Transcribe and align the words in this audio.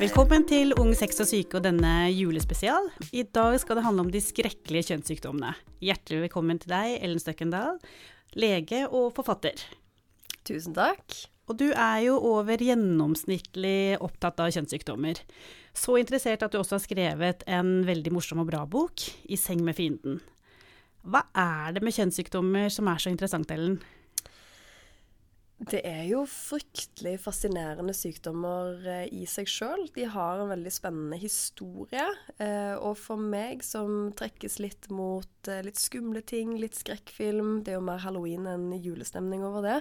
Velkommen 0.00 0.46
til 0.48 0.72
Ung 0.80 0.94
sex 0.96 1.18
og 1.20 1.26
syke 1.28 1.58
og 1.58 1.64
denne 1.66 2.06
julespesial. 2.08 2.86
I 3.12 3.20
dag 3.36 3.58
skal 3.60 3.76
det 3.76 3.82
handle 3.84 4.06
om 4.06 4.08
de 4.08 4.22
skrekkelige 4.24 4.86
kjønnssykdommene. 4.88 5.50
Hjertelig 5.84 6.22
velkommen 6.22 6.56
til 6.62 6.72
deg, 6.72 6.94
Ellen 7.04 7.20
Støkkendal, 7.20 7.76
lege 8.32 8.86
og 8.88 9.10
forfatter. 9.18 9.60
Tusen 10.48 10.72
takk. 10.72 11.04
Og 11.52 11.60
du 11.60 11.66
er 11.68 11.98
jo 12.06 12.16
over 12.30 12.64
gjennomsnittlig 12.64 14.00
opptatt 14.00 14.40
av 14.40 14.48
kjønnssykdommer. 14.56 15.20
Så 15.76 16.00
interessert 16.00 16.48
at 16.48 16.56
du 16.56 16.62
også 16.62 16.78
har 16.78 16.86
skrevet 16.86 17.44
en 17.44 17.82
veldig 17.84 18.16
morsom 18.16 18.40
og 18.40 18.48
bra 18.48 18.64
bok, 18.64 19.04
'I 19.04 19.36
seng 19.36 19.60
med 19.68 19.76
fienden'. 19.76 20.22
Hva 21.04 21.26
er 21.36 21.76
det 21.76 21.84
med 21.84 21.92
kjønnssykdommer 21.92 22.72
som 22.72 22.88
er 22.88 22.96
så 22.96 23.12
interessant, 23.12 23.52
Ellen? 23.52 23.82
Det 25.60 25.82
er 25.84 26.06
jo 26.08 26.22
fryktelig 26.24 27.18
fascinerende 27.20 27.92
sykdommer 27.92 28.78
eh, 28.88 29.10
i 29.12 29.26
seg 29.28 29.48
sjøl. 29.50 29.82
De 29.92 30.06
har 30.08 30.40
en 30.40 30.48
veldig 30.48 30.72
spennende 30.72 31.18
historie. 31.20 32.06
Eh, 32.40 32.72
og 32.80 32.96
for 32.96 33.20
meg 33.20 33.60
som 33.66 34.08
trekkes 34.16 34.56
litt 34.64 34.88
mot 34.88 35.50
eh, 35.52 35.60
litt 35.66 35.76
skumle 35.76 36.24
ting, 36.24 36.54
litt 36.56 36.78
skrekkfilm 36.80 37.60
Det 37.66 37.74
er 37.74 37.78
jo 37.78 37.84
mer 37.90 38.00
halloween 38.00 38.48
enn 38.48 38.72
julestemning 38.80 39.44
over 39.44 39.66
det. 39.66 39.78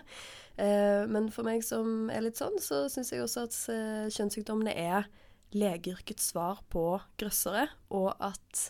Men 0.59 1.29
for 1.31 1.47
meg 1.47 1.61
som 1.63 2.09
er 2.11 2.25
litt 2.25 2.35
sånn, 2.35 2.57
så 2.59 2.81
syns 2.91 3.13
jeg 3.13 3.23
også 3.23 3.45
at 3.47 3.55
kjønnssykdommene 4.11 4.73
er 4.75 5.05
legeyrkets 5.55 6.33
svar 6.33 6.59
på 6.67 6.97
grøssere, 7.21 7.69
og 7.95 8.09
at 8.19 8.65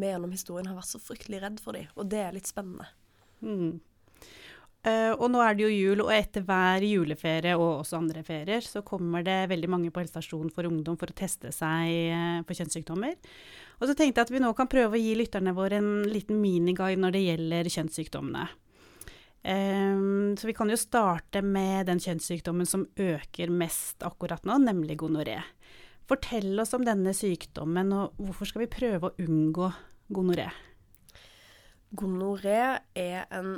vi 0.00 0.08
gjennom 0.08 0.32
historien 0.32 0.70
har 0.70 0.78
vært 0.78 0.94
så 0.94 1.02
fryktelig 1.04 1.42
redd 1.44 1.60
for 1.60 1.76
dem. 1.76 1.90
Og 2.00 2.08
det 2.08 2.22
er 2.24 2.32
litt 2.32 2.48
spennende. 2.48 2.88
Mm. 3.44 3.82
Uh, 4.84 5.14
og 5.16 5.30
nå 5.32 5.40
er 5.40 5.54
det 5.56 5.64
jo 5.64 5.70
jul, 5.72 6.02
og 6.04 6.10
etter 6.12 6.42
hver 6.44 6.84
juleferie 6.84 7.54
og 7.56 7.80
også 7.80 7.96
andre 8.02 8.20
ferier, 8.26 8.60
så 8.60 8.82
kommer 8.84 9.24
det 9.24 9.46
veldig 9.48 9.70
mange 9.72 9.92
på 9.92 10.02
helsestasjonen 10.02 10.52
for 10.52 10.68
ungdom 10.68 10.98
for 11.00 11.08
å 11.08 11.16
teste 11.16 11.52
seg 11.56 12.12
uh, 12.12 12.42
for 12.44 12.58
kjønnssykdommer. 12.58 13.16
Og 13.80 13.88
så 13.88 13.94
tenkte 13.96 14.20
jeg 14.20 14.28
at 14.28 14.34
vi 14.34 14.42
nå 14.44 14.52
kan 14.58 14.68
prøve 14.68 14.98
å 14.98 15.00
gi 15.00 15.16
lytterne 15.16 15.56
våre 15.56 15.80
en 15.80 16.04
liten 16.04 16.36
miniguide 16.42 17.00
når 17.00 17.16
det 17.16 17.24
gjelder 17.24 17.72
kjønnssykdommene. 17.78 18.44
Um, 19.44 20.36
så 20.40 20.48
vi 20.48 20.56
kan 20.56 20.70
jo 20.72 20.76
starte 20.80 21.40
med 21.44 21.88
den 21.88 22.00
kjønnssykdommen 22.00 22.68
som 22.68 22.86
øker 22.96 23.50
mest 23.52 24.04
akkurat 24.04 24.44
nå, 24.48 24.60
nemlig 24.68 25.00
gonoré. 25.00 25.40
Fortell 26.08 26.60
oss 26.60 26.76
om 26.76 26.84
denne 26.84 27.16
sykdommen, 27.16 27.92
og 27.96 28.20
hvorfor 28.20 28.52
skal 28.52 28.66
vi 28.66 28.72
prøve 28.72 29.08
å 29.08 29.16
unngå 29.24 29.72
gonoré? 30.12 30.50
Gonoré 31.96 32.60
er 32.98 33.24
en 33.32 33.56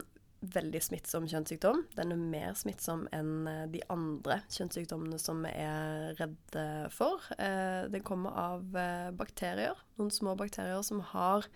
veldig 0.55 0.81
smittsom 0.85 1.27
kjønnssykdom. 1.31 1.83
Den 1.97 2.15
er 2.15 2.21
mer 2.21 2.55
smittsom 2.59 3.07
enn 3.15 3.49
eh, 3.51 3.65
de 3.73 3.83
andre 3.93 4.41
kjønnssykdommene 4.53 5.19
som 5.21 5.43
vi 5.45 5.53
er 5.63 6.15
redde 6.21 6.67
for. 6.95 7.25
Eh, 7.39 7.87
den 7.93 8.05
kommer 8.07 8.37
av 8.41 8.79
eh, 8.79 9.11
bakterier, 9.17 9.79
noen 10.01 10.15
små 10.15 10.37
bakterier 10.39 10.83
som 10.87 11.03
har 11.15 11.49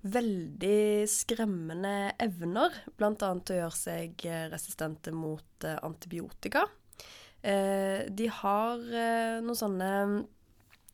veldig 0.00 1.04
skremmende 1.12 2.14
evner, 2.24 2.76
bl.a. 2.96 3.12
til 3.18 3.56
å 3.56 3.58
gjøre 3.58 3.76
seg 3.76 4.22
resistente 4.48 5.12
mot 5.12 5.66
antibiotika. 5.84 6.62
De 7.40 8.28
har 8.40 8.80
noen 9.44 9.56
sånne 9.56 9.90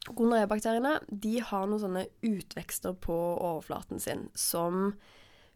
Gonoré-bakteriene 0.07 1.01
de 1.11 1.39
har 1.43 1.67
noen 1.67 1.83
sånne 1.83 2.05
utvekster 2.27 2.95
på 3.03 3.15
overflaten 3.15 4.03
sin 4.03 4.27
som 4.39 4.93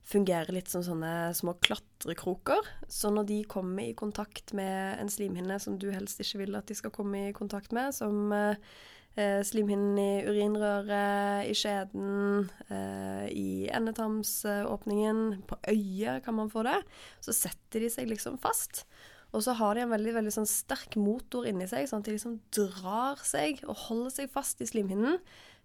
fungerer 0.06 0.53
litt 0.55 0.70
som 0.70 0.83
sånne 0.84 1.31
små 1.37 1.55
klatrekroker. 1.62 2.67
Så 2.91 3.12
når 3.15 3.29
de 3.29 3.41
kommer 3.51 3.87
i 3.87 3.97
kontakt 3.98 4.55
med 4.56 5.01
en 5.01 5.12
slimhinne 5.12 5.59
som 5.62 5.77
du 5.79 5.91
helst 5.95 6.23
ikke 6.23 6.45
vil 6.45 6.59
at 6.59 6.70
de 6.70 6.79
skal 6.79 6.95
komme 6.95 7.29
i 7.29 7.37
kontakt 7.37 7.75
med, 7.77 7.95
som 7.95 8.33
eh, 8.34 9.43
slimhinnen 9.47 10.01
i 10.01 10.25
urinrøret, 10.27 11.47
i 11.50 11.55
skjeden, 11.59 12.50
eh, 12.72 13.27
i 13.31 13.50
endetarmsåpningen, 13.77 15.43
på 15.50 15.60
øyet 15.71 16.25
kan 16.27 16.39
man 16.41 16.53
få 16.53 16.66
det, 16.66 16.81
så 17.22 17.37
setter 17.37 17.84
de 17.84 17.93
seg 17.93 18.10
liksom 18.10 18.41
fast. 18.43 18.84
Og 19.31 19.44
så 19.47 19.55
har 19.55 19.77
de 19.77 19.84
en 19.84 19.93
veldig 19.93 20.16
veldig 20.16 20.33
sånn 20.34 20.49
sterk 20.49 20.97
motor 20.99 21.47
inni 21.47 21.69
seg, 21.71 21.87
sånn 21.87 22.03
at 22.03 22.09
de 22.09 22.16
liksom 22.16 22.41
drar 22.55 23.21
seg 23.22 23.62
og 23.69 23.78
holder 23.87 24.16
seg 24.16 24.33
fast 24.33 24.62
i 24.62 24.66
slimhinnen. 24.66 25.21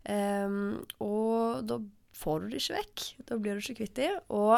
Um, 0.06 0.84
og 1.02 1.64
da 1.66 1.80
får 2.16 2.42
du 2.42 2.50
det 2.52 2.64
ikke 2.64 2.80
vekk. 2.80 3.06
Da 3.30 3.38
blir 3.40 3.58
du 3.58 3.64
ikke 3.64 3.80
kvitt 3.82 4.00
dem. 4.00 4.18
Og 4.34 4.58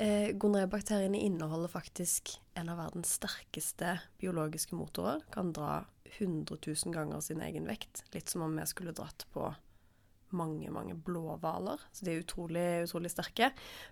eh, 0.00 0.34
gonorébakteriene 0.34 1.20
inneholder 1.28 1.72
faktisk 1.72 2.36
en 2.58 2.72
av 2.72 2.80
verdens 2.80 3.14
sterkeste 3.20 3.98
biologiske 4.22 4.78
motorer. 4.78 5.22
Kan 5.34 5.52
dra 5.56 5.84
100 6.16 6.58
000 6.64 6.94
ganger 6.94 7.22
sin 7.24 7.42
egen 7.44 7.68
vekt. 7.68 8.04
Litt 8.14 8.32
som 8.32 8.46
om 8.46 8.56
vi 8.58 8.66
skulle 8.68 8.96
dratt 8.96 9.26
på 9.34 9.50
mange, 10.36 10.70
mange 10.74 10.96
blåhvaler. 11.06 11.80
Så 11.92 12.06
de 12.06 12.12
er 12.12 12.22
utrolig, 12.22 12.66
utrolig 12.84 13.10
sterke. 13.12 13.50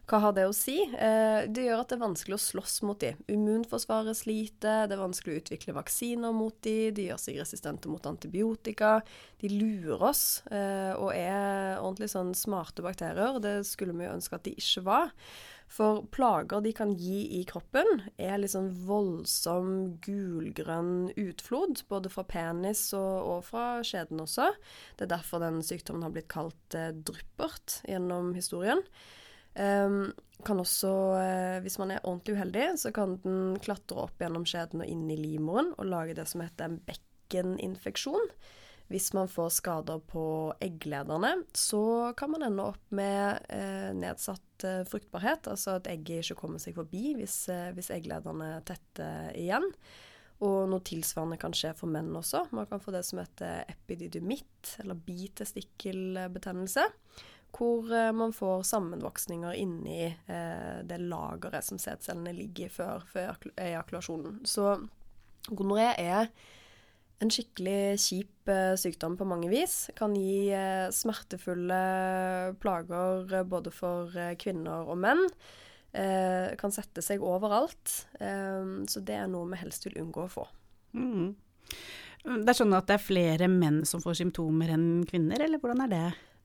Hva 0.09 0.21
har 0.25 0.37
det 0.37 0.47
å 0.49 0.55
si? 0.57 0.79
Eh, 0.85 1.47
det 1.49 1.67
gjør 1.67 1.83
at 1.83 1.93
det 1.93 1.99
er 1.99 2.05
vanskelig 2.05 2.37
å 2.37 2.45
slåss 2.45 2.77
mot 2.87 3.01
de. 3.03 3.15
Immunforsvaret 3.33 4.19
sliter, 4.19 4.87
det 4.87 4.97
er 4.97 5.03
vanskelig 5.03 5.35
å 5.35 5.43
utvikle 5.43 5.77
vaksiner 5.79 6.37
mot 6.37 6.57
de, 6.67 6.77
de 6.97 7.09
gjør 7.11 7.23
seg 7.23 7.41
resistente 7.41 7.91
mot 7.93 8.07
antibiotika. 8.09 9.01
De 9.43 9.51
lurer 9.53 10.07
oss 10.11 10.25
eh, 10.51 10.93
og 10.97 11.13
er 11.15 11.81
ordentlig 11.81 12.13
sånn 12.13 12.35
smarte 12.37 12.85
bakterier. 12.87 13.41
Det 13.43 13.59
skulle 13.69 13.97
vi 13.97 14.09
jo 14.09 14.17
ønske 14.17 14.39
at 14.39 14.49
de 14.49 14.57
ikke 14.57 14.87
var. 14.87 15.13
For 15.67 16.05
plager 16.15 16.63
de 16.63 16.71
kan 16.77 16.93
gi 16.95 17.41
i 17.41 17.43
kroppen, 17.49 18.05
er 18.23 18.39
sånn 18.49 18.71
voldsom 18.87 19.99
gulgrønn 20.05 21.11
utflod. 21.19 21.83
Både 21.91 22.13
fra 22.13 22.23
penis 22.29 22.89
og, 22.97 23.15
og, 23.27 23.41
fra 23.49 23.67
skjeden 23.87 24.23
også. 24.23 24.53
Det 24.97 25.09
er 25.09 25.15
derfor 25.17 25.43
den 25.43 25.59
sykdommen 25.67 26.07
har 26.07 26.15
blitt 26.15 26.31
kalt 26.33 26.79
eh, 26.79 26.93
dryppert 26.95 27.81
gjennom 27.89 28.33
historien. 28.39 28.85
Um, 29.57 30.13
kan 30.45 30.61
også, 30.61 30.93
eh, 31.17 31.59
hvis 31.65 31.79
man 31.81 31.95
er 31.95 32.05
ordentlig 32.05 32.37
uheldig, 32.37 32.67
så 32.79 32.93
kan 32.95 33.17
den 33.25 33.57
klatre 33.65 34.05
opp 34.05 34.21
gjennom 34.21 34.45
skjeden 34.49 34.85
og 34.85 34.91
inn 34.93 35.07
i 35.11 35.17
livmoren 35.17 35.73
og 35.79 35.89
lage 35.89 36.17
det 36.19 36.27
som 36.29 36.45
heter 36.45 36.69
en 36.69 36.79
bekkeninfeksjon. 36.87 38.29
Hvis 38.87 39.11
man 39.17 39.27
får 39.29 39.51
skader 39.57 39.99
på 40.07 40.55
egglederne, 40.63 41.33
så 41.55 42.13
kan 42.17 42.31
man 42.31 42.47
ende 42.47 42.69
opp 42.71 42.93
med 42.95 43.41
eh, 43.51 43.91
nedsatt 43.99 44.65
eh, 44.65 44.85
fruktbarhet, 44.87 45.49
altså 45.51 45.81
at 45.81 45.89
egget 45.91 46.23
ikke 46.23 46.39
kommer 46.45 46.63
seg 46.63 46.77
forbi 46.79 47.17
hvis, 47.19 47.49
eh, 47.51 47.73
hvis 47.75 47.91
egglederne 47.97 48.53
tetter 48.69 49.33
igjen. 49.35 49.67
Og 50.45 50.69
noe 50.69 50.85
tilsvarende 50.85 51.39
kan 51.41 51.55
skje 51.57 51.73
for 51.79 51.91
menn 51.91 52.13
også. 52.15 52.45
Man 52.55 52.69
kan 52.69 52.83
få 52.83 52.93
det 52.95 53.03
som 53.09 53.23
heter 53.23 53.65
epididymitt, 53.73 54.77
eller 54.83 54.99
bitestikkelbetennelse. 55.07 56.85
Hvor 57.57 57.89
eh, 57.91 58.13
man 58.13 58.35
får 58.37 58.67
sammenvoksninger 58.69 59.57
inni 59.57 60.05
eh, 60.13 60.77
det 60.85 61.01
lageret 61.03 61.65
som 61.65 61.81
sædcellene 61.81 62.37
ligger 62.37 62.69
i 62.69 62.75
før, 62.77 63.07
før 63.11 63.41
ejakulasjonen. 63.57 64.45
Så 64.47 64.77
gonoré 65.49 65.89
er 66.03 66.31
en 67.23 67.33
skikkelig 67.33 67.97
kjip 68.01 68.51
eh, 68.53 68.75
sykdom 68.79 69.17
på 69.17 69.27
mange 69.29 69.49
vis. 69.53 69.87
Kan 69.97 70.17
gi 70.19 70.51
eh, 70.55 70.89
smertefulle 70.93 71.81
plager 72.63 73.33
eh, 73.33 73.47
både 73.49 73.73
for 73.75 74.13
kvinner 74.41 74.89
og 74.91 75.01
menn. 75.05 75.25
Kan 75.97 76.75
sette 76.75 77.01
seg 77.01 77.23
overalt. 77.25 77.89
Så 78.21 79.01
det 79.09 79.15
er 79.17 79.31
noe 79.33 79.49
vi 79.49 79.57
helst 79.63 79.87
vil 79.87 79.95
unngå 80.03 80.27
å 80.27 80.29
få. 80.29 80.43
Mm. 80.93 81.31
Det 82.27 82.53
er 82.53 82.59
sånn 82.59 82.77
at 82.77 82.91
det 82.91 82.99
er 82.99 83.07
flere 83.07 83.49
menn 83.49 83.79
som 83.89 84.03
får 84.05 84.19
symptomer 84.19 84.75
enn 84.75 85.07
kvinner, 85.09 85.41
eller 85.47 85.63
hvordan 85.63 85.87
er 85.87 85.93
det? 85.95 86.03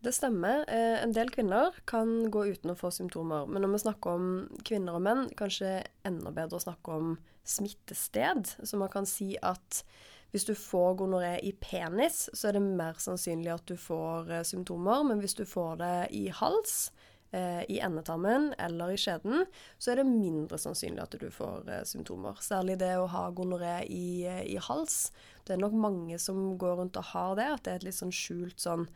Det 0.07 0.13
stemmer. 0.15 0.63
en 0.71 1.11
del 1.11 1.33
kvinner 1.35 1.75
kan 1.83 2.31
gå 2.31 2.45
uten 2.53 2.71
å 2.71 2.77
få 2.79 2.93
symptomer. 2.95 3.43
Men 3.51 3.65
når 3.65 3.73
vi 3.73 3.81
snakker 3.83 4.21
om 4.21 4.31
kvinner 4.63 5.01
og 5.01 5.03
menn, 5.09 5.27
kanskje 5.35 5.81
enda 6.07 6.31
bedre 6.31 6.61
å 6.61 6.63
snakke 6.69 6.95
om 6.95 7.11
smittested. 7.43 8.53
Så 8.63 8.79
man 8.79 8.93
kan 8.93 9.09
si 9.09 9.33
at 9.43 9.83
hvis 10.31 10.47
du 10.47 10.53
får 10.55 10.95
gonoré 11.01 11.35
i 11.43 11.51
penis, 11.59 12.29
så 12.33 12.49
er 12.49 12.57
det 12.57 12.63
mer 12.63 12.99
sannsynlig 13.03 13.51
at 13.53 13.65
du 13.67 13.75
får 13.79 14.31
eh, 14.31 14.43
symptomer. 14.47 15.03
Men 15.07 15.23
hvis 15.23 15.35
du 15.35 15.43
får 15.47 15.81
det 15.81 15.95
i 16.15 16.29
hals, 16.31 16.91
eh, 17.31 17.63
i 17.71 17.79
endetarmen 17.83 18.53
eller 18.57 18.93
i 18.93 18.99
skjeden, 18.99 19.45
så 19.77 19.91
er 19.91 20.01
det 20.01 20.07
mindre 20.07 20.59
sannsynlig 20.61 21.03
at 21.03 21.17
du 21.19 21.27
får 21.33 21.69
eh, 21.69 21.83
symptomer. 21.87 22.39
Særlig 22.43 22.79
det 22.81 22.93
å 22.99 23.09
ha 23.11 23.25
gonoré 23.35 23.81
i, 23.87 24.23
eh, 24.27 24.43
i, 24.53 24.57
hals. 24.61 25.11
Det 25.45 25.55
er 25.55 25.63
nok 25.63 25.75
mange 25.75 26.19
som 26.19 26.55
går 26.61 26.79
rundt 26.79 26.99
og 26.99 27.11
har 27.13 27.35
det, 27.39 27.49
at 27.55 27.65
det 27.65 27.73
er 27.73 27.81
et 27.81 27.89
litt 27.89 27.99
sånn 27.99 28.15
skjult 28.15 28.59
sånn 28.61 28.87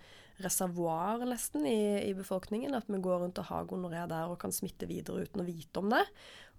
reservoar 0.44 1.24
nesten 1.26 1.66
i, 1.68 2.10
i 2.10 2.14
befolkningen. 2.18 2.76
At 2.76 2.90
vi 2.92 3.00
går 3.04 3.24
rundt 3.24 3.40
og 3.42 3.50
har 3.50 3.70
gonoré 3.70 4.04
der 4.10 4.32
og 4.32 4.40
kan 4.42 4.54
smitte 4.56 4.90
videre 4.90 5.26
uten 5.26 5.44
å 5.44 5.48
vite 5.48 5.82
om 5.82 5.92
det. 5.94 6.04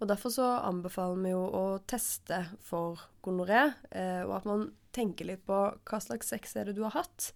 Og 0.00 0.08
Derfor 0.10 0.32
så 0.32 0.48
anbefaler 0.66 1.20
vi 1.22 1.32
jo 1.32 1.44
å 1.44 1.64
teste 1.88 2.42
for 2.64 3.00
gonoré, 3.24 3.70
eh, 3.90 4.22
og 4.26 4.34
at 4.40 4.48
man 4.48 4.66
tenker 4.96 5.28
litt 5.28 5.46
på 5.48 5.60
hva 5.76 6.00
slags 6.00 6.32
sex 6.32 6.56
er 6.56 6.68
det 6.68 6.76
du 6.76 6.82
har 6.84 6.96
hatt, 6.96 7.30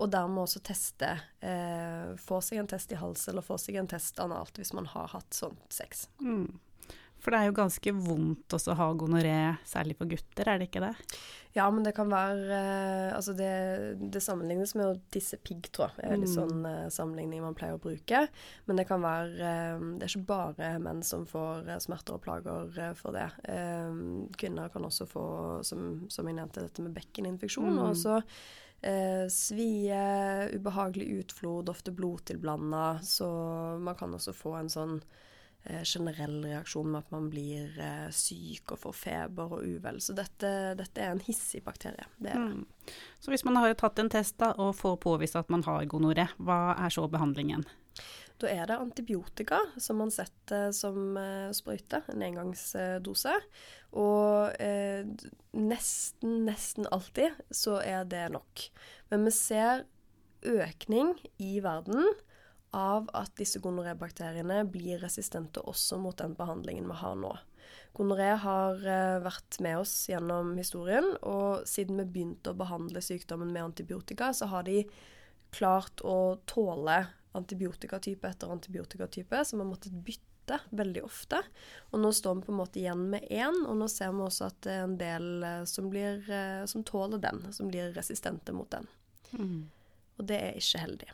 og 0.00 0.10
dermed 0.12 0.44
også 0.44 0.60
teste. 0.64 1.08
Eh, 1.44 2.12
få 2.20 2.40
seg 2.44 2.60
en 2.60 2.68
test 2.68 2.92
i 2.92 3.00
hals, 3.00 3.24
eller 3.28 3.44
få 3.44 3.56
seg 3.60 3.80
en 3.80 3.88
test 3.88 4.20
analt 4.20 4.60
hvis 4.60 4.74
man 4.76 4.88
har 4.92 5.12
hatt 5.12 5.36
sånn 5.36 5.56
sex. 5.72 6.06
Mm. 6.20 6.60
For 7.22 7.30
det 7.30 7.38
er 7.38 7.46
jo 7.52 7.54
ganske 7.54 7.92
vondt 7.94 8.54
også 8.56 8.72
å 8.74 8.78
ha 8.80 8.88
gonoré, 8.98 9.36
særlig 9.68 9.94
for 10.00 10.10
gutter, 10.10 10.48
er 10.50 10.58
det 10.58 10.66
ikke 10.66 10.82
det? 10.82 10.90
Ja, 11.54 11.66
men 11.70 11.84
det 11.84 11.92
kan 11.94 12.08
være 12.10 12.56
eh, 12.56 13.12
Altså, 13.14 13.34
det, 13.36 13.50
det 14.10 14.22
sammenlignes 14.24 14.72
med 14.74 14.88
å 14.88 14.96
tisse 15.12 15.36
piggtråd. 15.38 15.98
Det 16.00 16.08
er 16.08 16.16
litt 16.18 16.32
Mm. 16.32 16.34
sånn 16.34 16.66
eh, 16.66 16.88
sammenligning 16.90 17.44
man 17.44 17.54
pleier 17.54 17.76
å 17.76 17.82
bruke. 17.82 18.24
Men 18.66 18.80
det 18.80 18.86
kan 18.88 19.04
være 19.04 19.36
eh, 19.52 19.84
Det 20.00 20.06
er 20.08 20.14
ikke 20.14 20.30
bare 20.32 20.70
menn 20.82 21.02
som 21.06 21.26
får 21.28 21.68
smerter 21.84 22.16
og 22.16 22.24
plager 22.24 22.96
for 22.98 23.14
det. 23.14 23.28
Kvinner 24.40 24.72
kan 24.72 24.88
også 24.88 25.06
få, 25.06 25.24
som, 25.66 26.06
som 26.10 26.26
jeg 26.26 26.38
nevnte, 26.40 26.64
dette 26.64 26.82
med 26.84 26.96
bekkeninfeksjon. 26.96 27.70
Mm. 27.76 27.82
Og 27.84 28.32
eh, 28.82 29.26
svie, 29.30 30.04
ubehagelig 30.56 31.20
utflod, 31.22 31.70
ofte 31.70 31.92
blodtilblanda. 31.94 32.98
Så 33.06 33.28
man 33.78 33.94
kan 34.00 34.14
også 34.16 34.34
få 34.34 34.56
en 34.58 34.72
sånn 34.72 34.98
generell 35.84 36.40
reaksjon 36.44 36.88
med 36.90 37.04
at 37.04 37.12
man 37.14 37.28
blir 37.30 37.76
eh, 37.78 38.08
syk 38.10 38.74
og 38.74 38.80
får 38.82 38.96
feber 38.98 39.56
og 39.58 39.66
uvel. 39.66 40.00
Så 40.02 40.16
dette, 40.16 40.50
dette 40.78 41.04
er 41.04 41.14
en 41.14 41.22
hissig 41.22 41.62
bakterie. 41.64 42.08
Det 42.18 42.32
det. 42.32 42.38
Mm. 42.38 42.66
Så 43.20 43.30
hvis 43.30 43.44
man 43.44 43.56
har 43.60 43.74
tatt 43.78 44.00
en 44.02 44.10
test 44.12 44.38
da, 44.42 44.52
og 44.58 44.74
får 44.78 44.98
påvist 45.04 45.38
at 45.38 45.52
man 45.52 45.64
har 45.66 45.86
gonoré, 45.90 46.26
hva 46.42 46.74
er 46.74 46.92
så 46.92 47.06
behandlingen? 47.10 47.64
Da 48.42 48.50
er 48.50 48.66
det 48.66 48.80
antibiotika 48.80 49.60
som 49.78 50.00
man 50.02 50.10
setter 50.10 50.72
som 50.74 51.16
eh, 51.20 51.52
sprøyte, 51.54 52.02
en 52.10 52.24
engangsdose. 52.26 53.36
Og 53.92 54.62
eh, 54.62 55.06
nesten, 55.54 56.42
nesten 56.48 56.88
alltid 56.90 57.38
så 57.54 57.78
er 57.84 58.08
det 58.08 58.26
nok. 58.34 58.66
Men 59.12 59.28
vi 59.28 59.36
ser 59.36 59.86
økning 60.42 61.14
i 61.38 61.60
verden 61.62 62.08
av 62.72 63.08
at 63.16 63.32
disse 63.36 63.60
gonorébakteriene 63.62 64.62
blir 64.72 65.02
resistente 65.02 65.60
også 65.68 65.98
mot 66.00 66.16
den 66.18 66.36
behandlingen 66.38 66.88
vi 66.88 66.98
har 67.02 67.16
nå. 67.20 67.32
Gonoré 67.96 68.30
har 68.40 68.80
eh, 68.88 69.18
vært 69.20 69.58
med 69.64 69.82
oss 69.82 69.92
gjennom 70.08 70.54
historien, 70.56 71.10
og 71.28 71.66
siden 71.68 72.00
vi 72.00 72.08
begynte 72.14 72.52
å 72.52 72.58
behandle 72.58 73.02
sykdommen 73.04 73.52
med 73.52 73.66
antibiotika, 73.68 74.32
så 74.32 74.48
har 74.48 74.64
de 74.68 74.82
klart 75.52 76.00
å 76.00 76.38
tåle 76.48 77.02
antibiotikatype 77.36 78.28
etter 78.28 78.52
antibiotikatype, 78.52 79.44
som 79.44 79.60
har 79.60 79.68
måttet 79.68 79.96
bytte 80.06 80.58
veldig 80.72 81.04
ofte. 81.04 81.42
Og 81.92 82.00
nå 82.00 82.12
står 82.16 82.38
vi 82.38 82.46
på 82.48 82.54
en 82.54 82.60
måte 82.62 82.80
igjen 82.80 83.04
med 83.12 83.28
én, 83.28 83.60
og 83.68 83.76
nå 83.82 83.88
ser 83.92 84.16
vi 84.16 84.24
også 84.24 84.48
at 84.48 84.60
det 84.64 84.74
er 84.78 84.86
en 84.88 84.98
del 85.00 85.30
eh, 85.48 85.62
som, 85.68 85.92
blir, 85.92 86.24
eh, 86.32 86.64
som 86.72 86.88
tåler 86.88 87.20
den, 87.20 87.44
som 87.52 87.68
blir 87.68 87.92
resistente 87.96 88.56
mot 88.56 88.72
den. 88.72 88.88
Og 90.16 90.28
det 90.28 90.40
er 90.40 90.56
ikke 90.56 90.80
heldig. 90.86 91.12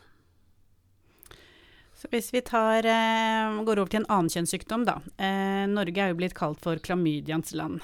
Så 1.99 2.07
hvis 2.13 2.31
vi 2.31 2.41
tar, 2.47 2.87
eh, 2.87 3.65
går 3.67 3.81
over 3.81 3.91
til 3.91 4.05
en 4.05 4.11
annen 4.15 4.31
kjønnssykdom, 4.31 4.85
da. 4.87 5.01
Eh, 5.19 5.67
Norge 5.67 5.99
er 5.99 6.13
jo 6.13 6.19
blitt 6.21 6.37
kalt 6.39 6.61
for 6.63 6.79
klamydians 6.79 7.51
land. 7.59 7.81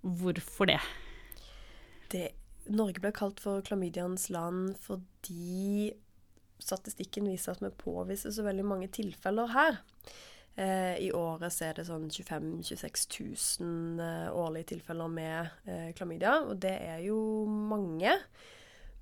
Hvorfor 0.00 0.70
det? 0.70 0.80
det 2.10 2.30
Norge 2.72 3.02
ble 3.02 3.12
kalt 3.12 3.40
for 3.42 3.60
klamydians 3.60 4.30
land 4.32 4.78
fordi 4.80 5.92
statistikken 6.60 7.28
viser 7.28 7.52
at 7.52 7.62
vi 7.62 7.70
påviser 7.82 8.32
så 8.32 8.44
veldig 8.46 8.64
mange 8.64 8.88
tilfeller 8.88 9.52
her. 9.52 9.76
Eh, 10.56 10.96
I 11.04 11.10
året 11.12 11.60
er 11.60 11.76
det 11.76 11.84
sånn 11.88 12.08
25 12.08 12.48
000-26 12.64 13.60
000 13.60 14.00
eh, 14.06 14.32
årlige 14.32 14.72
tilfeller 14.72 15.12
med 15.12 15.94
klamydia, 16.00 16.38
og 16.48 16.56
det 16.64 16.78
er 16.80 17.04
jo 17.04 17.20
mange. 17.44 18.16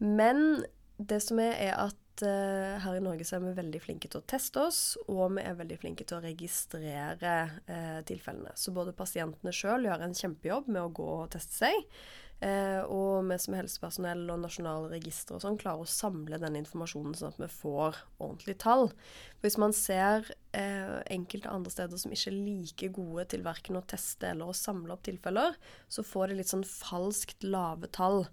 Men 0.03 0.65
det 0.99 1.23
som 1.23 1.39
er, 1.39 1.55
er 1.71 1.79
at 1.87 2.05
eh, 2.27 2.77
her 2.83 2.97
i 2.99 3.03
Norge 3.03 3.27
så 3.27 3.37
er 3.37 3.45
vi 3.47 3.57
veldig 3.57 3.81
flinke 3.83 4.11
til 4.11 4.21
å 4.21 4.27
teste 4.29 4.63
oss, 4.63 4.81
og 5.07 5.37
vi 5.37 5.45
er 5.45 5.59
veldig 5.59 5.79
flinke 5.81 6.07
til 6.09 6.19
å 6.19 6.25
registrere 6.25 7.35
uh, 7.69 7.99
tilfellene. 8.09 8.55
Så 8.59 8.75
både 8.77 8.97
pasientene 8.97 9.55
sjøl 9.55 9.89
gjør 9.89 10.07
en 10.07 10.17
kjempejobb 10.17 10.71
med 10.71 10.83
å 10.83 10.95
gå 10.99 11.09
og 11.19 11.31
teste 11.35 11.59
seg, 11.63 11.89
uh, 12.45 12.83
og 12.87 13.29
vi 13.31 13.39
som 13.43 13.57
helsepersonell 13.59 14.25
og 14.35 14.43
nasjonale 14.45 14.93
registre 14.93 15.39
og 15.39 15.45
sånn 15.45 15.59
klarer 15.61 15.87
å 15.87 15.91
samle 15.91 16.41
den 16.43 16.61
informasjonen 16.61 17.17
sånn 17.19 17.35
at 17.35 17.43
vi 17.43 17.51
får 17.59 18.03
ordentlige 18.19 18.63
tall. 18.67 18.89
Hvis 19.39 19.55
man 19.61 19.75
ser 19.77 20.27
eh, 20.57 20.97
enkelte 21.15 21.51
andre 21.53 21.71
steder 21.71 22.01
som 22.01 22.15
ikke 22.15 22.31
er 22.33 22.39
like 22.39 22.89
gode 22.97 23.25
til 23.31 23.45
verken 23.47 23.79
å 23.79 23.85
teste 23.87 24.33
eller 24.33 24.51
å 24.51 24.57
samle 24.57 24.97
opp 24.97 25.05
tilfeller, 25.07 25.55
så 25.87 26.03
får 26.07 26.33
de 26.33 26.39
litt 26.41 26.51
sånn 26.51 26.67
falskt 26.67 27.47
lave 27.47 27.91
tall. 27.95 28.25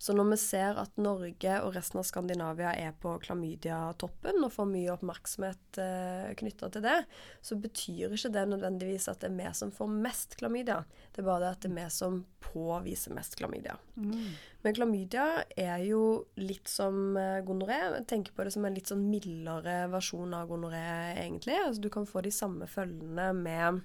Så 0.00 0.16
når 0.16 0.30
vi 0.32 0.38
ser 0.40 0.80
at 0.80 0.96
Norge 1.00 1.58
og 1.64 1.76
resten 1.76 2.00
av 2.00 2.06
Skandinavia 2.08 2.72
er 2.76 2.96
på 3.00 3.12
klamydia-toppen 3.24 4.40
og 4.40 4.52
får 4.52 4.70
mye 4.72 4.94
oppmerksomhet 4.96 5.80
eh, 5.80 6.32
knytta 6.40 6.72
til 6.72 6.84
det, 6.84 6.96
så 7.44 7.60
betyr 7.60 8.16
ikke 8.16 8.32
det 8.34 8.46
nødvendigvis 8.50 9.10
at 9.12 9.20
det 9.20 9.30
er 9.30 9.38
vi 9.38 9.52
som 9.56 9.72
får 9.74 9.92
mest 10.08 10.38
klamydia. 10.40 10.80
Det 11.12 11.22
er 11.22 11.28
bare 11.28 11.44
det 11.44 11.52
at 11.52 11.64
det 11.64 11.72
er 11.72 11.78
vi 11.78 11.86
som 11.92 12.22
påviser 12.44 13.16
mest 13.16 13.36
klamydia. 13.40 13.76
Men 14.64 14.76
klamydia 14.76 15.44
er 15.60 15.82
jo 15.84 16.24
litt 16.40 16.70
som 16.72 17.18
eh, 17.20 17.42
gonoré. 17.44 17.76
Jeg 17.98 18.06
tenker 18.08 18.32
på 18.32 18.46
det 18.46 18.54
som 18.54 18.64
en 18.64 18.76
litt 18.76 18.88
sånn 18.88 19.02
mildere 19.10 19.82
versjon 19.92 20.32
av 20.32 20.48
gonoré, 20.48 20.86
egentlig. 21.20 21.58
Altså, 21.60 21.82
du 21.84 21.90
kan 21.92 22.08
få 22.08 22.22
de 22.24 22.32
samme 22.32 22.68
følgene 22.70 23.28
med 23.36 23.82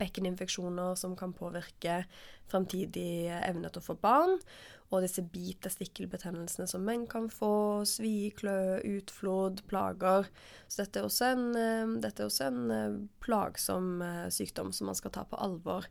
bekkeninfeksjoner 0.00 0.96
som 1.00 1.14
kan 1.16 1.34
påvirke 1.36 2.02
fremtidig 2.48 3.28
evne 3.36 3.68
til 3.68 3.82
å 3.82 3.84
få 3.84 3.98
barn. 4.00 4.34
Og 4.88 5.04
disse 5.04 5.20
bit-testikkelbetennelsene 5.28 6.64
som 6.70 6.88
menn 6.88 7.04
kan 7.08 7.28
få, 7.28 7.84
svi, 7.88 8.30
klø, 8.36 8.78
utflod, 8.88 9.60
plager. 9.68 10.30
Så 10.72 10.86
dette 10.86 11.02
er 11.02 11.10
også 11.10 11.34
en, 11.34 11.50
eh, 11.52 12.08
er 12.08 12.24
også 12.24 12.48
en 12.48 12.62
eh, 12.72 12.96
plagsom 13.20 14.00
sykdom 14.32 14.72
som 14.72 14.88
man 14.88 14.96
skal 14.96 15.12
ta 15.12 15.28
på 15.28 15.36
alvor. 15.36 15.84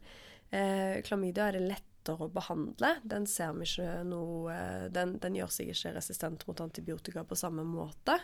Klamydia 0.47 1.49
er 1.49 1.57
det 1.57 1.65
lettere 2.07 2.27
å 2.27 2.33
behandle. 2.33 2.93
Den 3.03 3.27
ser 3.27 3.53
vi 3.57 3.67
ikke 3.67 4.03
noe 4.07 4.53
eh, 4.53 4.87
den, 4.93 5.17
den 5.19 5.35
gjør 5.35 5.51
seg 5.51 5.71
ikke 5.71 5.93
resistent 5.97 6.45
mot 6.47 6.59
antibiotika 6.61 7.23
på 7.23 7.35
samme 7.35 7.63
måte. 7.63 8.17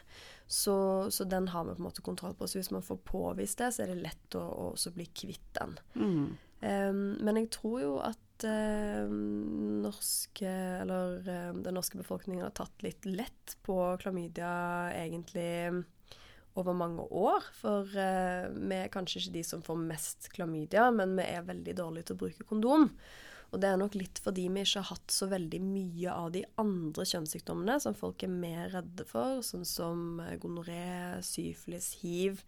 Så, 0.47 1.09
så 1.11 1.23
den 1.23 1.47
har 1.49 1.65
vi 1.65 1.75
på 1.75 1.81
en 1.81 1.87
måte 1.87 2.01
kontroll 2.05 2.35
på. 2.35 2.47
Så 2.47 2.59
hvis 2.59 2.71
man 2.71 2.83
får 2.83 3.01
påvist 3.03 3.59
det, 3.59 3.71
så 3.73 3.83
er 3.83 3.93
det 3.93 4.03
lett 4.03 4.35
å, 4.35 4.73
å 4.73 4.93
bli 4.95 5.07
kvitt 5.13 5.49
den. 5.59 5.77
Mm. 5.95 6.27
Um, 6.63 7.01
men 7.19 7.41
jeg 7.41 7.49
tror 7.51 7.81
jo 7.81 7.95
at 7.99 8.45
uh, 8.47 9.09
norske, 9.83 10.47
eller 10.83 11.19
uh, 11.27 11.49
den 11.59 11.75
norske 11.75 11.99
befolkningen 11.99 12.45
har 12.45 12.55
tatt 12.55 12.85
litt 12.85 13.03
lett 13.09 13.57
på 13.65 13.75
klamydia 13.99 14.93
egentlig 14.95 15.83
over 16.53 16.77
mange 16.77 17.03
år. 17.09 17.43
For 17.57 17.89
uh, 17.89 18.47
vi 18.53 18.79
er 18.79 18.93
kanskje 18.93 19.25
ikke 19.25 19.35
de 19.35 19.43
som 19.47 19.65
får 19.65 19.83
mest 19.83 20.31
klamydia, 20.35 20.87
men 20.95 21.17
vi 21.19 21.27
er 21.27 21.47
veldig 21.49 21.77
dårlige 21.81 22.09
til 22.09 22.19
å 22.19 22.23
bruke 22.23 22.47
kondom. 22.47 22.89
Og 23.53 23.61
det 23.61 23.69
er 23.69 23.77
nok 23.77 23.95
litt 23.95 24.17
fordi 24.23 24.47
vi 24.49 24.65
ikke 24.65 24.81
har 24.81 24.95
hatt 24.95 25.13
så 25.13 25.29
veldig 25.29 25.59
mye 25.61 26.13
av 26.13 26.31
de 26.33 26.43
andre 26.61 27.05
kjønnssykdommene 27.05 27.79
som 27.83 27.97
folk 27.97 28.25
er 28.25 28.33
mer 28.33 28.71
redde 28.73 29.05
for, 29.05 29.43
sånn 29.45 29.67
som 29.67 30.23
eh, 30.25 30.39
gonoré, 30.41 31.21
syfilis, 31.25 31.93
hiv. 32.01 32.41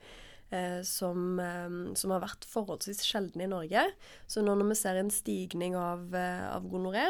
Eh, 0.52 0.82
som, 0.82 1.40
eh, 1.40 1.96
som 1.98 2.12
har 2.14 2.22
vært 2.22 2.46
forholdsvis 2.46 3.02
sjeldne 3.02 3.48
i 3.48 3.50
Norge. 3.50 3.82
Så 4.30 4.44
nå 4.46 4.54
når 4.54 4.70
vi 4.70 4.78
ser 4.78 5.00
en 5.00 5.10
stigning 5.10 5.76
av, 5.76 6.14
eh, 6.14 6.46
av 6.54 6.68
gonoré, 6.70 7.06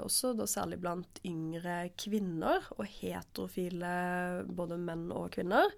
også 0.00 0.34
da 0.36 0.46
særlig 0.48 0.80
blant 0.80 1.20
yngre 1.24 1.90
kvinner 1.96 2.64
og 2.78 2.86
heterofile 2.86 4.46
både 4.48 4.78
menn 4.78 5.10
og 5.12 5.30
kvinner, 5.36 5.68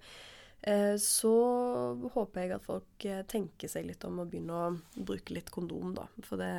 så 1.02 1.32
håper 2.14 2.44
jeg 2.44 2.52
at 2.54 2.62
folk 2.62 3.06
eh, 3.08 3.24
tenker 3.26 3.70
seg 3.70 3.88
litt 3.88 4.04
om 4.06 4.20
å 4.22 4.26
begynne 4.30 4.54
å 4.54 4.68
bruke 4.94 5.34
litt 5.34 5.50
kondom, 5.50 5.90
da. 5.96 6.06
For 6.22 6.38
det, 6.38 6.52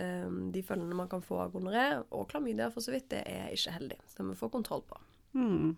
eh, 0.00 0.30
de 0.54 0.62
følgene 0.64 0.96
man 0.96 1.10
kan 1.12 1.24
få 1.24 1.42
av 1.44 1.52
gonoré, 1.52 1.84
og 2.08 2.30
klamydia 2.30 2.70
for 2.72 2.84
så 2.84 2.94
vidt, 2.94 3.10
det 3.12 3.20
er 3.28 3.52
ikke 3.52 3.76
heldig. 3.76 4.00
Det 4.16 4.24
må 4.24 4.32
vi 4.32 4.40
få 4.40 4.48
kontroll 4.54 4.84
på. 4.88 5.00
Mm. 5.36 5.76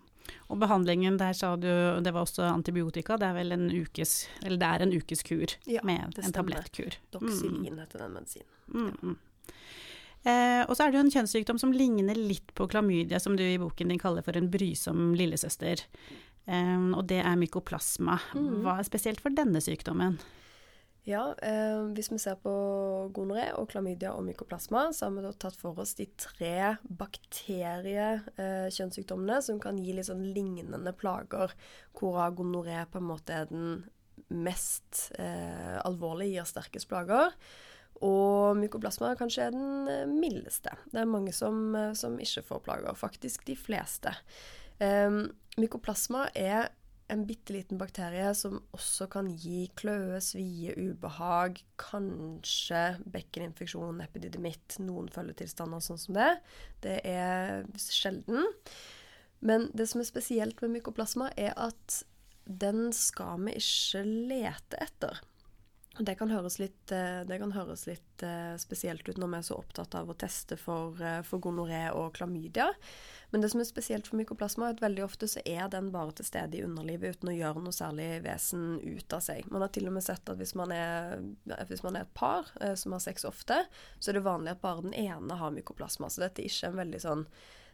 Og 0.49 0.57
behandlingen 0.63 1.19
der 1.19 1.35
sa 1.37 1.51
du, 1.59 1.67
det 2.01 2.15
var 2.15 2.23
også 2.23 2.47
antibiotika, 2.47 3.19
det 3.19 3.27
er 3.27 3.37
vel 3.41 3.57
en 3.57 3.67
ukes, 3.69 4.15
eller 4.41 4.61
det 4.61 4.71
er 4.71 4.85
en 4.85 4.95
ukes 4.95 5.27
kur 5.27 5.57
Ja, 5.69 5.83
med 5.83 6.17
en 6.23 6.35
tablettkur. 6.35 6.97
Doxylin 7.13 7.83
heter 7.83 8.05
den 8.05 8.15
medisinen. 8.15 8.49
Mm. 8.71 8.91
Mm. 9.03 9.19
Eh, 10.23 10.61
og 10.69 10.77
så 10.77 10.85
er 10.85 10.91
det 10.91 11.01
jo 11.01 11.03
en 11.03 11.11
kjønnssykdom 11.11 11.59
som 11.59 11.73
ligner 11.75 12.15
litt 12.15 12.53
på 12.55 12.67
klamydia, 12.71 13.19
som 13.19 13.35
du 13.35 13.43
i 13.43 13.59
boken 13.59 13.91
din 13.91 13.99
kaller 13.99 14.23
for 14.23 14.39
en 14.39 14.47
brysom 14.51 15.11
lillesøster. 15.19 15.83
Eh, 16.45 16.91
og 16.93 17.07
det 17.09 17.21
er 17.23 17.35
mykoplasma. 17.39 18.19
Mm. 18.37 18.61
Hva 18.65 18.73
er 18.79 18.85
spesielt 18.87 19.21
for 19.23 19.31
denne 19.35 19.59
sykdommen? 19.63 20.15
Ja, 21.03 21.33
eh, 21.43 21.81
hvis 21.91 22.11
vi 22.13 22.17
ser 22.21 22.37
på 22.39 22.51
gonoré 23.11 23.51
og 23.59 23.67
klamydia 23.73 24.13
og 24.15 24.23
mykoplasma, 24.23 24.93
så 24.95 25.05
har 25.05 25.11
vi 25.17 25.21
da 25.25 25.31
tatt 25.35 25.57
for 25.59 25.75
oss 25.83 25.93
de 25.97 26.05
tre 26.15 26.79
bakteriekjønnssykdommene 26.87 29.41
som 29.43 29.59
kan 29.59 29.75
gi 29.83 29.91
litt 29.97 30.07
sånn 30.07 30.31
lignende 30.31 30.93
plager, 30.95 31.51
hvorav 31.99 32.31
gonoré 32.39 32.87
på 32.87 32.97
en 33.01 33.09
måte 33.09 33.35
er 33.35 33.51
den 33.51 33.83
mest 34.31 35.11
eh, 35.19 35.75
alvorlige, 35.83 36.37
gir 36.37 36.47
sterkest 36.47 36.87
plager. 36.87 37.35
Og 38.03 38.57
mykoplasma 38.59 39.13
kanskje 39.19 39.47
er 39.47 39.55
den 39.55 39.91
eh, 39.91 40.03
mildeste. 40.09 40.73
Det 40.91 41.03
er 41.03 41.09
mange 41.09 41.33
som, 41.35 41.69
eh, 41.75 41.93
som 41.99 42.17
ikke 42.19 42.45
får 42.47 42.63
plager, 42.65 42.99
faktisk 42.99 43.45
de 43.47 43.55
fleste. 43.59 44.13
Um, 44.81 45.25
mykoplasma 45.59 46.27
er 46.37 46.71
en 47.11 47.25
bitte 47.27 47.53
liten 47.53 47.77
bakterie 47.77 48.29
som 48.37 48.61
også 48.73 49.07
kan 49.11 49.27
gi 49.37 49.67
kløe, 49.77 50.17
svie, 50.23 50.73
ubehag, 50.79 51.59
kanskje 51.81 52.81
bekkeninfeksjon, 53.13 54.01
epididymitt, 54.05 54.79
noen 54.81 55.11
følgetilstander 55.13 55.83
sånn 55.83 56.01
som 56.01 56.17
det. 56.17 56.31
Det 56.85 56.97
er 57.07 57.67
sjelden. 57.83 58.47
Men 59.43 59.67
det 59.75 59.89
som 59.91 60.01
er 60.01 60.09
spesielt 60.09 60.63
med 60.63 60.77
mykoplasma, 60.77 61.29
er 61.35 61.53
at 61.59 62.01
den 62.47 62.89
skal 62.95 63.43
vi 63.45 63.57
ikke 63.59 64.03
lete 64.07 64.79
etter. 64.83 65.21
Det 65.93 66.15
kan 66.17 66.31
høres 66.33 66.55
litt, 66.57 66.91
eh, 66.91 67.21
kan 67.37 67.51
høres 67.53 67.83
litt 67.85 68.23
eh, 68.25 68.55
spesielt 68.57 69.05
ut 69.05 69.19
når 69.21 69.29
vi 69.29 69.37
er 69.37 69.45
så 69.45 69.57
opptatt 69.59 69.93
av 69.93 70.09
å 70.09 70.15
teste 70.17 70.57
for, 70.57 70.97
eh, 70.97 71.19
for 71.21 71.37
gonoré 71.37 71.83
og 71.93 72.15
klamydia. 72.17 72.71
Men 73.29 73.41
det 73.41 73.51
som 73.51 73.61
er 73.61 73.69
spesielt 73.69 74.09
for 74.09 74.17
mykoplasma, 74.17 74.71
er 74.71 74.73
at 74.73 74.81
veldig 74.81 75.03
ofte 75.05 75.29
så 75.29 75.43
er 75.45 75.69
den 75.69 75.91
bare 75.93 76.15
til 76.17 76.25
stede 76.25 76.57
i 76.57 76.63
underlivet 76.65 77.19
uten 77.19 77.29
å 77.29 77.37
gjøre 77.37 77.61
noe 77.61 77.77
særlig 77.77 78.23
vesen 78.25 78.81
ut 78.81 79.13
av 79.13 79.21
seg. 79.21 79.45
Man 79.53 79.61
har 79.61 79.69
til 79.69 79.85
og 79.85 79.93
med 79.93 80.05
sett 80.05 80.33
at 80.33 80.41
hvis 80.41 80.55
man 80.57 80.73
er, 80.73 81.21
hvis 81.69 81.85
man 81.85 81.97
er 81.97 82.07
et 82.07 82.13
par 82.17 82.49
som 82.77 82.93
har 82.93 83.01
sex 83.01 83.25
ofte, 83.29 83.65
så 83.99 84.09
er 84.09 84.17
det 84.17 84.25
vanlig 84.25 84.53
at 84.53 84.65
bare 84.65 84.85
den 84.85 84.97
ene 84.97 85.37
har 85.37 85.53
mykoplasma. 85.53 86.09
Så 86.09 86.25
dette 86.25 86.41
er 86.41 86.49
ikke 86.49 86.73
en 86.73 86.81
veldig 86.81 87.01
sånn 87.05 87.27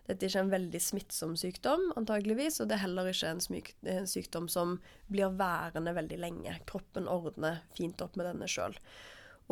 dette 0.07 0.25
er 0.25 0.31
ikke 0.31 0.43
en 0.45 0.53
veldig 0.53 0.81
smittsom 0.81 1.35
sykdom, 1.37 1.83
antageligvis, 1.99 2.59
og 2.61 2.69
det 2.69 2.77
er 2.77 2.85
heller 2.85 3.11
ikke 3.11 3.29
en, 3.33 3.43
smyk, 3.43 3.71
en 3.95 4.09
sykdom 4.09 4.49
som 4.51 4.77
blir 5.11 5.35
værende 5.37 5.93
veldig 5.97 6.19
lenge. 6.21 6.55
Kroppen 6.69 7.09
ordner 7.11 7.63
fint 7.77 8.01
opp 8.05 8.17
med 8.17 8.29
denne 8.31 8.49
sjøl. 8.49 8.77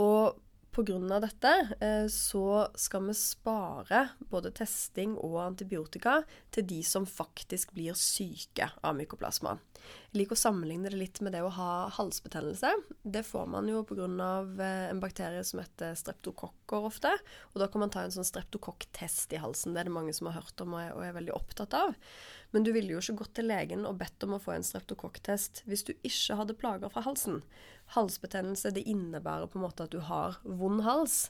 Og 0.02 0.38
Pga. 0.78 1.20
dette 1.20 1.52
eh, 1.80 2.06
så 2.08 2.68
skal 2.78 3.08
vi 3.08 3.14
spare 3.18 4.04
både 4.30 4.52
testing 4.54 5.16
og 5.18 5.40
antibiotika 5.42 6.20
til 6.54 6.68
de 6.70 6.84
som 6.86 7.08
faktisk 7.10 7.74
blir 7.74 7.98
syke 7.98 8.70
av 8.86 8.94
mykoplasma. 9.00 9.56
Jeg 10.12 10.22
liker 10.22 10.38
å 10.38 10.40
sammenligne 10.40 10.92
det 10.92 11.00
litt 11.00 11.22
med 11.26 11.34
det 11.34 11.42
å 11.46 11.50
ha 11.54 11.72
halsbetennelse. 11.98 12.70
Det 13.02 13.24
får 13.26 13.50
man 13.56 13.70
jo 13.72 13.82
pga. 13.90 14.06
Eh, 14.06 14.86
en 14.92 15.02
bakterie 15.02 15.42
som 15.48 15.64
heter 15.64 15.98
streptokokker 15.98 16.86
ofte. 16.92 17.16
Og 17.54 17.62
da 17.64 17.72
kan 17.72 17.82
man 17.82 17.94
ta 17.94 18.06
en 18.06 18.14
sånn 18.14 18.28
streptokokktest 18.28 19.34
i 19.34 19.42
halsen. 19.42 19.74
Det 19.74 19.82
er 19.82 19.90
det 19.90 19.98
mange 19.98 20.14
som 20.14 20.30
har 20.30 20.38
hørt 20.44 20.62
om 20.62 20.78
og 20.78 20.84
er, 20.84 20.94
og 20.94 21.06
er 21.08 21.18
veldig 21.18 21.34
opptatt 21.36 21.74
av. 21.78 21.98
Men 22.56 22.64
du 22.64 22.72
ville 22.72 22.94
jo 22.94 23.02
ikke 23.02 23.20
gått 23.24 23.36
til 23.40 23.50
legen 23.50 23.86
og 23.88 24.00
bedt 24.00 24.24
om 24.24 24.38
å 24.38 24.42
få 24.42 24.54
en 24.56 24.66
streptokokktest 24.66 25.66
hvis 25.68 25.84
du 25.88 25.94
ikke 25.98 26.38
hadde 26.40 26.56
plager 26.60 26.92
fra 26.94 27.04
halsen. 27.06 27.42
Halsbetennelse 27.98 28.72
det 28.76 28.88
innebærer 28.88 29.52
på 29.52 29.60
en 29.60 29.66
måte 29.68 29.88
at 29.88 29.96
du 29.96 30.00
har 30.08 30.40
vond 30.44 30.84
hals. 30.88 31.26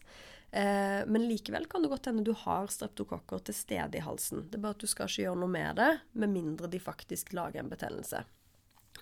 Eh, 0.52 1.02
men 1.10 1.28
likevel 1.28 1.68
kan 1.70 1.84
det 1.84 1.92
godt 1.92 2.10
hende 2.12 2.24
du 2.24 2.34
har 2.46 2.70
streptokokker 2.72 3.44
til 3.50 3.58
stede 3.58 4.00
i 4.00 4.06
halsen. 4.06 4.46
Det 4.48 4.60
er 4.60 4.66
bare 4.68 4.78
at 4.78 4.86
du 4.86 4.90
skal 4.90 5.10
ikke 5.10 5.26
gjøre 5.26 5.42
noe 5.42 5.56
med 5.58 5.82
det, 5.82 5.92
med 6.14 6.34
mindre 6.34 6.70
de 6.72 6.82
faktisk 6.82 7.34
lager 7.38 7.64
en 7.64 7.74
betennelse. 7.74 8.24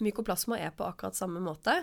Mykoplasma 0.03 0.57
er 0.59 0.73
på 0.75 0.85
akkurat 0.87 1.17
samme 1.17 1.41
måte. 1.43 1.73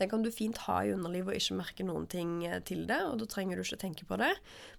Den 0.00 0.10
kan 0.10 0.24
du 0.24 0.30
fint 0.34 0.58
ha 0.66 0.80
i 0.84 0.92
underlivet 0.94 1.34
og 1.34 1.40
ikke 1.40 1.58
merke 1.58 1.86
noen 1.86 2.06
ting 2.10 2.40
eh, 2.48 2.60
til 2.66 2.86
det, 2.90 2.98
og 3.06 3.20
da 3.20 3.28
trenger 3.30 3.58
du 3.58 3.64
ikke 3.64 3.80
tenke 3.84 4.06
på 4.08 4.18
det. 4.20 4.32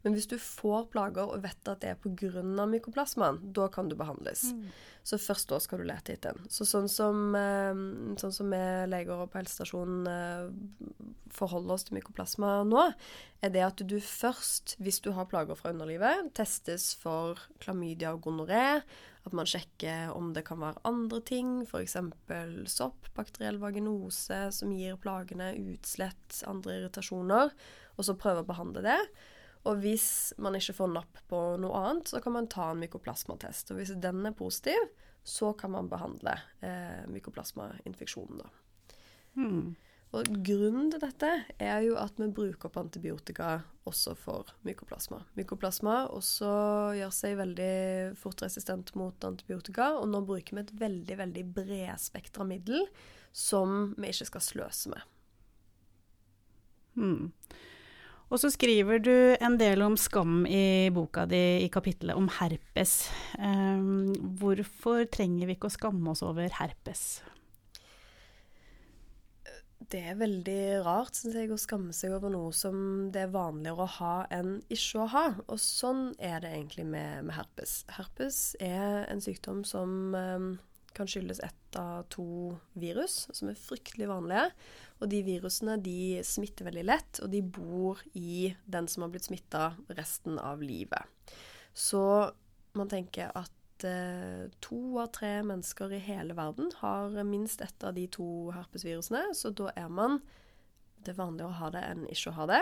Men 0.03 0.17
hvis 0.17 0.29
du 0.31 0.38
får 0.41 0.89
plager 0.93 1.31
og 1.31 1.43
vet 1.45 1.71
at 1.71 1.83
det 1.83 1.93
er 1.93 2.01
pga. 2.01 2.43
mykoplasmaen, 2.43 3.41
da 3.55 3.67
kan 3.71 3.89
du 3.89 3.95
behandles. 4.00 4.51
Mm. 4.51 4.71
Så 5.03 5.17
først 5.17 5.50
da 5.50 5.57
skal 5.62 5.81
du 5.81 5.88
lete 5.89 6.13
etter 6.13 6.38
den. 6.38 6.50
Så 6.53 6.67
sånn 6.69 6.89
som, 6.91 7.36
eh, 7.36 7.74
sånn 8.21 8.36
som 8.36 8.51
vi 8.53 8.63
leger 8.91 9.25
på 9.25 9.39
helsestasjonen 9.39 10.10
eh, 10.12 10.50
forholder 11.33 11.77
oss 11.77 11.88
til 11.88 11.98
mykoplasma 11.98 12.62
nå, 12.67 12.89
er 13.41 13.53
det 13.53 13.63
at 13.65 13.81
du 13.88 13.98
først, 14.03 14.75
hvis 14.83 15.01
du 15.01 15.12
har 15.17 15.29
plager 15.31 15.57
fra 15.57 15.71
underlivet, 15.74 16.33
testes 16.38 16.91
for 17.00 17.39
klamydia 17.63 18.13
og 18.13 18.27
gonoré. 18.27 18.81
At 19.28 19.36
man 19.38 19.46
sjekker 19.50 20.16
om 20.16 20.32
det 20.34 20.46
kan 20.48 20.62
være 20.63 20.82
andre 20.88 21.20
ting, 21.28 21.60
f.eks. 21.68 21.98
sopp, 22.74 23.12
bakteriell 23.18 23.60
vaginose 23.62 24.48
som 24.56 24.72
gir 24.74 24.98
plagene, 25.01 25.51
utslett, 25.74 26.42
andre 26.50 26.80
irritasjoner, 26.80 27.54
og 27.98 28.08
så 28.08 28.18
prøve 28.18 28.42
å 28.42 28.50
behandle 28.50 28.82
det. 28.88 28.98
Og 29.70 29.78
hvis 29.84 30.34
man 30.42 30.58
ikke 30.58 30.74
får 30.74 30.90
napp 30.96 31.22
på 31.30 31.42
noe 31.62 31.84
annet, 31.84 32.10
så 32.10 32.22
kan 32.24 32.34
man 32.34 32.50
ta 32.50 32.72
en 32.72 32.82
mykoplasmatest. 32.82 33.70
Og 33.74 33.82
hvis 33.82 33.94
den 34.01 34.25
er 34.25 34.34
positiv, 34.38 34.90
så 35.24 35.51
kan 35.54 35.75
man 35.75 35.90
behandle 35.92 36.34
eh, 36.66 37.06
mykoplasmainfeksjonen, 37.13 38.42
da. 38.42 38.50
Hmm. 39.38 39.75
Og 40.12 40.27
grunnen 40.44 40.89
til 40.91 41.00
dette 41.00 41.30
er 41.56 41.86
jo 41.86 41.96
at 42.00 42.18
vi 42.20 42.27
bruker 42.36 42.68
opp 42.68 42.82
antibiotika 42.82 43.62
også 43.88 44.12
for 44.20 44.50
mykoplasma. 44.68 45.22
Mykoplasma 45.39 46.01
også 46.12 46.51
gjør 46.98 47.13
seg 47.15 47.38
veldig 47.39 47.72
fort 48.20 48.44
resistent 48.44 48.91
mot 49.00 49.15
antibiotika, 49.24 49.94
og 50.01 50.10
nå 50.12 50.20
bruker 50.27 50.58
vi 50.58 50.65
et 50.65 50.75
veldig, 50.84 51.18
veldig 51.24 51.46
bredspektra 51.56 52.48
middel 52.48 52.84
som 53.32 53.94
vi 53.96 54.12
ikke 54.12 54.27
skal 54.34 54.48
sløse 54.50 54.91
med. 54.91 55.08
Hmm. 57.00 57.32
Og 58.32 58.39
så 58.39 58.51
skriver 58.51 59.00
du 59.03 59.15
en 59.44 59.58
del 59.60 59.84
om 59.84 59.98
skam 60.00 60.46
i 60.48 60.91
boka 60.91 61.25
di 61.27 61.63
i 61.63 61.72
kapittelet 61.72 62.20
om 62.20 62.30
herpes. 62.39 63.10
Um, 63.39 64.12
hvorfor 64.39 65.03
trenger 65.12 65.48
vi 65.48 65.56
ikke 65.56 65.72
å 65.72 65.80
skamme 65.80 66.12
oss 66.12 66.24
over 66.24 66.51
herpes? 66.60 67.22
Det 69.91 70.00
er 70.07 70.15
veldig 70.15 70.83
rart, 70.86 71.17
syns 71.19 71.36
jeg, 71.36 71.50
å 71.51 71.60
skamme 71.60 71.91
seg 71.95 72.13
over 72.15 72.31
noe 72.31 72.53
som 72.55 73.10
det 73.12 73.25
er 73.25 73.33
vanligere 73.33 73.83
å 73.83 73.93
ha 73.98 74.13
enn 74.31 74.53
ikke 74.71 75.01
å 75.03 75.07
ha. 75.12 75.24
Og 75.51 75.60
sånn 75.60 76.13
er 76.15 76.39
det 76.43 76.53
egentlig 76.53 76.86
med, 76.88 77.25
med 77.27 77.36
herpes. 77.36 77.81
Herpes 77.98 78.38
er 78.63 79.03
en 79.12 79.24
sykdom 79.24 79.65
som 79.67 80.15
eh, 80.15 80.45
kan 80.95 81.12
skyldes 81.12 81.43
ett 81.43 81.79
av 81.79 82.05
to 82.12 82.55
virus, 82.79 83.25
som 83.36 83.51
er 83.51 83.60
fryktelig 83.60 84.07
vanlige. 84.07 84.48
Og 85.03 85.12
de 85.12 85.21
virusene 85.27 85.75
de 85.83 86.21
smitter 86.24 86.69
veldig 86.69 86.88
lett, 86.88 87.19
og 87.24 87.31
de 87.36 87.43
bor 87.43 88.00
i 88.15 88.53
den 88.63 88.88
som 88.91 89.03
har 89.03 89.12
blitt 89.12 89.27
smitta 89.27 89.74
resten 89.98 90.39
av 90.39 90.63
livet. 90.63 91.03
Så 91.75 92.03
man 92.79 92.91
tenker 92.91 93.31
at 93.36 93.51
eh, 93.88 94.50
to 94.64 95.00
av 95.02 95.12
tre 95.16 95.34
mennesker 95.48 95.94
i 95.96 96.02
hele 96.04 96.36
verden 96.38 96.72
har 96.82 97.16
minst 97.28 97.62
ett 97.62 97.84
av 97.84 97.96
de 97.98 98.08
to 98.12 98.52
herpesvirusene, 98.56 99.32
så 99.38 99.54
da 99.56 99.72
er 99.76 99.90
man 99.90 100.22
det 101.02 101.16
er 101.16 101.18
vanligere 101.18 101.50
å 101.50 101.60
ha 101.60 101.70
det 101.74 101.82
enn 101.90 102.08
ikke 102.14 102.30
å 102.32 102.38
ha 102.38 102.48
det. 102.52 102.62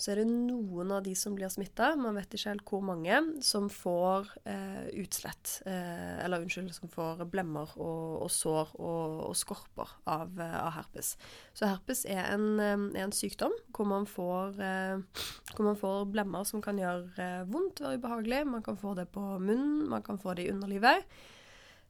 Så 0.00 0.12
er 0.12 0.22
det 0.22 0.28
noen 0.30 0.90
av 0.96 1.02
de 1.04 1.12
som 1.18 1.34
blir 1.36 1.50
smitta, 1.52 1.92
man 2.00 2.16
vet 2.18 2.32
ikke 2.34 2.50
helt 2.50 2.64
hvor 2.66 2.82
mange, 2.84 3.18
som 3.44 3.68
får 3.70 4.30
eh, 4.48 4.86
utslett. 5.02 5.58
Eh, 5.68 6.24
eller 6.24 6.42
unnskyld, 6.42 6.72
som 6.74 6.90
får 6.90 7.22
blemmer 7.30 7.70
og, 7.76 8.24
og 8.24 8.32
sår 8.32 8.72
og, 8.80 9.20
og 9.28 9.36
skorper 9.38 9.92
av, 10.10 10.32
eh, 10.40 10.56
av, 10.58 10.72
herpes. 10.78 11.14
Så 11.54 11.70
herpes 11.70 12.04
er 12.10 12.24
en, 12.32 12.48
eh, 12.58 12.88
er 12.96 13.06
en 13.06 13.14
sykdom 13.14 13.54
hvor 13.70 13.88
man, 13.88 14.08
får, 14.10 14.58
eh, 14.64 15.28
hvor 15.54 15.68
man, 15.68 15.78
får, 15.78 16.08
blemmer 16.12 16.48
som 16.48 16.64
kan 16.64 16.80
gjøre 16.80 17.28
vondt, 17.52 17.84
være 17.84 18.00
ubehagelig. 18.00 18.42
Man 18.56 18.66
kan 18.66 18.80
få 18.80 18.96
det 18.98 19.06
på 19.14 19.22
munnen, 19.38 19.86
man 19.92 20.02
kan 20.02 20.18
få 20.18 20.34
det 20.38 20.48
i 20.48 20.54
underlivet. 20.54 21.06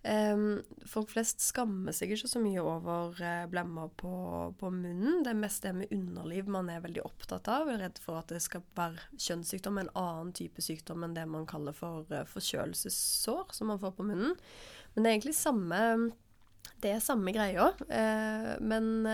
Um, 0.02 0.64
folk 0.90 1.12
flest 1.12 1.38
skammer 1.46 1.94
seg 1.94 2.10
ikke 2.10 2.26
så 2.26 2.40
mye 2.42 2.58
over 2.58 3.14
uh, 3.22 3.44
blemmer 3.50 3.92
på, 4.00 4.10
på, 4.58 4.70
munnen. 4.74 5.20
Det 5.22 5.30
er 5.30 5.38
mest 5.38 5.62
det 5.62 5.76
med 5.78 5.94
underliv 5.94 6.50
man 6.50 6.72
er 6.74 6.82
veldig 6.82 7.04
opptatt 7.06 7.46
av. 7.52 7.70
Er 7.70 7.84
redd 7.84 8.00
for 8.02 8.18
at 8.18 8.34
det 8.34 8.40
skal 8.42 8.64
være 8.74 8.98
kjønnssykdom, 9.14 9.78
en 9.78 9.92
annen 9.94 10.34
type 10.34 10.64
sykdom 10.64 11.06
enn 11.06 11.14
det 11.14 11.28
man 11.30 11.46
kaller 11.46 11.76
for 11.76 12.10
uh, 12.10 12.24
forkjølelsessår, 12.32 13.54
som 13.54 13.70
man 13.70 13.78
får 13.82 13.94
på 13.94 14.08
munnen. 14.10 14.34
Men 14.96 15.04
det 15.04 15.08
er 15.08 15.18
egentlig 15.20 15.38
samme 15.38 15.80
det 16.82 16.90
er 16.96 17.02
samme 17.02 17.30
greia, 17.34 17.70
uh, 17.70 18.52
men 18.58 19.06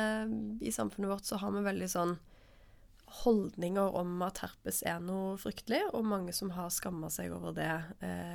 i 0.64 0.73
samfunnet 0.73 1.11
vårt 1.12 1.28
så 1.28 1.37
har 1.40 1.52
vi 1.52 1.68
veldig 1.68 1.92
sånn 1.92 2.16
holdninger 3.23 3.97
om 3.97 4.23
at 4.25 4.40
herpes 4.40 4.80
er 4.88 5.02
noe 5.04 5.37
fryktelig, 5.40 5.83
og 5.92 6.09
mange 6.09 6.33
som 6.37 6.52
har 6.57 6.73
skamma 6.73 7.12
seg 7.12 7.33
over 7.37 7.57
det 7.57 7.73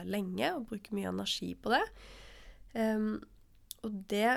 lenge 0.09 0.49
og 0.53 0.67
bruker 0.69 0.97
mye 0.97 1.09
energi 1.13 1.53
på 1.57 1.73
det. 1.73 1.81
Um, 2.73 3.21
og 3.85 3.95
det 4.09 4.27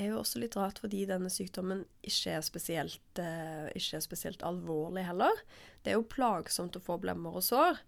er 0.00 0.08
jo 0.08 0.20
også 0.20 0.40
litt 0.42 0.56
rart 0.58 0.80
fordi 0.82 1.04
denne 1.08 1.30
sykdommen 1.32 1.84
ikke 2.04 2.36
er, 2.36 2.44
spesielt, 2.44 3.02
uh, 3.20 3.68
ikke 3.76 3.98
er 3.98 4.04
spesielt 4.04 4.44
alvorlig 4.46 5.06
heller. 5.08 5.42
Det 5.82 5.92
er 5.92 5.98
jo 6.00 6.08
plagsomt 6.12 6.76
å 6.78 6.84
få 6.84 6.98
blemmer 7.02 7.38
og 7.38 7.46
sår, 7.46 7.80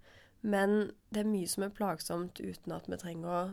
men 0.45 0.93
det 1.15 1.25
er 1.25 1.31
mye 1.31 1.51
som 1.51 1.67
er 1.67 1.77
plagsomt 1.77 2.41
uten 2.41 2.75
at 2.77 2.89
vi 2.91 3.01
trenger 3.01 3.31
å 3.31 3.45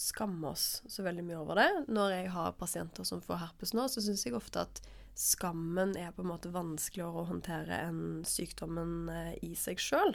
skamme 0.00 0.52
oss 0.52 0.80
så 0.88 1.04
veldig 1.04 1.24
mye 1.26 1.42
over 1.42 1.60
det. 1.60 1.70
Når 1.92 2.14
jeg 2.14 2.32
har 2.34 2.56
pasienter 2.58 3.06
som 3.06 3.22
får 3.24 3.42
herpes 3.44 3.74
nå, 3.76 3.86
så 3.90 4.02
syns 4.04 4.24
jeg 4.26 4.36
ofte 4.38 4.64
at 4.64 4.80
skammen 5.18 5.96
er 5.98 6.14
på 6.14 6.24
en 6.24 6.30
måte 6.30 6.52
vanskeligere 6.54 7.22
å 7.22 7.28
håndtere 7.28 7.82
enn 7.88 8.22
sykdommen 8.26 9.10
uh, 9.10 9.34
i 9.44 9.52
seg 9.58 9.82
sjøl. 9.82 10.14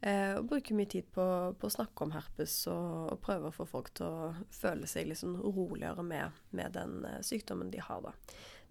Eh, 0.00 0.34
og 0.36 0.48
bruker 0.50 0.76
mye 0.76 0.90
tid 0.92 1.06
på, 1.14 1.24
på, 1.56 1.68
å 1.68 1.72
snakke 1.72 2.04
om 2.04 2.12
herpes 2.12 2.58
og, 2.68 3.14
og 3.14 3.20
prøve 3.24 3.48
å 3.48 3.54
få 3.54 3.64
folk 3.68 3.94
til 3.96 4.06
å 4.06 4.34
føle 4.52 4.88
seg 4.90 5.14
sånn 5.16 5.38
roligere 5.40 6.04
med, 6.04 6.36
med 6.52 6.76
den 6.76 7.00
eh, 7.08 7.22
sykdommen 7.24 7.72
de 7.72 7.80
har. 7.80 8.04
da. 8.04 8.12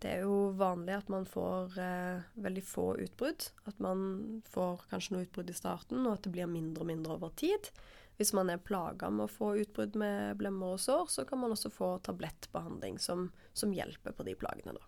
Det 0.03 0.11
er 0.11 0.25
jo 0.27 0.51
vanlig 0.59 0.97
at 0.99 1.09
man 1.09 1.25
får 1.25 1.77
eh, 1.81 2.23
veldig 2.45 2.63
få 2.67 2.87
utbrudd. 3.07 3.47
At 3.65 3.81
man 3.81 4.41
får 4.51 4.85
kanskje 4.91 5.15
noe 5.15 5.25
utbrudd 5.25 5.49
i 5.49 5.57
starten, 5.57 6.03
og 6.05 6.17
at 6.17 6.27
det 6.27 6.33
blir 6.35 6.51
mindre 6.51 6.85
og 6.85 6.91
mindre 6.91 7.17
over 7.17 7.33
tid. 7.39 7.71
Hvis 8.19 8.31
man 8.35 8.51
er 8.51 8.61
plaga 8.63 9.09
med 9.11 9.25
å 9.25 9.31
få 9.31 9.55
utbrudd 9.59 9.97
med 9.99 10.37
blemmer 10.39 10.75
og 10.75 10.83
sår, 10.83 11.09
så 11.11 11.25
kan 11.27 11.41
man 11.41 11.55
også 11.55 11.71
få 11.73 11.95
tablettbehandling 12.05 12.99
som, 13.01 13.31
som 13.53 13.73
hjelper 13.75 14.15
på 14.15 14.27
de 14.27 14.37
plagene. 14.39 14.75
Da. 14.77 14.85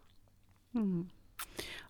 Mm. 0.77 1.07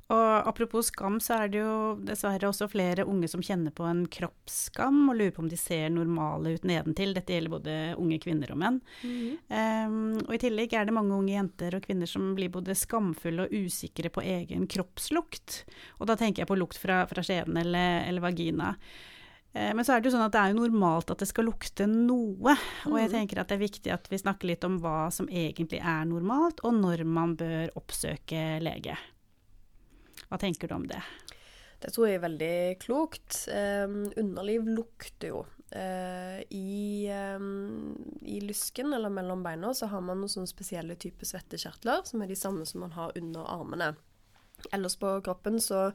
Og 0.08 0.48
apropos 0.48 0.88
skam, 0.88 1.18
så 1.20 1.42
er 1.42 1.50
det 1.52 1.60
jo 1.60 1.72
dessverre 2.08 2.48
også 2.48 2.70
flere 2.72 3.04
unge 3.04 3.28
som 3.28 3.42
kjenner 3.44 3.74
på 3.76 3.84
en 3.84 4.06
kroppsskam 4.08 5.02
og 5.12 5.18
lurer 5.20 5.34
på 5.36 5.42
om 5.44 5.50
de 5.52 5.60
ser 5.60 5.90
normale 5.92 6.54
ut 6.56 6.68
nedentil. 6.68 7.12
Dette 7.18 7.36
gjelder 7.36 7.52
både 7.52 7.74
unge 8.00 8.20
kvinner 8.24 8.54
og 8.54 8.62
menn. 8.62 8.78
Mm. 9.04 9.34
Um, 9.52 9.98
og 10.24 10.32
i 10.38 10.40
tillegg 10.46 10.78
er 10.80 10.88
det 10.88 10.96
mange 10.96 11.18
unge 11.18 11.36
jenter 11.36 11.76
og 11.76 11.84
kvinner 11.84 12.08
som 12.08 12.30
blir 12.38 12.54
både 12.54 12.78
skamfulle 12.80 13.50
og 13.50 13.68
usikre 13.68 14.14
på 14.14 14.24
egen 14.24 14.64
kroppslukt. 14.72 15.66
Og 16.00 16.08
da 16.08 16.16
tenker 16.16 16.46
jeg 16.46 16.52
på 16.54 16.60
lukt 16.60 16.80
fra, 16.80 17.02
fra 17.12 17.26
skjeden 17.28 17.60
eller, 17.60 18.08
eller 18.08 18.24
vagina. 18.24 18.78
Eh, 19.52 19.74
men 19.76 19.84
så 19.84 19.98
er 19.98 20.00
det 20.00 20.08
jo 20.08 20.16
sånn 20.16 20.30
at 20.30 20.38
det 20.38 20.46
er 20.46 20.56
jo 20.56 20.62
normalt 20.62 21.12
at 21.12 21.20
det 21.20 21.28
skal 21.34 21.50
lukte 21.50 21.90
noe. 21.92 22.56
Og 22.88 22.96
jeg 22.96 23.12
mm. 23.12 23.18
tenker 23.18 23.44
at 23.44 23.52
det 23.52 23.60
er 23.60 23.66
viktig 23.66 23.96
at 24.00 24.08
vi 24.08 24.24
snakker 24.24 24.54
litt 24.54 24.64
om 24.68 24.80
hva 24.80 25.12
som 25.12 25.28
egentlig 25.28 25.84
er 25.84 26.08
normalt, 26.08 26.64
og 26.64 26.80
når 26.80 27.04
man 27.04 27.36
bør 27.36 27.76
oppsøke 27.76 28.48
lege. 28.64 28.96
Hva 30.28 30.40
tenker 30.42 30.68
du 30.68 30.76
om 30.76 30.88
det? 30.90 31.02
Det 31.80 31.92
tror 31.94 32.08
jeg 32.08 32.18
er 32.18 32.26
veldig 32.26 32.56
klokt. 32.82 33.44
Um, 33.54 34.08
underliv 34.18 34.68
lukter 34.70 35.34
jo. 35.34 35.44
Uh, 35.68 36.40
i, 36.50 37.10
um, 37.36 37.94
I, 38.22 38.40
lysken 38.42 38.94
eller 38.96 39.12
mellom 39.12 39.44
beina 39.44 39.74
så 39.76 39.90
har 39.92 40.02
man 40.02 40.22
noen 40.22 40.32
sånne 40.32 40.50
spesielle 40.50 40.96
typer 40.96 41.28
svettekjertler, 41.28 42.06
som 42.08 42.24
er 42.24 42.32
de 42.32 42.40
samme 42.40 42.66
som 42.66 42.86
man 42.86 42.96
har 42.96 43.14
under 43.20 43.50
armene. 43.52 43.92
Ellers 44.74 44.98
på 44.98 45.12
kroppen 45.26 45.60
så 45.62 45.92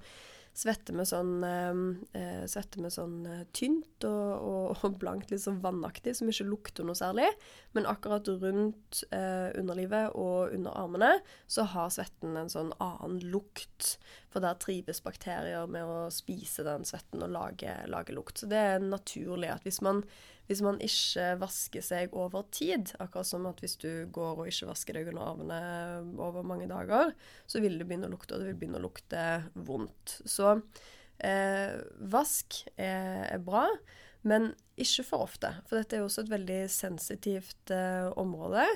svette 0.57 0.93
med 0.93 1.09
sånn, 1.09 1.33
eh, 1.47 1.79
eh, 2.19 2.43
svette 2.51 2.81
med 2.83 2.93
sånn 2.93 3.23
eh, 3.29 3.45
tynt 3.57 4.05
og, 4.05 4.33
og, 4.37 4.67
og, 4.85 4.99
blankt, 5.01 5.33
litt 5.33 5.45
sånn 5.45 5.63
vannaktig, 5.65 6.15
som 6.19 6.31
ikke 6.31 6.49
lukter 6.49 6.87
noe 6.87 6.99
særlig. 6.99 7.29
Men 7.77 7.89
akkurat 7.91 8.29
rundt 8.43 9.03
eh, 9.11 9.49
underlivet 9.59 10.13
og 10.19 10.53
under 10.53 10.77
armene 10.77 11.13
så 11.51 11.67
har 11.73 11.93
svetten 11.95 12.37
en 12.37 12.53
sånn 12.53 12.75
annen 12.83 13.23
lukt. 13.33 13.97
For 14.33 14.45
der 14.45 14.61
trives 14.61 15.03
bakterier 15.05 15.69
med 15.69 15.89
å 15.89 16.11
spise 16.13 16.65
den 16.67 16.87
svetten 16.89 17.25
og 17.25 17.33
lage, 17.33 17.75
lage 17.93 18.17
lukt. 18.17 18.41
Så 18.41 18.49
det 18.51 18.61
er 18.75 18.85
naturlig 18.85 19.53
at 19.53 19.67
hvis 19.67 19.83
man 19.85 20.05
hvis 20.51 20.63
man 20.65 20.81
ikke 20.83 21.27
vasker 21.41 21.85
seg 21.85 22.15
over 22.19 22.45
tid, 22.55 22.93
akkurat 23.03 23.29
som 23.29 23.47
at 23.49 23.63
hvis 23.63 23.77
du 23.81 23.91
går 24.13 24.43
og 24.43 24.51
ikke 24.51 24.71
vasker 24.73 24.99
deg 24.99 25.13
under 25.13 25.29
armene 25.31 25.61
over 26.21 26.47
mange 26.47 26.69
dager, 26.71 27.15
så 27.47 27.63
vil 27.63 27.79
det 27.79 27.87
begynne 27.89 28.11
å 28.11 28.15
lukte, 28.15 28.35
og 28.35 28.43
det 28.43 28.51
vil 28.51 28.59
begynne 28.61 28.81
å 28.83 28.87
lukte 28.87 29.23
vondt. 29.55 30.19
Så 30.29 30.57
eh, 31.23 31.79
vask 32.13 32.65
er, 32.75 33.29
er, 33.29 33.39
bra, 33.45 33.69
men 34.27 34.53
ikke 34.81 35.07
for 35.07 35.29
ofte. 35.29 35.55
For 35.69 35.79
dette 35.79 35.97
er 35.97 36.03
jo 36.03 36.11
også 36.11 36.27
et 36.27 36.35
veldig 36.35 36.61
sensitivt 36.73 37.73
eh, 37.75 38.11
område. 38.21 38.67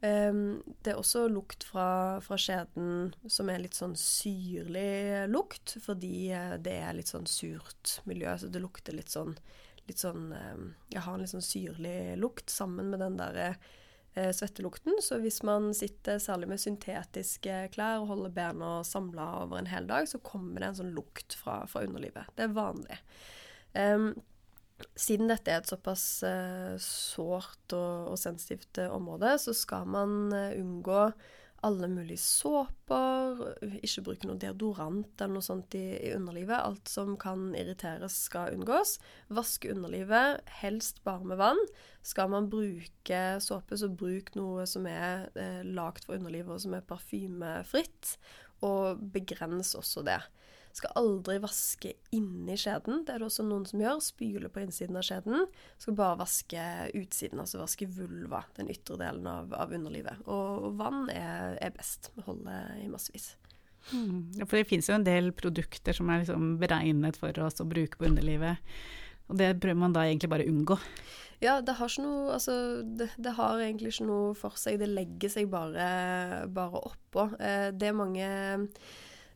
Um, 0.00 0.62
det 0.80 0.94
er 0.94 0.96
også 0.96 1.26
lukt 1.28 1.66
fra, 1.68 2.16
fra, 2.24 2.38
skjeden 2.40 3.10
som 3.28 3.50
er 3.52 3.60
litt 3.60 3.76
sånn 3.76 3.92
syrlig 4.00 5.26
lukt, 5.28 5.74
fordi 5.84 6.30
eh, 6.32 6.54
det 6.64 6.78
er 6.80 6.96
litt 6.96 7.10
sånn 7.12 7.28
surt 7.28 7.98
miljø. 8.08 8.32
Så 8.40 8.48
det 8.48 8.62
lukter 8.64 8.96
litt 8.96 9.12
sånn 9.12 9.34
litt 9.88 10.02
sånn 10.02 10.30
eh, 10.36 10.64
Jeg 10.94 11.04
har 11.06 11.14
en 11.14 11.22
litt 11.22 11.32
sånn 11.32 11.44
syrlig 11.44 12.16
lukt 12.20 12.52
sammen 12.52 12.90
med 12.92 13.02
den 13.02 13.18
der 13.20 13.40
eh, 13.40 14.30
svettelukten. 14.36 14.98
Så 15.02 15.20
hvis 15.22 15.42
man 15.46 15.70
sitter 15.76 16.20
særlig 16.22 16.50
med 16.52 16.62
syntetiske 16.62 17.62
klær 17.74 18.02
og 18.02 18.10
holder 18.14 18.34
bena 18.36 18.72
samla 18.86 19.28
over 19.44 19.60
en 19.60 19.70
hel 19.70 19.88
dag, 19.90 20.08
så 20.10 20.22
kommer 20.24 20.60
det 20.60 20.72
en 20.72 20.80
sånn 20.82 20.96
lukt 20.96 21.36
fra, 21.38 21.62
fra 21.70 21.84
underlivet. 21.86 22.32
Det 22.36 22.48
er 22.48 22.58
vanlig. 22.58 23.00
Um, 23.74 24.12
siden 24.96 25.28
dette 25.30 25.52
er 25.52 25.60
et 25.60 25.70
såpass 25.70 26.04
uh, 26.26 26.74
sårt 26.82 27.74
og, 27.76 28.14
og 28.14 28.18
sensitivt 28.18 28.80
uh, 28.80 28.88
område, 28.96 29.34
så 29.38 29.54
skal 29.54 29.86
man 29.90 30.32
uh, 30.32 30.56
unngå 30.56 31.04
alle 31.66 31.88
mulige 31.92 32.20
såper, 32.22 33.40
ikke 33.84 34.04
bruke 34.06 34.28
noe 34.28 34.40
deodorant 34.40 35.20
eller 35.20 35.34
noe 35.36 35.44
sånt 35.44 35.74
i, 35.76 35.84
i, 35.98 36.12
underlivet. 36.16 36.56
Alt 36.56 36.88
som 36.88 37.16
kan 37.20 37.50
irriteres, 37.58 38.16
skal 38.28 38.54
unngås. 38.56 38.96
Vaske 39.28 39.72
underlivet, 39.74 40.40
helst 40.62 41.02
bare 41.04 41.28
med 41.28 41.40
vann. 41.40 41.60
Skal 42.06 42.32
man 42.32 42.48
bruke 42.52 43.22
såpe, 43.44 43.76
så 43.76 43.90
bruk 43.92 44.32
noe 44.38 44.64
som 44.70 44.88
er 44.88 45.28
eh, 45.36 45.60
lagd 45.66 46.06
for 46.06 46.16
underlivet, 46.16 46.54
og 46.56 46.64
som 46.64 46.76
er 46.78 46.86
parfymefritt. 46.88 48.16
Og 48.64 49.00
begrens 49.12 49.74
også 49.76 50.04
det. 50.08 50.20
Skal 50.76 50.94
aldri 51.00 51.36
vaske 51.42 51.92
inni 52.14 52.54
skjeden. 52.58 53.02
Det 53.06 53.14
er 53.14 53.22
det 53.22 53.26
også 53.26 53.44
noen 53.46 53.66
som 53.66 53.82
gjør. 53.82 53.98
Spyle 54.04 54.50
på 54.52 54.62
innsiden 54.62 54.98
av 55.00 55.06
skjeden. 55.06 55.46
Skal 55.82 55.96
bare 55.98 56.20
vaske 56.22 56.66
utsiden, 56.98 57.42
altså 57.42 57.62
vaske 57.62 57.88
vulva, 57.90 58.44
den 58.58 58.70
ytre 58.70 58.98
delen 59.00 59.26
av, 59.26 59.50
av 59.56 59.74
underlivet. 59.74 60.22
Og, 60.26 60.68
og 60.70 60.80
vann 60.80 61.08
er, 61.12 61.58
er 61.58 61.74
best. 61.74 62.12
Holde 62.26 62.60
i 62.78 62.86
massevis. 62.92 63.32
Mm. 63.90 64.30
Ja, 64.38 64.46
for 64.46 64.60
det 64.60 64.68
finnes 64.70 64.90
jo 64.90 64.94
en 64.94 65.06
del 65.06 65.32
produkter 65.34 65.96
som 65.96 66.10
er 66.12 66.22
liksom 66.22 66.54
beregnet 66.60 67.18
for 67.18 67.34
oss 67.42 67.62
å 67.62 67.68
bruke 67.68 67.98
på 67.98 68.06
underlivet. 68.10 68.60
Og 69.30 69.38
det 69.38 69.54
prøver 69.62 69.78
man 69.78 69.94
da 69.94 70.04
egentlig 70.06 70.30
bare 70.30 70.46
å 70.46 70.52
unngå. 70.52 70.76
Ja, 71.40 71.60
det 71.64 71.78
har 71.78 71.92
noe 72.02 72.34
Altså, 72.34 72.54
det, 72.84 73.08
det, 73.16 73.32
har 73.38 73.62
egentlig 73.62 73.94
ikke 73.94 74.08
noe 74.08 74.32
for 74.38 74.58
seg. 74.60 74.80
Det 74.82 74.90
legger 74.90 75.32
seg 75.32 75.50
bare, 75.52 76.46
bare 76.52 76.82
oppå. 76.90 77.30
Eh, 77.40 77.70
det 77.72 77.94
mange 77.96 78.26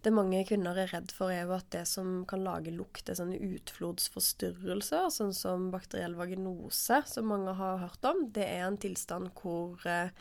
det 0.04 0.12
mange 0.14 0.42
kvinner 0.48 0.76
er 0.78 0.92
redd 0.92 1.12
for, 1.14 1.32
er 1.32 1.46
jo 1.46 1.56
at 1.56 1.70
det 1.74 1.84
som 1.88 2.22
kan 2.28 2.44
lage 2.44 2.72
lukt, 2.74 3.08
er 3.08 3.18
sånne 3.18 3.40
utflodsforstyrrelser, 3.40 5.08
sånn 5.12 5.34
som 5.36 5.70
bakteriell 5.72 6.16
vaginose, 6.18 7.00
som 7.08 7.30
mange 7.32 7.56
har 7.58 7.82
hørt 7.82 8.08
om. 8.08 8.26
Det 8.34 8.44
er 8.44 8.66
en 8.66 8.80
tilstand 8.80 9.32
hvor 9.40 9.80
eh, 9.88 10.12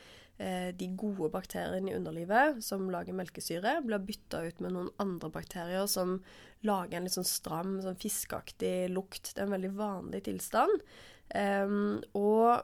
de 0.74 0.89
gode 1.00 1.30
bakteriene 1.34 1.91
i 1.91 1.98
underlivet 1.98 2.63
som 2.65 2.89
lager 2.91 3.15
melkesyre, 3.17 3.78
blir 3.86 4.04
bytta 4.04 4.43
ut 4.48 4.63
med 4.63 4.76
noen 4.76 4.91
andre 5.04 5.30
bakterier 5.34 5.89
som 5.91 6.17
lager 6.65 6.98
en 6.98 7.08
litt 7.08 7.17
sånn 7.17 7.28
stram, 7.28 7.76
sånn 7.84 8.00
fiskeaktig 8.00 8.89
lukt. 8.93 9.34
Det 9.34 9.43
er 9.43 9.50
en 9.50 9.58
veldig 9.58 9.74
vanlig 9.78 10.24
tilstand. 10.30 10.88
Um, 11.34 12.02
og 12.17 12.63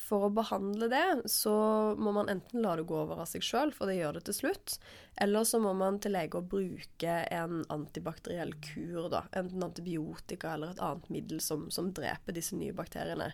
for 0.00 0.26
å 0.26 0.32
behandle 0.32 0.88
det, 0.88 1.28
så 1.28 1.52
må 2.00 2.14
man 2.16 2.30
enten 2.32 2.62
la 2.64 2.74
det 2.78 2.86
gå 2.88 2.96
over 2.96 3.20
av 3.22 3.28
seg 3.28 3.44
sjøl, 3.44 3.74
for 3.76 3.90
det 3.90 3.98
gjør 3.98 4.16
det 4.16 4.22
til 4.28 4.36
slutt, 4.38 4.76
eller 5.20 5.44
så 5.48 5.60
må 5.60 5.74
man 5.76 5.98
til 6.00 6.14
lege 6.16 6.40
og 6.40 6.48
bruke 6.54 7.16
en 7.28 7.60
antibakteriell 7.72 8.54
kur, 8.64 9.10
da. 9.12 9.26
Enten 9.36 9.66
antibiotika 9.66 10.54
eller 10.54 10.72
et 10.72 10.82
annet 10.84 11.10
middel 11.12 11.42
som, 11.44 11.68
som 11.74 11.92
dreper 11.92 12.36
disse 12.36 12.56
nye 12.56 12.72
bakteriene. 12.76 13.32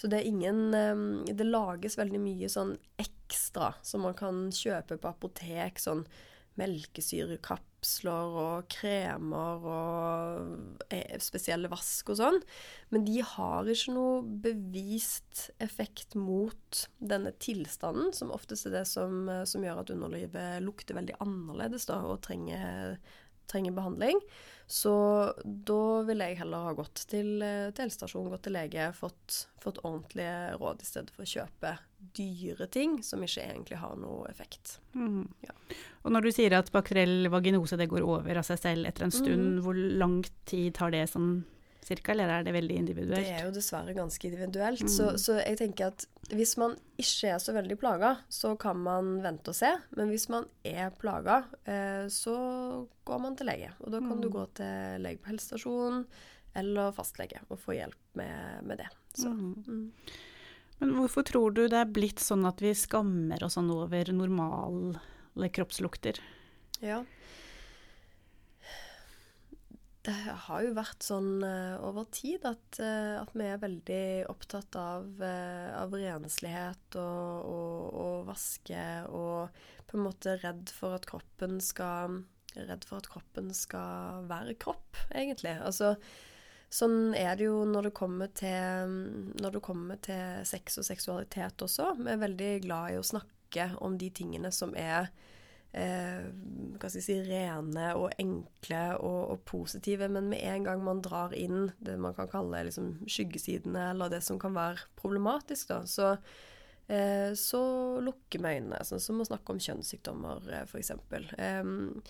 Så 0.00 0.08
det 0.08 0.22
er 0.22 0.30
ingen 0.30 0.74
ehm, 0.76 1.06
Det 1.26 1.44
lages 1.44 1.98
veldig 1.98 2.20
mye 2.22 2.48
sånn 2.52 2.76
ekstra 3.02 3.74
som 3.84 4.06
man 4.06 4.16
kan 4.16 4.46
kjøpe 4.54 4.96
på 4.96 5.12
apotek, 5.12 5.82
sånn 5.82 6.06
melkesyrekapsler 6.58 7.67
og 8.08 8.66
kremer 8.72 9.64
og 9.68 10.82
eh, 10.94 11.16
spesielle 11.22 11.70
vask 11.72 12.12
og 12.12 12.18
sånn. 12.20 12.38
Men 12.92 13.06
de 13.06 13.20
har 13.24 13.68
ikke 13.68 13.94
noe 13.96 14.20
bevist 14.44 15.48
effekt 15.64 16.16
mot 16.18 16.82
denne 16.98 17.32
tilstanden, 17.42 18.12
som 18.16 18.34
oftest 18.34 18.68
er 18.68 18.78
det 18.80 18.84
som, 18.90 19.28
eh, 19.28 19.44
som 19.48 19.64
gjør 19.64 19.82
at 19.82 19.94
underlivet 19.94 20.62
lukter 20.64 20.98
veldig 20.98 21.18
annerledes 21.24 21.88
da, 21.90 22.00
og 22.04 22.22
trenger, 22.26 22.98
trenger 23.50 23.76
behandling. 23.76 24.22
Så 24.68 24.92
da 25.42 25.82
ville 26.04 26.26
jeg 26.28 26.42
heller 26.42 26.66
ha 26.68 26.74
gått 26.76 27.06
til, 27.08 27.40
eh, 27.40 27.70
til 27.72 27.86
helsestasjonen, 27.86 28.28
gått 28.34 28.42
til 28.44 28.52
lege, 28.52 28.90
fått, 28.92 29.46
fått 29.62 29.80
ordentlige 29.80 30.58
råd 30.60 30.82
i 30.84 30.88
stedet 30.88 31.14
for 31.14 31.24
å 31.24 31.30
kjøpe 31.30 31.72
dyre 32.18 32.68
ting 32.68 32.98
som 33.02 33.24
ikke 33.24 33.46
egentlig 33.46 33.78
har 33.80 33.96
noe 33.96 34.28
effekt. 34.28 34.76
Mm. 34.92 35.24
Ja. 35.46 35.56
Og 36.04 36.12
når 36.12 36.28
du 36.28 36.32
sier 36.36 36.58
at 36.58 36.68
bakteriell 36.74 37.30
vaginose 37.32 37.80
det 37.80 37.88
går 37.88 38.04
over 38.04 38.42
av 38.42 38.44
seg 38.44 38.60
selv 38.60 38.90
etter 38.90 39.08
en 39.08 39.14
stund, 39.14 39.54
mm. 39.56 39.62
hvor 39.64 39.80
lang 40.04 40.20
tid 40.44 40.76
tar 40.76 40.92
det 40.92 41.06
sånn 41.14 41.46
cirka, 41.88 42.12
eller 42.12 42.30
er 42.32 42.46
det 42.46 42.54
veldig 42.56 42.76
individuelt? 42.82 43.24
Det 43.24 43.34
er 43.34 43.48
jo 43.48 43.54
dessverre 43.56 43.94
ganske 43.96 44.28
individuelt. 44.28 44.84
Mm. 44.84 44.92
Så, 44.92 45.10
så, 45.20 45.38
jeg 45.40 45.58
tenker 45.60 45.92
at 45.92 46.06
hvis 46.28 46.54
man 46.60 46.76
ikke 47.00 47.32
er 47.32 47.42
så 47.42 47.54
veldig 47.56 47.78
plaga, 47.80 48.14
så 48.32 48.54
kan 48.60 48.80
man 48.84 49.18
vente 49.24 49.52
og 49.52 49.56
se. 49.56 49.70
Men 49.96 50.12
hvis 50.12 50.28
man 50.32 50.48
er 50.68 50.92
plaga, 51.00 51.42
eh, 51.64 52.06
så 52.12 52.38
går 53.08 53.22
man 53.24 53.38
til 53.38 53.48
lege. 53.50 53.72
Og 53.80 53.92
da 53.94 54.02
kan 54.04 54.18
mm. 54.18 54.24
du 54.24 54.30
gå 54.34 54.46
til 54.60 55.04
lege 55.04 55.22
på 55.22 55.32
helsestasjonen 55.32 56.04
eller 56.58 56.94
fastlege 56.96 57.42
og 57.48 57.60
få 57.60 57.76
hjelp 57.76 58.18
med, 58.18 58.64
med 58.66 58.82
det. 58.82 58.88
Så, 59.14 59.30
mm. 59.30 59.54
mm. 59.66 59.86
Men 60.78 60.94
hvorfor 60.94 61.26
tror 61.26 61.54
du 61.54 61.64
det 61.66 61.78
er 61.80 61.90
blitt 61.90 62.22
sånn 62.22 62.46
at 62.48 62.60
vi 62.62 62.70
skammer 62.76 63.42
oss 63.44 63.56
sånn 63.58 63.70
over 63.74 64.12
normale 64.14 65.50
kroppslukter? 65.54 66.20
Ja. 66.84 67.02
Det 70.06 70.14
har 70.14 70.62
jo 70.62 70.76
vært 70.76 71.04
sånn 71.04 71.42
uh, 71.42 71.76
over 71.84 72.06
tid 72.14 72.44
at, 72.46 72.78
uh, 72.78 73.18
at, 73.18 73.32
vi 73.34 73.48
er 73.48 73.60
veldig 73.60 74.04
opptatt 74.30 74.78
av, 74.78 75.08
uh, 75.18 75.74
av 75.80 75.96
renslighet 75.98 76.98
og, 77.00 77.50
og, 77.50 77.82
og, 78.04 78.16
vaske 78.28 78.86
og 79.10 79.60
På 79.88 79.98
en 79.98 80.04
måte 80.04 80.38
redd 80.42 80.70
for 80.72 80.96
at 80.98 81.08
kroppen 81.08 81.58
skal 81.64 82.22
Redd 82.54 82.86
for 82.88 83.02
at 83.02 83.10
kroppen 83.10 83.52
skal 83.54 84.24
være 84.26 84.56
kropp, 84.58 84.96
egentlig. 85.14 85.52
Altså 85.62 85.92
Sånn 86.68 87.14
er 87.16 87.36
det 87.38 87.46
jo 87.46 87.62
når 87.64 87.88
det 87.88 87.94
kommer 87.96 88.28
til, 88.36 88.96
når 89.40 89.54
det 89.54 89.60
kommer 89.64 90.00
til 90.04 90.42
sex 90.48 90.76
og 90.80 90.84
seksualitet 90.84 91.64
også. 91.64 91.94
Vi 91.96 92.10
er 92.12 92.20
veldig 92.20 92.50
glad 92.66 92.92
i 92.92 92.98
å 93.00 93.06
snakke 93.06 93.70
om 93.84 93.96
de 94.00 94.10
tingene 94.12 94.50
som 94.52 94.74
er 94.76 95.06
eh, 95.06 95.37
hva 95.72 96.88
skal 96.88 97.02
si, 97.04 97.18
rene 97.26 97.90
og 97.98 98.14
enkle 98.18 98.82
og, 98.96 99.18
og, 99.34 99.40
positive. 99.48 100.08
Men 100.10 100.30
med 100.30 100.44
en 100.48 100.68
gang 100.68 100.84
man 100.84 101.02
drar 101.04 101.34
inn 101.36 101.70
det 101.84 101.98
man 102.00 102.16
kan 102.16 102.30
kalle 102.32 102.64
liksom, 102.68 102.94
skyggesidene, 103.06 103.90
eller 103.92 104.12
det 104.12 104.22
som 104.26 104.40
kan 104.40 104.56
være 104.56 104.88
problematisk, 104.98 105.68
da, 105.72 105.82
så, 105.86 106.14
eh, 106.88 107.34
så 107.38 107.60
lukker 108.04 108.42
vi 108.42 108.54
øynene. 108.56 108.80
Sånn 108.88 109.04
som 109.04 109.20
å 109.20 109.28
snakke 109.28 109.54
om 109.54 109.60
kjønnssykdommer, 109.62 110.48
eh, 110.54 110.64
f.eks. 110.64 110.96
Um, 111.36 112.00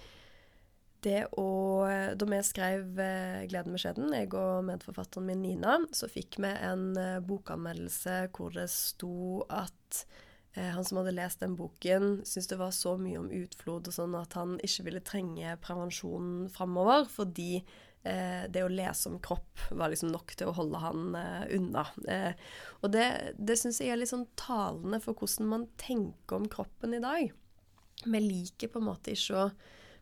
det 1.07 1.29
å 1.39 1.49
Da 2.19 2.27
vi 2.27 2.39
skrev 2.43 2.99
eh, 2.99 3.45
'Gleden 3.47 3.75
med 3.75 3.83
skjeden', 3.83 4.15
jeg 4.15 4.33
og 4.35 4.65
medforfatteren 4.67 5.29
min 5.29 5.43
Nina, 5.45 5.79
så 5.95 6.09
fikk 6.11 6.41
vi 6.43 6.51
en 6.51 6.97
eh, 6.99 7.21
bokanmeldelse 7.23 8.25
hvor 8.35 8.51
det 8.57 8.67
sto 8.73 9.45
at 9.47 10.03
eh, 10.03 10.28
han 10.75 10.87
som 10.87 11.01
hadde 11.01 11.15
lest 11.17 11.43
den 11.43 11.57
boken, 11.59 12.23
syntes 12.27 12.49
det 12.51 12.59
var 12.61 12.73
så 12.75 12.97
mye 13.01 13.21
om 13.21 13.29
utflod 13.35 13.91
og 13.91 13.95
sånn 13.95 14.17
at 14.19 14.35
han 14.39 14.57
ikke 14.65 14.87
ville 14.89 15.05
trenge 15.05 15.57
prevensjon 15.63 16.49
framover, 16.55 17.07
fordi 17.11 17.61
eh, 17.61 18.45
det 18.51 18.65
å 18.65 18.71
lese 18.73 19.11
om 19.11 19.19
kropp 19.23 19.69
var 19.71 19.93
liksom 19.93 20.13
nok 20.13 20.35
til 20.39 20.51
å 20.51 20.57
holde 20.59 20.83
han 20.83 21.19
eh, 21.19 21.45
unna. 21.59 21.85
Eh, 22.09 22.33
og 22.83 22.93
det, 22.95 23.09
det 23.39 23.59
syns 23.61 23.81
jeg 23.83 23.95
er 23.95 24.01
litt 24.01 24.13
sånn 24.13 24.29
talende 24.39 25.01
for 25.05 25.19
hvordan 25.19 25.53
man 25.53 25.69
tenker 25.81 26.41
om 26.41 26.49
kroppen 26.51 26.97
i 26.97 27.03
dag. 27.05 27.33
Vi 28.05 28.23
liker 28.23 28.71
på 28.73 28.83
en 28.83 28.89
måte 28.91 29.15
ikke 29.15 29.45
å 29.45 29.51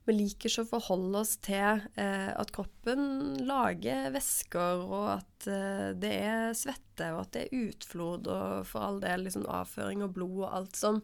vi 0.07 0.15
liker 0.15 0.51
ikke 0.51 0.63
å 0.63 0.71
forholde 0.71 1.21
oss 1.25 1.35
til 1.43 1.81
eh, 1.99 2.31
at 2.31 2.53
kroppen 2.55 3.41
lager 3.47 4.13
væsker, 4.15 4.85
og 4.87 5.09
at 5.17 5.49
eh, 5.51 5.89
det 5.99 6.13
er 6.29 6.59
svette, 6.59 7.11
og 7.15 7.25
at 7.25 7.33
det 7.35 7.47
er 7.47 7.65
utflod, 7.67 8.31
og 8.31 8.69
for 8.71 8.87
all 8.87 9.01
del 9.03 9.27
liksom 9.27 9.49
avføring 9.51 10.05
og 10.07 10.15
blod 10.15 10.45
og 10.45 10.53
alt 10.61 10.79
som, 10.79 11.01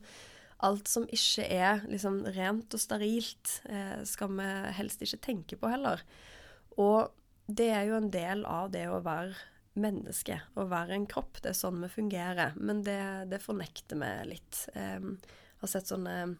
alt 0.62 0.90
som 0.90 1.08
ikke 1.10 1.48
er 1.50 1.82
liksom 1.90 2.22
rent 2.36 2.76
og 2.78 2.82
sterilt, 2.82 3.56
eh, 3.66 4.04
skal 4.06 4.36
vi 4.38 4.50
helst 4.78 5.02
ikke 5.02 5.22
tenke 5.26 5.58
på 5.58 5.72
heller. 5.72 6.04
Og 6.78 7.10
det 7.50 7.72
er 7.74 7.88
jo 7.90 7.98
en 7.98 8.12
del 8.14 8.46
av 8.46 8.70
det 8.72 8.86
å 8.86 9.02
være 9.02 9.34
menneske, 9.82 10.38
å 10.54 10.68
være 10.70 10.94
en 10.94 11.08
kropp. 11.10 11.40
Det 11.42 11.50
er 11.50 11.58
sånn 11.58 11.82
vi 11.82 11.90
fungerer. 11.90 12.54
Men 12.60 12.84
det, 12.86 13.02
det 13.32 13.42
fornekter 13.42 13.98
vi 13.98 14.10
litt. 14.28 14.66
Jeg 14.76 15.16
har 15.62 15.70
sett 15.70 15.88
sånne 15.90 16.36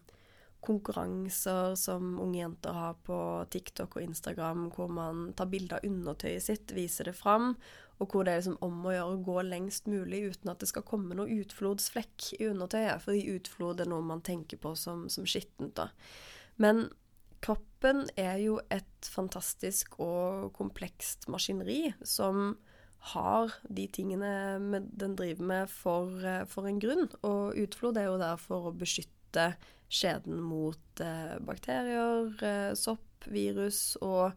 konkurranser 0.63 1.75
som 1.79 2.15
unge 2.23 2.39
jenter 2.39 2.75
har 2.75 2.97
på 3.05 3.17
TikTok 3.53 3.97
og 3.97 4.05
Instagram, 4.05 4.67
hvor 4.75 4.91
man 4.91 5.29
tar 5.37 5.51
bilde 5.51 5.77
av 5.77 5.87
undertøyet 5.87 6.45
sitt, 6.45 6.73
viser 6.75 7.09
det 7.09 7.15
fram, 7.17 7.53
og 8.01 8.09
hvor 8.09 8.25
det 8.25 8.33
er 8.33 8.41
liksom 8.41 8.57
om 8.65 8.81
å 8.87 8.95
gjøre 8.95 9.13
å 9.13 9.21
gå 9.27 9.37
lengst 9.47 9.87
mulig 9.91 10.23
uten 10.33 10.51
at 10.51 10.63
det 10.63 10.71
skal 10.71 10.85
komme 10.87 11.15
noe 11.17 11.31
utflodsflekk 11.43 12.33
i 12.39 12.49
undertøyet, 12.49 13.03
fordi 13.05 13.37
utflod 13.37 13.83
er 13.83 13.91
noe 13.91 14.05
man 14.05 14.23
tenker 14.25 14.59
på 14.61 14.73
som, 14.79 15.05
som 15.13 15.27
skittent. 15.29 15.75
da. 15.77 15.89
Men 16.61 16.87
kroppen 17.43 18.05
er 18.19 18.39
jo 18.41 18.59
et 18.73 19.09
fantastisk 19.11 19.99
og 20.03 20.53
komplekst 20.57 21.27
maskineri 21.31 21.93
som 22.07 22.55
har 23.13 23.51
de 23.67 23.83
tingene 23.91 24.79
den 24.95 25.15
driver 25.19 25.47
med 25.49 25.71
for, 25.71 26.23
for 26.47 26.69
en 26.69 26.79
grunn. 26.79 27.09
Og 27.27 27.57
utflod 27.59 27.99
er 27.99 28.07
jo 28.07 28.19
der 28.21 28.39
for 28.39 28.69
å 28.69 28.75
beskytte 28.75 29.51
skjeden 29.93 30.41
mot 30.41 31.03
eh, 31.03 31.37
bakterier, 31.45 32.33
eh, 32.43 32.73
sopp, 32.77 33.27
virus, 33.29 33.93
og 34.03 34.33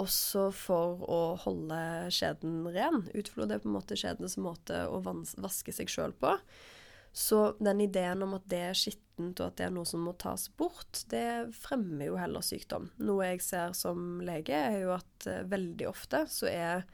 også 0.00 0.48
for 0.56 1.04
å 1.08 1.20
holde 1.44 1.80
skjeden 2.14 2.64
ren. 2.72 3.04
Utflod 3.16 3.52
er 3.52 3.62
på 3.62 3.70
en 3.70 3.76
måte 3.78 3.98
skjedens 3.98 4.38
måte 4.40 4.84
å 4.88 5.00
vaske 5.04 5.74
seg 5.74 5.92
sjøl 5.92 6.14
på. 6.20 6.34
Så 7.12 7.56
den 7.58 7.80
ideen 7.82 8.22
om 8.22 8.36
at 8.36 8.46
det 8.50 8.60
er 8.68 8.78
skittent, 8.78 9.40
og 9.40 9.48
at 9.48 9.58
det 9.58 9.66
er 9.66 9.74
noe 9.74 9.88
som 9.88 10.04
må 10.06 10.14
tas 10.18 10.46
bort, 10.60 11.02
det 11.10 11.50
fremmer 11.58 12.06
jo 12.06 12.18
heller 12.20 12.44
sykdom. 12.44 12.90
Noe 13.02 13.32
jeg 13.32 13.42
ser 13.44 13.74
som 13.78 14.20
lege, 14.24 14.54
er 14.54 14.84
jo 14.84 14.94
at 14.94 15.30
eh, 15.30 15.46
veldig 15.50 15.88
ofte 15.90 16.24
så 16.30 16.50
er 16.50 16.84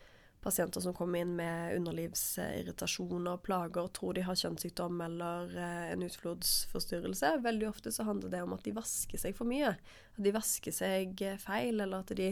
pasienter 0.46 0.80
som 0.80 0.94
kommer 0.94 1.24
inn 1.24 1.32
med 1.37 1.74
underlivsirritasjoner, 1.76 3.40
plager, 3.42 3.88
tror 3.88 4.14
de 4.14 4.22
har 4.22 4.38
kjønnssykdom 4.38 5.00
eller 5.09 5.56
eh, 5.59 5.88
en 5.90 6.04
utflodsforstyrrelse. 6.06 7.32
Veldig 7.42 7.66
ofte 7.68 7.90
så 7.92 8.06
handler 8.06 8.30
det 8.30 8.44
om 8.44 8.54
at 8.54 8.62
de 8.62 8.74
vasker 8.76 9.18
seg 9.18 9.35
for 9.35 9.50
mye. 9.50 9.72
At 10.14 10.22
de 10.22 10.35
vasker 10.37 10.74
seg 10.74 11.24
eh, 11.26 11.40
feil, 11.42 11.80
eller 11.82 12.04
at 12.04 12.14
de 12.14 12.30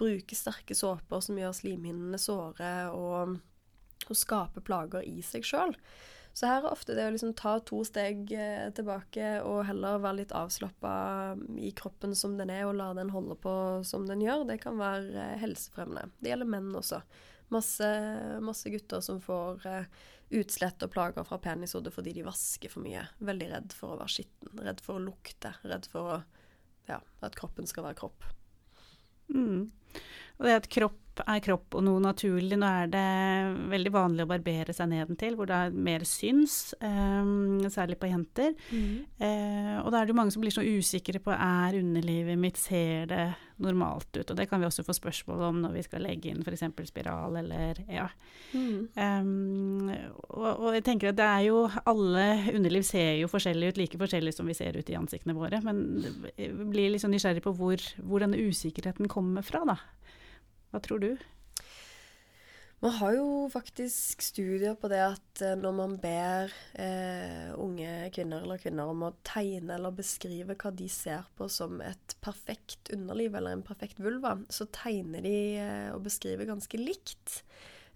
bruker 0.00 0.38
sterke 0.38 0.76
såper 0.76 1.20
som 1.20 1.36
gjør 1.36 1.52
slimhinnene 1.58 2.20
såre, 2.20 2.72
og, 2.96 3.36
og 4.08 4.16
skaper 4.16 4.64
plager 4.64 5.04
i 5.04 5.20
seg 5.26 5.44
sjøl. 5.44 5.76
Så 6.32 6.48
her 6.48 6.62
er 6.62 6.72
ofte 6.72 6.94
det 6.96 7.04
å 7.04 7.12
liksom 7.12 7.34
ta 7.36 7.58
to 7.66 7.82
steg 7.84 8.30
eh, 8.32 8.70
tilbake 8.72 9.34
og 9.44 9.66
heller 9.68 10.00
være 10.00 10.22
litt 10.22 10.32
avslappa 10.32 10.92
i 11.60 11.74
kroppen 11.76 12.16
som 12.16 12.38
den 12.40 12.52
er, 12.54 12.64
og 12.70 12.78
la 12.78 12.94
den 12.96 13.12
holde 13.12 13.36
på 13.42 13.52
som 13.84 14.08
den 14.08 14.24
gjør, 14.24 14.46
det 14.48 14.62
kan 14.64 14.80
være 14.80 15.34
helsefremmende. 15.42 16.08
Det 16.22 16.32
gjelder 16.32 16.56
menn 16.56 16.72
også. 16.78 17.02
Masse, 17.50 17.86
masse 18.44 18.70
gutter 18.70 19.02
som 19.02 19.18
får 19.22 19.66
uh, 19.66 20.02
utslett 20.40 20.82
og 20.86 20.92
plager 20.94 21.26
fra 21.26 21.40
penishodet 21.42 21.92
fordi 21.94 22.14
de 22.14 22.26
vasker 22.26 22.72
for 22.72 22.84
mye. 22.84 23.02
Veldig 23.26 23.48
redd 23.50 23.74
for 23.76 23.94
å 23.94 24.00
være 24.00 24.14
skitten, 24.14 24.52
redd 24.62 24.82
for 24.84 24.98
å 24.98 25.04
lukte, 25.04 25.54
redd 25.66 25.88
for 25.90 26.14
å, 26.14 26.18
ja, 26.90 27.00
at 27.26 27.38
kroppen 27.38 27.66
skal 27.70 27.88
være 27.88 27.98
kropp. 28.02 28.28
Mm. 29.34 29.66
Og 30.38 30.46
det 30.46 30.58
at 30.62 30.70
kropp 30.72 31.09
er 31.22 31.42
kropp 31.44 31.76
og 31.78 31.84
noe 31.86 32.02
naturlig. 32.02 32.58
Nå 32.60 32.68
er 32.68 32.90
det 32.92 33.04
veldig 33.72 33.92
vanlig 33.94 34.24
å 34.26 34.30
barbere 34.30 34.74
seg 34.76 34.90
nedentil, 34.92 35.36
hvor 35.38 35.50
det 35.50 35.58
er 35.58 35.76
mer 35.88 36.06
syns, 36.08 36.74
um, 36.80 37.60
særlig 37.72 37.98
på 38.00 38.10
jenter. 38.10 38.56
Mm. 38.70 38.96
Uh, 39.20 39.76
og 39.84 39.92
da 39.92 40.00
er 40.00 40.08
det 40.08 40.14
jo 40.14 40.18
mange 40.20 40.34
som 40.34 40.44
blir 40.44 40.54
så 40.54 40.64
usikre 40.64 41.22
på 41.22 41.34
er 41.34 41.78
underlivet 41.80 42.40
mitt, 42.40 42.60
ser 42.60 43.08
det 43.10 43.24
normalt 43.60 44.08
ut? 44.16 44.30
Og 44.30 44.36
det 44.36 44.46
kan 44.48 44.60
vi 44.60 44.68
også 44.68 44.84
få 44.86 44.94
spørsmål 44.96 45.42
om 45.48 45.60
når 45.64 45.76
vi 45.76 45.84
skal 45.84 46.04
legge 46.04 46.32
inn 46.32 46.42
f.eks. 46.44 46.64
spiral 46.88 47.36
eller 47.42 47.80
ja. 47.90 48.08
Mm. 48.54 48.88
Um, 48.96 49.90
og, 50.30 50.48
og, 50.48 50.68
jeg 50.76 50.84
tenker 50.86 51.12
at 51.12 51.18
det 51.20 51.26
er 51.26 51.44
jo 51.46 51.60
Alle 51.86 52.24
underliv 52.50 52.82
ser 52.86 53.12
jo 53.20 53.28
forskjellig 53.30 53.70
ut, 53.70 53.78
like 53.78 54.00
forskjellig 54.00 54.34
som 54.34 54.48
vi 54.48 54.56
ser 54.58 54.78
ut 54.78 54.90
i 54.90 54.98
ansiktene 54.98 55.36
våre. 55.36 55.60
Men 55.64 55.84
jeg 56.34 56.54
blir 56.72 56.92
litt 56.92 57.04
sånn 57.04 57.14
nysgjerrig 57.14 57.44
på 57.44 57.54
hvor, 57.58 57.84
hvor 58.02 58.24
denne 58.24 58.40
usikkerheten 58.40 59.10
kommer 59.10 59.46
fra, 59.46 59.64
da. 59.68 59.78
Hva 60.70 60.80
tror 60.84 61.02
du? 61.02 61.12
Man 62.80 62.94
har 62.96 63.12
jo 63.12 63.24
faktisk 63.52 64.22
studier 64.24 64.72
på 64.80 64.88
det 64.88 65.00
at 65.04 65.42
eh, 65.44 65.56
når 65.60 65.74
man 65.76 65.96
ber 66.00 66.52
eh, 66.80 67.50
unge 67.60 68.08
kvinner 68.16 68.46
eller 68.46 68.62
kvinner 68.62 68.88
om 68.88 69.04
å 69.04 69.10
tegne 69.26 69.74
eller 69.76 69.92
beskrive 69.92 70.56
hva 70.56 70.72
de 70.72 70.86
ser 70.88 71.26
på 71.36 71.48
som 71.52 71.82
et 71.84 72.14
perfekt 72.24 72.88
underliv 72.94 73.36
eller 73.36 73.58
en 73.58 73.66
perfekt 73.66 74.00
vulva, 74.00 74.38
så 74.48 74.64
tegner 74.72 75.26
de 75.28 75.36
eh, 75.60 75.90
og 75.92 76.06
beskriver 76.08 76.48
ganske 76.48 76.80
likt. 76.80 77.42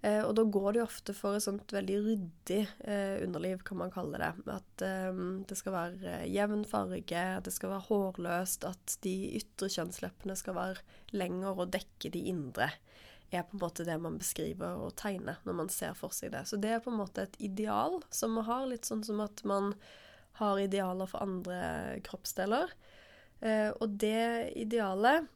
Eh, 0.04 0.20
og 0.20 0.34
da 0.36 0.44
går 0.44 0.76
de 0.76 0.82
ofte 0.84 1.14
for 1.16 1.36
et 1.38 1.44
sånt 1.44 1.72
veldig 1.72 1.96
ryddig 2.04 2.60
eh, 2.84 3.22
underliv, 3.24 3.62
kan 3.64 3.80
man 3.80 3.92
kalle 3.94 4.20
det. 4.20 4.32
At 4.52 4.84
eh, 4.84 5.22
det 5.48 5.56
skal 5.56 5.76
være 5.76 6.18
jevn 6.28 6.66
farge, 6.68 7.22
at 7.38 7.48
det 7.48 7.54
skal 7.56 7.72
være 7.72 7.88
hårløst, 7.88 8.68
at 8.68 8.98
de 9.06 9.14
ytre 9.40 9.70
kjønnsleppene 9.72 10.36
skal 10.36 10.58
være 10.58 10.84
lengre 11.16 11.54
og 11.56 11.72
dekke 11.72 12.12
de 12.12 12.26
indre 12.34 12.72
er 13.34 13.42
på 13.42 13.56
en 13.56 13.62
måte 13.62 13.86
det 13.86 13.96
man 13.98 14.18
beskriver 14.20 14.80
og 14.80 14.94
tegner 15.00 15.40
når 15.46 15.58
man 15.62 15.70
ser 15.72 15.94
for 15.98 16.14
seg 16.14 16.32
det. 16.34 16.44
Så 16.48 16.58
det 16.60 16.74
er 16.74 16.82
på 16.84 16.92
en 16.92 17.00
måte 17.00 17.24
et 17.26 17.38
ideal 17.42 18.00
som 18.14 18.36
man 18.38 18.46
har, 18.48 18.66
litt 18.70 18.88
sånn 18.88 19.04
som 19.06 19.22
at 19.24 19.42
man 19.48 19.72
har 20.40 20.60
idealer 20.60 21.10
for 21.10 21.24
andre 21.24 21.58
kroppsdeler. 22.06 22.72
Eh, 23.44 23.70
og 23.78 23.98
det 24.02 24.54
idealet, 24.58 25.28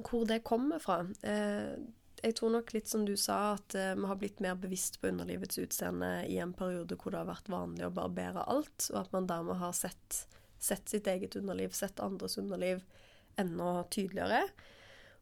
hvor 0.00 0.26
det 0.28 0.42
kommer 0.46 0.82
fra 0.82 1.02
eh, 1.22 1.74
Jeg 2.24 2.38
tror 2.38 2.54
nok 2.54 2.72
litt 2.72 2.88
som 2.88 3.02
du 3.04 3.12
sa, 3.20 3.54
at 3.58 3.74
uh, 3.76 3.92
vi 3.98 4.08
har 4.08 4.20
blitt 4.20 4.38
mer 4.40 4.56
bevisst 4.56 4.96
på 5.00 5.10
underlivets 5.10 5.58
utseende 5.60 6.24
i 6.30 6.38
en 6.40 6.54
periode 6.56 6.96
hvor 6.96 7.12
det 7.12 7.20
har 7.20 7.28
vært 7.28 7.50
vanlig 7.52 7.84
å 7.84 7.92
barbere 7.92 8.46
alt, 8.48 8.88
og 8.94 9.02
at 9.02 9.12
man 9.12 9.28
dermed 9.28 9.60
har 9.60 9.74
sett, 9.76 10.22
sett 10.56 10.88
sitt 10.88 11.10
eget 11.10 11.36
underliv, 11.36 11.74
sett 11.76 12.00
andres 12.00 12.38
underliv 12.40 12.80
enda 13.40 13.82
tydeligere. 13.92 14.46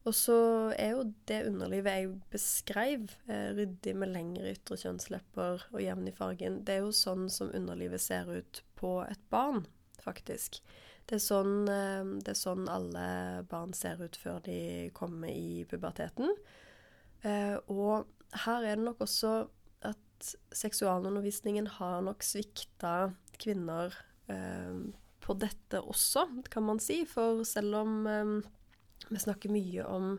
Og 0.02 0.14
så 0.18 0.36
er 0.74 0.96
jo 0.96 1.04
det 1.30 1.44
underlivet 1.46 1.98
jeg 1.98 2.14
beskrev, 2.32 3.04
eh, 3.30 3.50
ryddig 3.54 3.94
med 3.98 4.10
lengre 4.10 4.54
ytre 4.56 4.78
kjønnslepper 4.80 5.68
og 5.70 5.82
jevn 5.82 6.08
i 6.10 6.14
fargen, 6.16 6.62
det 6.66 6.74
er 6.74 6.86
jo 6.86 6.94
sånn 6.96 7.28
som 7.30 7.52
underlivet 7.54 8.02
ser 8.02 8.30
ut 8.30 8.62
på 8.78 8.96
et 9.06 9.22
barn, 9.30 9.62
faktisk. 10.02 10.58
Det 11.06 11.18
er 11.18 11.22
sånn, 11.22 11.54
eh, 11.70 12.02
det 12.22 12.34
er 12.34 12.38
sånn 12.38 12.66
alle 12.70 13.06
barn 13.50 13.74
ser 13.74 14.02
ut 14.02 14.18
før 14.18 14.42
de 14.42 14.90
kommer 14.94 15.30
i 15.30 15.64
puberteten. 15.70 16.34
Eh, 17.22 17.56
og 17.70 18.08
her 18.44 18.64
er 18.66 18.78
det 18.78 18.87
nok 18.87 19.02
også 19.04 19.32
at 19.87 20.32
seksualundervisningen 20.54 21.68
har 21.78 22.02
nok 22.06 22.24
svikta 22.26 23.12
kvinner 23.42 23.94
eh, 24.30 24.78
på 25.22 25.37
dette 25.38 25.82
også, 25.82 26.26
kan 26.50 26.66
man 26.66 26.82
si. 26.82 27.02
For 27.08 27.44
selv 27.48 27.82
om 27.82 28.06
eh, 28.11 28.32
vi 29.08 29.20
snakker 29.22 29.52
mye 29.54 29.87
om 29.87 30.16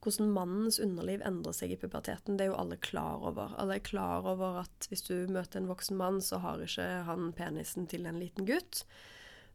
hvordan 0.00 0.30
mannens 0.32 0.78
underliv 0.80 1.20
endrer 1.28 1.52
seg 1.52 1.74
i 1.74 1.80
puberteten, 1.80 2.38
det 2.38 2.46
er 2.46 2.54
jo 2.54 2.60
alle 2.62 2.78
klar 2.80 3.20
over. 3.20 3.52
Alle 3.60 3.76
er 3.76 3.84
klar 3.84 4.24
over 4.24 4.62
at 4.62 4.88
hvis 4.88 5.04
du 5.04 5.28
møter 5.28 5.60
en 5.60 5.68
voksen 5.68 5.98
mann, 6.00 6.22
så 6.24 6.40
har 6.40 6.62
ikke 6.64 6.86
han 7.04 7.34
penisen 7.36 7.84
til 7.90 8.08
en 8.08 8.20
liten 8.22 8.48
gutt. 8.48 8.86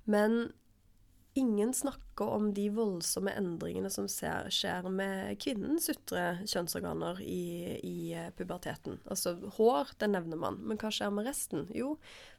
Men 0.06 0.52
ingen 1.36 1.74
snakker 1.74 2.30
om 2.32 2.54
de 2.54 2.69
voldsomme 2.71 3.34
endringene 3.36 3.89
som 3.91 4.08
ser, 4.08 4.48
skjer 4.54 4.88
med 4.88 5.36
kvinnens 5.43 5.89
ytre 5.91 6.24
kjønnsorganer 6.48 7.19
i, 7.24 7.76
i, 7.84 7.95
eh, 8.15 8.30
puberteten. 8.38 9.02
Altså 9.12 9.34
hår, 9.58 9.91
det 10.00 10.10
nevner 10.13 10.39
man, 10.39 10.62
men 10.63 10.80
hva 10.80 10.93
skjer 10.95 11.12
med 11.12 11.28
resten? 11.28 11.67
Jo, 11.76 11.98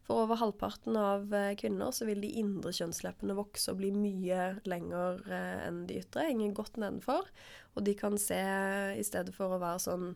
for 0.09 0.25
over 0.25 0.41
halvparten 0.41 0.97
av 0.97 1.29
eh, 1.37 1.53
kvinner 1.61 1.93
så 1.93 2.09
vil 2.09 2.25
de 2.25 2.33
indre 2.41 2.73
kjønnsleppene 2.73 3.37
vokse 3.37 3.75
og 3.75 3.83
bli 3.83 3.93
mye 3.93 4.49
lenger 4.65 5.21
eh, 5.29 5.67
enn 5.69 5.85
de 5.91 6.01
ytre, 6.01 6.31
ingen 6.33 6.57
godt 6.57 6.81
nedenfor, 6.81 7.29
og 7.77 7.85
de 7.85 7.97
kan 8.01 8.17
se, 8.17 8.41
i 8.97 9.05
stedet 9.05 9.37
for 9.37 9.53
å 9.53 9.61
være 9.61 9.85
sånn 9.91 10.11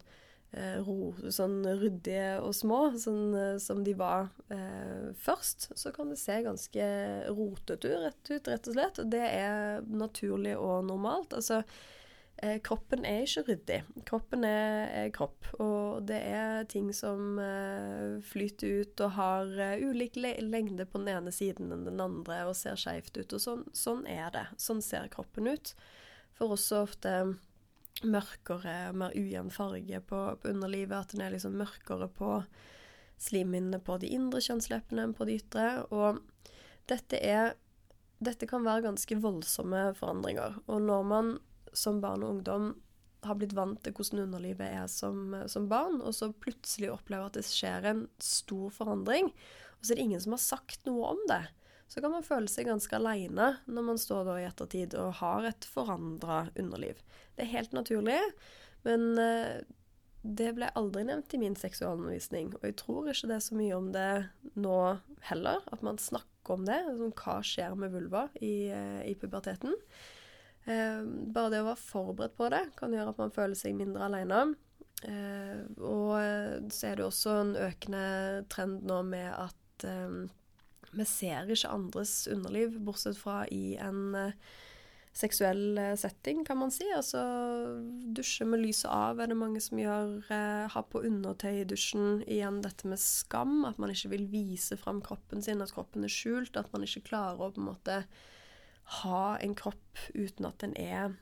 ro, 0.82 1.12
sånn 1.30 1.62
ryddige 1.62 2.40
og 2.42 2.54
små, 2.58 2.80
sånn 2.98 3.36
eh, 3.38 3.54
som 3.62 3.84
de 3.86 3.94
var 3.94 4.32
eh, 4.50 5.12
først, 5.22 5.70
så 5.78 5.92
kan 5.94 6.10
det 6.10 6.18
se 6.18 6.40
ganske 6.42 6.90
rotete 7.30 7.94
ut, 7.94 8.50
rett 8.50 8.66
og 8.66 8.74
slett. 8.74 8.98
Og 8.98 9.12
Det 9.12 9.22
er 9.28 9.86
naturlig 9.86 10.56
og 10.58 10.88
normalt. 10.88 11.36
Altså, 11.38 11.60
eh, 12.42 12.58
kroppen 12.66 13.06
er 13.06 13.22
ikke 13.28 13.44
ryddig. 13.46 13.78
Kroppen 14.10 14.46
er, 14.48 14.88
er, 15.04 15.12
kropp, 15.14 15.52
og 15.62 16.02
det 16.10 16.18
er 16.32 16.66
ting 16.72 16.90
som 16.98 17.38
eh, 17.38 18.18
flyter 18.32 18.82
ut 18.82 19.04
og 19.06 19.14
har 19.20 19.54
eh, 19.54 19.86
ulik 19.86 20.18
lengde 20.18 20.88
på 20.88 20.98
den 20.98 21.12
ene 21.14 21.34
siden 21.34 21.70
enn 21.70 21.86
den 21.86 22.02
andre 22.02 22.42
og 22.48 22.58
ser 22.58 22.80
skeivt 22.80 23.14
ut. 23.20 23.38
Og 23.38 23.44
sånn, 23.46 23.62
sånn 23.70 24.02
er 24.10 24.34
det. 24.34 24.48
Sånn 24.58 24.82
ser 24.82 25.06
kroppen 25.14 25.46
ut. 25.46 25.76
For 26.34 26.56
også 26.56 26.82
ofte 26.88 27.14
mørkere, 28.06 28.92
mer 28.96 29.14
ujevn 29.16 29.50
farge 29.52 30.00
på, 30.06 30.20
på, 30.40 30.52
underlivet. 30.52 30.96
At 30.96 31.14
den 31.14 31.24
er 31.24 31.34
liksom 31.34 31.58
mørkere 31.60 32.08
på 32.12 32.38
slimhinnene 33.20 33.80
på 33.84 33.98
de 34.00 34.12
indre 34.16 34.40
kjønnsleppene 34.44 35.04
enn 35.06 35.16
på 35.16 35.26
de 35.28 35.38
ytre. 35.40 35.66
Og 35.92 36.22
dette 36.90 37.20
er 37.20 37.56
Dette 38.20 38.44
kan 38.44 38.66
være 38.66 38.84
ganske 38.84 39.16
voldsomme 39.16 39.94
forandringer. 39.96 40.58
Og 40.68 40.82
når 40.84 41.06
man 41.08 41.28
som 41.72 42.02
barn 42.02 42.20
og 42.20 42.34
ungdom 42.34 42.66
har 43.24 43.38
blitt 43.40 43.54
vant 43.56 43.80
til 43.80 43.94
hvordan 43.96 44.26
underlivet 44.26 44.66
er 44.66 44.90
som, 44.92 45.32
som 45.48 45.70
barn, 45.70 46.02
og 46.04 46.12
så 46.12 46.28
plutselig 46.28 46.90
opplever 46.92 47.30
at 47.30 47.38
det 47.38 47.46
skjer 47.48 47.88
en 47.88 48.02
stor 48.20 48.68
forandring, 48.76 49.30
og 49.78 49.80
så 49.80 49.94
er 49.94 50.00
det 50.02 50.04
ingen 50.04 50.20
som 50.20 50.36
har 50.36 50.42
sagt 50.44 50.84
noe 50.84 51.14
om 51.14 51.22
det 51.32 51.40
så 51.90 52.00
kan 52.00 52.12
man 52.14 52.22
føle 52.26 52.46
seg 52.50 52.68
ganske 52.70 52.94
aleine 52.94 53.48
når 53.66 53.86
man 53.88 53.98
står 53.98 54.28
da 54.28 54.36
i 54.38 54.46
ettertid 54.46 54.94
og 54.98 55.16
har 55.18 55.48
et 55.48 55.66
forandra 55.66 56.44
underliv. 56.54 57.00
Det 57.34 57.42
er 57.42 57.54
helt 57.56 57.74
naturlig, 57.74 58.20
men 58.86 59.06
uh, 59.18 59.58
det 60.22 60.52
ble 60.54 60.68
aldri 60.78 61.02
nevnt 61.08 61.34
i 61.34 61.40
min 61.42 61.58
seksualundervisning. 61.58 62.52
Og 62.60 62.68
jeg 62.68 62.78
tror 62.78 63.10
ikke 63.10 63.32
det 63.32 63.36
er 63.40 63.42
så 63.42 63.58
mye 63.58 63.74
om 63.74 63.90
det 63.96 64.10
nå 64.54 64.78
heller, 65.26 65.66
at 65.74 65.82
man 65.82 65.98
snakker 65.98 66.54
om 66.54 66.68
det. 66.68 66.78
Sånn, 66.94 67.14
hva 67.24 67.36
skjer 67.46 67.74
med 67.82 67.94
vulva 67.96 68.28
i, 68.38 68.70
uh, 68.70 69.02
i 69.02 69.16
puberteten. 69.18 69.74
Uh, 70.70 71.02
bare 71.34 71.56
det 71.56 71.64
å 71.64 71.70
være 71.72 71.86
forberedt 71.88 72.38
på 72.38 72.52
det 72.54 72.66
kan 72.78 72.94
gjøre 72.94 73.16
at 73.16 73.24
man 73.24 73.34
føler 73.34 73.58
seg 73.58 73.74
mindre 73.74 74.06
aleine. 74.06 74.50
og 75.80 76.68
så 76.68 76.90
er 76.90 76.98
det 76.98 77.04
også 77.06 77.30
en 77.40 77.54
økende 77.56 78.02
trend 78.52 78.82
nå 78.84 78.98
med 79.08 79.30
at 79.32 79.86
vi 80.96 81.06
ser 81.06 81.50
ikke 81.50 81.70
andres 81.70 82.24
underliv, 82.30 82.78
bortsett 82.84 83.18
fra 83.18 83.44
i 83.52 83.76
en 83.80 84.16
uh, 84.16 84.50
seksuell 85.16 85.78
uh, 85.78 85.94
setting, 85.98 86.42
kan 86.46 86.58
man 86.60 86.72
si. 86.74 86.86
Altså 86.96 87.20
dusje 88.16 88.46
med 88.48 88.64
lyset 88.64 88.90
av 88.90 89.20
er 89.20 89.30
det 89.30 89.38
mange 89.38 89.62
som 89.62 89.78
gjør. 89.80 90.16
Uh, 90.30 90.66
ha 90.72 90.82
på 90.82 91.04
undertøy 91.06 91.60
i 91.60 91.68
dusjen. 91.68 92.24
Igjen 92.26 92.62
dette 92.64 92.90
med 92.90 93.02
skam, 93.02 93.62
at 93.68 93.78
man 93.82 93.94
ikke 93.94 94.12
vil 94.16 94.26
vise 94.32 94.78
fram 94.80 95.02
kroppen 95.06 95.44
sin, 95.46 95.62
at 95.62 95.74
kroppen 95.76 96.06
er 96.06 96.12
skjult. 96.12 96.58
At 96.58 96.72
man 96.74 96.86
ikke 96.86 97.06
klarer 97.12 97.38
å 97.38 97.52
på 97.54 97.62
en 97.62 97.70
måte 97.70 98.02
ha 99.00 99.24
en 99.38 99.54
kropp 99.54 100.06
uten 100.16 100.48
at 100.48 100.62
den 100.64 100.76
er 100.78 101.18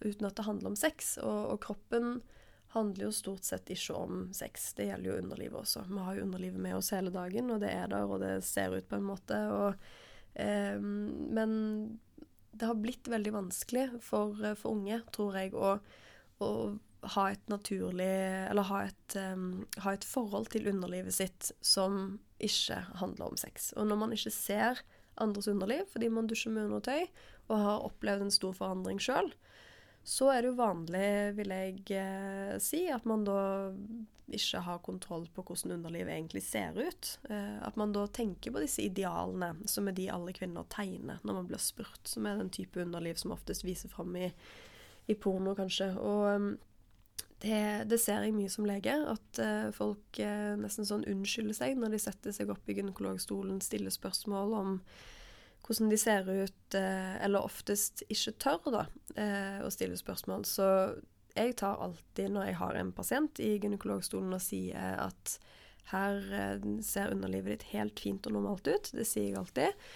Uten 0.00 0.24
at 0.24 0.38
det 0.38 0.46
handler 0.46 0.70
om 0.70 0.76
sex. 0.80 1.10
Og, 1.20 1.40
og 1.52 1.58
kroppen 1.66 2.14
handler 2.74 3.06
jo 3.06 3.12
stort 3.14 3.46
sett 3.46 3.70
ikke 3.72 3.94
om 3.96 4.24
sex. 4.36 4.72
Det 4.76 4.88
gjelder 4.88 5.10
jo 5.10 5.18
underlivet 5.20 5.60
også. 5.62 5.84
Vi 5.90 6.00
har 6.06 6.16
jo 6.16 6.24
underlivet 6.26 6.60
med 6.60 6.76
oss 6.78 6.90
hele 6.94 7.12
dagen, 7.14 7.52
og 7.54 7.62
det 7.62 7.70
er 7.72 7.92
der, 7.92 8.08
og 8.08 8.20
det 8.24 8.34
ser 8.46 8.74
ut 8.74 8.88
på 8.88 8.98
en 8.98 9.06
måte. 9.06 9.38
Og, 9.54 9.86
eh, 10.34 10.80
men 10.80 11.54
det 12.56 12.68
har 12.70 12.80
blitt 12.80 13.08
veldig 13.08 13.32
vanskelig 13.36 13.86
for, 14.04 14.36
for 14.58 14.74
unge, 14.74 15.00
tror 15.14 15.38
jeg, 15.38 15.54
å, 15.54 15.76
å, 16.42 16.50
ha 17.06 17.26
et 17.30 17.50
naturlig 17.52 18.06
Eller 18.50 18.66
ha 18.66 18.78
et, 18.88 19.14
um, 19.14 19.66
ha 19.84 19.92
et 19.94 20.06
forhold 20.08 20.48
til 20.50 20.66
underlivet 20.66 21.14
sitt 21.14 21.52
som 21.62 22.16
ikke 22.42 22.80
handler 22.98 23.30
om 23.30 23.36
sex. 23.38 23.70
Og 23.76 23.86
når 23.86 24.00
man 24.00 24.14
ikke 24.16 24.32
ser 24.34 24.80
andres 25.22 25.46
underliv 25.48 25.84
fordi 25.92 26.08
man 26.12 26.26
dusjer 26.26 26.52
med 26.52 26.66
undertøy 26.66 27.06
og 27.46 27.60
har 27.62 27.84
opplevd 27.86 28.26
en 28.26 28.34
stor 28.34 28.56
forandring 28.56 28.98
sjøl, 28.98 29.30
så 30.06 30.28
er 30.30 30.42
det 30.44 30.52
jo 30.52 30.60
vanlig, 30.60 31.06
vil 31.34 31.50
jeg 31.50 31.80
eh, 31.98 32.52
si, 32.62 32.84
at 32.94 33.02
man 33.10 33.24
da 33.26 33.40
ikke 34.30 34.60
har 34.62 34.78
kontroll 34.86 35.24
på 35.34 35.42
hvordan 35.42 35.74
underlivet 35.76 36.12
egentlig 36.14 36.44
ser 36.46 36.78
ut. 36.78 37.08
Eh, 37.26 37.56
at 37.66 37.74
man 37.78 37.90
da 37.94 38.04
tenker 38.06 38.54
på 38.54 38.62
disse 38.62 38.84
idealene, 38.86 39.52
som 39.66 39.90
er 39.90 39.96
de 39.98 40.06
alle 40.14 40.34
kvinner 40.36 40.66
tegner 40.70 41.18
når 41.26 41.40
man 41.40 41.50
blir 41.50 41.62
spurt. 41.62 42.06
Som 42.06 42.30
er 42.30 42.38
den 42.38 42.52
type 42.54 42.78
underliv 42.82 43.18
som 43.18 43.34
oftest 43.34 43.66
viser 43.66 43.90
fram 43.90 44.14
i, 44.14 44.30
i 45.10 45.18
porno, 45.18 45.56
kanskje. 45.58 45.90
Og 45.98 46.22
um, 46.38 46.48
det, 47.42 47.90
det, 47.90 47.98
ser 47.98 48.22
jeg 48.22 48.38
mye 48.38 48.54
som 48.54 48.70
lege, 48.70 48.94
at 48.94 49.42
uh, 49.42 49.74
folk 49.74 50.22
uh, 50.22 50.54
nesten 50.62 50.86
sånn 50.86 51.06
unnskylder 51.10 51.58
seg 51.64 51.82
når 51.82 51.96
de 51.96 52.02
setter 52.06 52.34
seg 52.34 52.54
opp 52.54 52.70
i 52.70 52.78
gynekologstolen, 52.78 53.58
stiller 53.58 53.94
spørsmål 53.94 54.54
om 54.62 54.78
hvordan 55.66 55.90
de 55.90 55.98
ser 55.98 56.28
ut, 56.30 56.74
eh, 56.74 57.24
eller 57.24 57.44
oftest 57.44 58.04
ikke 58.08 58.36
tør 58.42 58.72
da, 58.72 58.86
eh, 59.16 59.60
å 59.66 59.70
stille 59.70 59.98
spørsmål. 59.98 60.46
Så 60.46 60.68
jeg 61.36 61.56
tar 61.56 61.82
alltid, 61.82 62.30
når 62.30 62.46
jeg 62.46 62.56
har 62.56 62.74
en 62.74 62.92
pasient 62.92 63.40
i 63.40 63.58
gynekologstolen 63.58 64.32
og 64.32 64.40
sier 64.40 65.00
at 65.02 65.38
her 65.90 66.22
eh, 66.32 66.66
ser 66.82 67.10
underlivet 67.14 67.58
ditt 67.58 67.70
helt 67.74 68.00
fint 68.00 68.26
og 68.26 68.38
normalt 68.38 68.68
ut, 68.68 68.90
det 68.92 69.06
sier 69.06 69.32
jeg 69.32 69.40
alltid. 69.42 69.88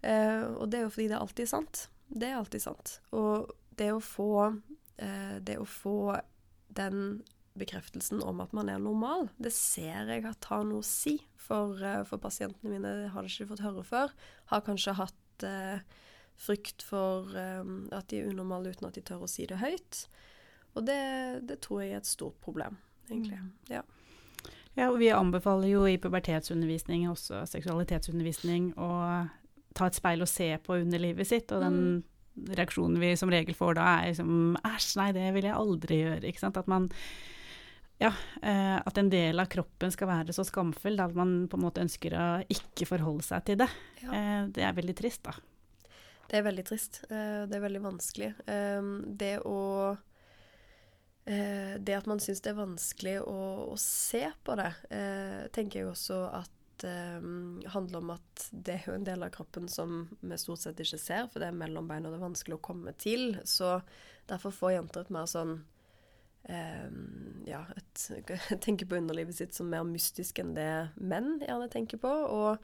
Og 0.00 0.64
det 0.72 0.78
er 0.78 0.84
jo 0.86 0.92
fordi 0.94 1.08
det 1.10 1.16
er 1.18 1.20
alltid 1.20 1.48
sant. 1.48 1.80
Det 2.08 2.28
er 2.30 2.38
alltid 2.38 2.62
sant. 2.64 3.00
Og 3.12 3.50
det 3.76 3.90
å 3.92 3.98
få, 4.00 4.56
det 4.96 5.58
å 5.60 5.66
få 5.68 6.16
den 6.72 7.20
bekreftelsen 7.58 8.22
om 8.22 8.40
at 8.44 8.52
man 8.56 8.70
er 8.70 8.78
normal, 8.82 9.28
det 9.42 9.52
ser 9.54 10.10
jeg 10.10 10.24
at 10.28 10.46
har 10.50 10.62
noe 10.66 10.84
å 10.84 10.86
si 10.86 11.16
for, 11.34 11.74
eh, 11.82 12.02
for 12.06 12.22
pasientene 12.22 12.70
mine. 12.70 12.94
Det 13.02 13.10
har 13.14 13.26
de 13.26 13.32
ikke 13.32 13.50
fått 13.50 13.64
høre 13.64 13.84
før. 13.86 14.12
Har 14.52 14.66
kanskje 14.66 14.96
hatt 14.98 15.46
eh, 15.46 15.80
frykt 16.40 16.84
for 16.86 17.30
eh, 17.36 17.64
at 17.96 18.10
de 18.12 18.20
er 18.20 18.30
unormale 18.30 18.72
uten 18.72 18.88
at 18.88 18.94
de 18.94 19.04
tør 19.04 19.26
å 19.26 19.30
si 19.30 19.48
det 19.50 19.58
høyt. 19.62 20.04
Og 20.78 20.86
det, 20.86 21.00
det 21.48 21.58
tror 21.64 21.82
jeg 21.82 21.96
er 21.96 22.04
et 22.04 22.10
stort 22.10 22.38
problem, 22.44 22.78
egentlig. 23.08 23.40
Mm. 23.42 23.50
Ja. 23.72 23.82
Ja, 24.78 24.86
og 24.86 25.00
Vi 25.00 25.10
anbefaler 25.10 25.66
jo 25.66 25.82
i 25.90 25.98
pubertetsundervisning, 25.98 27.08
også 27.10 27.42
seksualitetsundervisning, 27.50 28.70
å 28.78 29.26
ta 29.74 29.88
et 29.90 29.98
speil 29.98 30.22
og 30.22 30.30
se 30.30 30.52
på 30.62 30.78
underlivet 30.78 31.26
sitt. 31.26 31.50
Og 31.50 31.64
den 31.64 31.80
mm. 31.80 32.54
reaksjonen 32.54 33.02
vi 33.02 33.10
som 33.18 33.32
regel 33.34 33.58
får 33.58 33.76
da, 33.80 33.88
er 33.98 34.12
liksom 34.12 34.54
æsj, 34.62 34.92
nei, 35.00 35.10
det 35.18 35.26
vil 35.34 35.48
jeg 35.50 35.58
aldri 35.58 36.00
gjøre. 36.04 36.32
At 36.52 36.70
man 36.70 36.86
ja, 38.00 38.14
eh, 38.42 38.76
at 38.80 38.98
en 38.98 39.10
del 39.12 39.40
av 39.42 39.48
kroppen 39.52 39.92
skal 39.92 40.08
være 40.08 40.32
så 40.32 40.44
skamfull 40.48 40.96
at 41.04 41.12
man 41.16 41.44
på 41.52 41.58
en 41.58 41.64
måte 41.66 41.82
ønsker 41.84 42.14
å 42.16 42.26
ikke 42.48 42.88
forholde 42.88 43.26
seg 43.26 43.44
til 43.44 43.58
det. 43.60 43.68
Ja. 44.00 44.12
Eh, 44.16 44.44
det 44.56 44.64
er 44.64 44.76
veldig 44.78 44.94
trist, 44.96 45.26
da. 45.26 45.34
Det 46.30 46.38
er 46.38 46.46
veldig 46.46 46.64
trist. 46.64 47.02
Eh, 47.10 47.42
det 47.50 47.58
er 47.58 47.66
veldig 47.66 47.82
vanskelig. 47.90 48.30
Det 49.20 49.34
å 49.44 49.58
Det 51.30 51.94
at 51.94 52.06
man 52.08 52.18
syns 52.18 52.40
det 52.42 52.50
er 52.50 52.56
vanskelig 52.56 53.12
å, 53.20 53.34
å 53.70 53.76
se 53.78 54.24
på 54.42 54.54
det, 54.58 54.70
tenker 55.54 55.78
jeg 55.78 55.90
også 55.90 56.16
at 56.34 56.86
handler 57.70 58.00
om 58.00 58.10
at 58.16 58.46
det 58.50 58.78
er 58.78 58.88
jo 58.88 58.94
en 58.96 59.04
del 59.06 59.22
av 59.22 59.30
kroppen 59.30 59.68
som 59.70 60.08
vi 60.24 60.38
stort 60.40 60.64
sett 60.64 60.80
ikke 60.80 60.98
ser, 60.98 61.28
for 61.30 61.44
det 61.44 61.52
er 61.52 61.60
mellom 61.60 61.86
beina 61.86 62.08
og 62.08 62.16
det 62.16 62.18
er 62.18 62.24
vanskelig 62.24 62.56
å 62.56 62.64
komme 62.64 62.96
til. 62.98 63.36
Så 63.44 63.76
derfor 64.32 64.56
får 64.56 64.74
jenter 64.78 65.04
et 65.04 65.12
mer 65.14 65.28
sånn 65.30 65.60
Um, 66.48 67.42
ja, 67.46 67.64
et, 67.76 68.10
tenker 68.64 68.86
på 68.86 68.96
underlivet 68.96 69.36
sitt 69.36 69.54
som 69.54 69.68
mer 69.70 69.84
mystisk 69.86 70.40
enn 70.40 70.54
det 70.56 70.70
menn 70.96 71.38
gjerne 71.42 71.68
tenker 71.72 72.00
på. 72.00 72.10
Og 72.10 72.62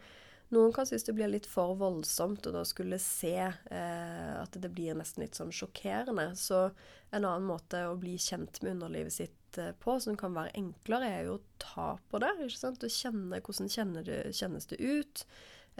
noen 0.55 0.71
kan 0.73 0.87
synes 0.87 1.05
det 1.05 1.15
blir 1.17 1.31
litt 1.31 1.47
for 1.51 1.75
voldsomt 1.79 2.47
å 2.47 2.53
da 2.55 2.62
skulle 2.67 3.01
se 3.03 3.35
eh, 3.43 4.35
at 4.39 4.55
det 4.55 4.71
blir 4.71 4.95
nesten 4.95 5.25
litt 5.25 5.39
sånn 5.39 5.51
sjokkerende. 5.55 6.29
Så 6.39 6.69
en 7.11 7.25
annen 7.25 7.49
måte 7.49 7.83
å 7.89 7.97
bli 7.99 8.15
kjent 8.21 8.61
med 8.62 8.77
underlivet 8.77 9.17
sitt 9.17 9.59
eh, 9.59 9.73
på, 9.83 9.99
som 10.03 10.19
kan 10.19 10.37
være 10.37 10.55
enklere, 10.61 11.11
er 11.11 11.27
jo 11.27 11.41
å 11.41 11.45
ta 11.62 11.89
på 12.11 12.23
det. 12.23 12.31
ikke 12.47 12.62
sant? 12.62 12.87
Å 12.87 12.93
kjenne 12.95 13.43
hvordan 13.43 13.73
kjenner 13.75 14.07
det, 14.07 14.21
kjennes 14.39 14.71
det 14.71 14.79
ut. 14.79 15.27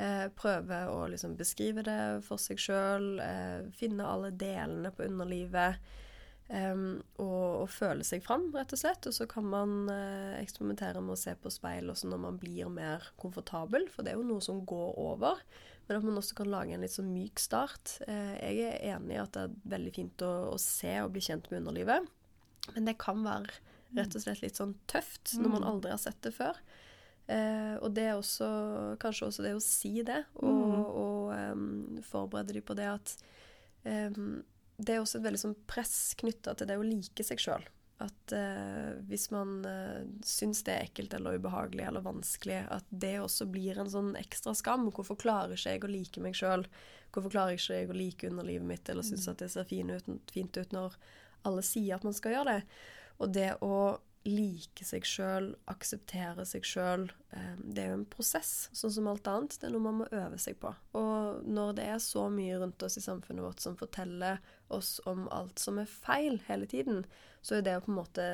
Eh, 0.03 0.27
prøve 0.35 0.81
å 0.91 0.99
liksom 1.15 1.39
beskrive 1.39 1.87
det 1.87 2.01
for 2.27 2.43
seg 2.43 2.59
sjøl. 2.61 3.23
Finne 3.79 4.11
alle 4.11 4.35
delene 4.35 4.91
på 4.91 5.07
underlivet. 5.07 5.79
Um, 6.47 7.01
og, 7.19 7.65
og, 7.65 7.71
føle 7.75 8.05
seg 8.07 8.23
fram, 8.23 8.45
rett 8.55 8.71
og 8.75 8.79
slett. 8.79 9.07
Og 9.09 9.15
så 9.17 9.27
kan 9.31 9.47
man 9.51 9.91
uh, 9.91 10.37
eksperimentere 10.39 11.03
med 11.03 11.17
å 11.17 11.21
se 11.21 11.35
på 11.35 11.51
speil 11.51 11.91
også 11.91 12.11
når 12.11 12.23
man 12.23 12.39
blir 12.41 12.71
mer 12.73 13.09
komfortabel, 13.21 13.89
for 13.93 14.07
det 14.07 14.15
er 14.15 14.21
jo 14.21 14.29
noe 14.29 14.45
som 14.45 14.63
går 14.69 14.95
over. 15.03 15.43
Men 15.87 15.99
at 15.99 16.07
man 16.07 16.19
også 16.19 16.39
kan 16.39 16.51
lage 16.51 16.75
en 16.75 16.83
litt 16.83 16.95
sånn 16.95 17.13
myk 17.13 17.43
start. 17.43 17.99
Uh, 18.07 18.35
jeg 18.39 18.63
er 18.71 18.95
enig 18.95 19.19
i 19.19 19.23
at 19.23 19.35
det 19.35 19.47
er 19.47 19.59
veldig 19.77 19.95
fint 19.99 20.27
å, 20.27 20.33
å, 20.53 20.59
se 20.63 20.95
og 21.03 21.13
bli 21.15 21.25
kjent 21.27 21.51
med 21.51 21.65
underlivet, 21.65 22.11
men 22.75 22.89
det 22.89 22.99
kan 22.99 23.21
være 23.27 23.61
rett 23.97 24.17
og 24.19 24.23
slett 24.23 24.43
litt 24.43 24.59
sånn 24.59 24.75
tøft 24.91 25.37
når 25.39 25.51
man 25.53 25.63
mm. 25.63 25.69
aldri 25.71 25.93
har 25.95 26.03
sett 26.03 26.19
det 26.27 26.35
før. 26.35 26.59
Uh, 27.27 27.75
og 27.83 27.91
det 27.95 28.05
er 28.07 28.15
også 28.15 28.49
kanskje 29.03 29.31
også 29.31 29.43
det 29.47 29.57
å 29.57 29.63
si 29.63 29.97
det, 30.07 30.23
og, 30.39 30.59
mm. 30.63 30.83
og 31.03 31.33
um, 31.35 32.03
forberede 32.07 32.55
de 32.55 32.63
på 32.63 32.77
det 32.79 32.87
at 32.87 33.15
um, 33.83 34.45
det 34.77 34.95
er 34.95 35.03
også 35.03 35.21
et 35.21 35.27
veldig 35.27 35.41
sånn 35.41 35.57
press 35.69 35.97
knytta 36.21 36.55
til 36.57 36.69
det 36.69 36.77
å 36.79 36.85
like 36.85 37.25
seg 37.25 37.41
sjøl. 37.41 37.65
At 38.05 38.33
eh, 38.37 38.99
hvis 39.09 39.31
man 39.33 39.63
eh, 39.65 40.03
syns 40.27 40.61
det 40.67 40.75
er 40.75 40.89
ekkelt 40.91 41.15
eller 41.17 41.39
ubehagelig 41.41 41.87
eller 41.89 42.05
vanskelig, 42.05 42.59
at 42.73 42.85
det 42.91 43.15
også 43.23 43.47
blir 43.49 43.81
en 43.81 43.89
sånn 43.93 44.11
ekstra 44.21 44.53
skam. 44.57 44.91
Hvorfor 44.93 45.17
klarer 45.21 45.57
ikke 45.57 45.73
jeg 45.73 45.87
å 45.87 45.93
like 45.93 46.25
meg 46.25 46.37
sjøl? 46.37 46.67
Hvorfor 47.15 47.33
klarer 47.33 47.57
ikke 47.57 47.79
jeg 47.81 47.89
å 47.89 47.97
like 47.97 48.29
underlivet 48.29 48.69
mitt 48.69 48.93
eller 48.93 49.07
synes 49.07 49.25
mm. 49.25 49.33
at 49.33 49.45
det 49.45 49.49
ser 49.55 49.71
fint 49.71 49.97
ut, 49.97 50.29
fint 50.33 50.61
ut 50.61 50.77
når 50.77 50.99
alle 51.49 51.65
sier 51.65 51.97
at 51.97 52.05
man 52.05 52.17
skal 52.17 52.37
gjøre 52.37 52.59
det? 52.59 52.77
Og 53.17 53.33
det 53.33 53.51
å 53.65 53.73
like 54.27 54.85
seg 54.85 55.07
sjøl, 55.07 55.53
akseptere 55.71 56.45
seg 56.49 56.67
sjøl. 56.67 57.07
Eh, 57.35 57.55
det 57.63 57.83
er 57.85 57.93
jo 57.93 57.99
en 58.01 58.09
prosess, 58.11 58.69
sånn 58.77 58.93
som 58.97 59.09
alt 59.11 59.29
annet. 59.31 59.57
Det 59.61 59.69
er 59.69 59.75
noe 59.75 59.87
man 59.87 60.01
må 60.01 60.09
øve 60.11 60.39
seg 60.43 60.59
på. 60.63 60.73
Og 60.99 61.47
når 61.47 61.77
det 61.79 61.87
er 61.93 62.03
så 62.03 62.27
mye 62.33 62.59
rundt 62.61 62.83
oss 62.87 62.99
i 62.99 63.05
samfunnet 63.05 63.45
vårt 63.45 63.63
som 63.63 63.79
forteller 63.79 64.43
oss 64.75 64.97
om 65.07 65.27
alt 65.35 65.63
som 65.63 65.81
er 65.83 65.91
feil 65.91 66.41
hele 66.49 66.69
tiden, 66.71 67.05
så 67.47 67.59
er 67.59 67.67
det 67.67 67.77
å 67.79 67.85
på 67.85 67.93
en 67.93 68.01
måte 68.01 68.29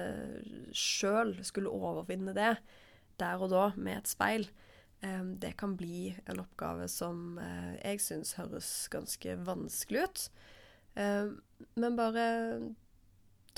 sjøl 0.77 1.37
skulle 1.45 1.73
overvinne 1.73 2.35
det 2.37 2.55
der 3.21 3.43
og 3.45 3.53
da 3.53 3.67
med 3.77 4.01
et 4.01 4.11
speil, 4.11 4.49
eh, 5.05 5.25
det 5.45 5.55
kan 5.61 5.77
bli 5.79 6.15
en 6.25 6.41
oppgave 6.43 6.89
som 6.91 7.37
eh, 7.43 7.75
jeg 7.83 8.03
syns 8.03 8.37
høres 8.41 8.73
ganske 8.93 9.37
vanskelig 9.47 10.07
ut. 10.09 10.29
Men 10.93 11.95
bare 11.97 12.25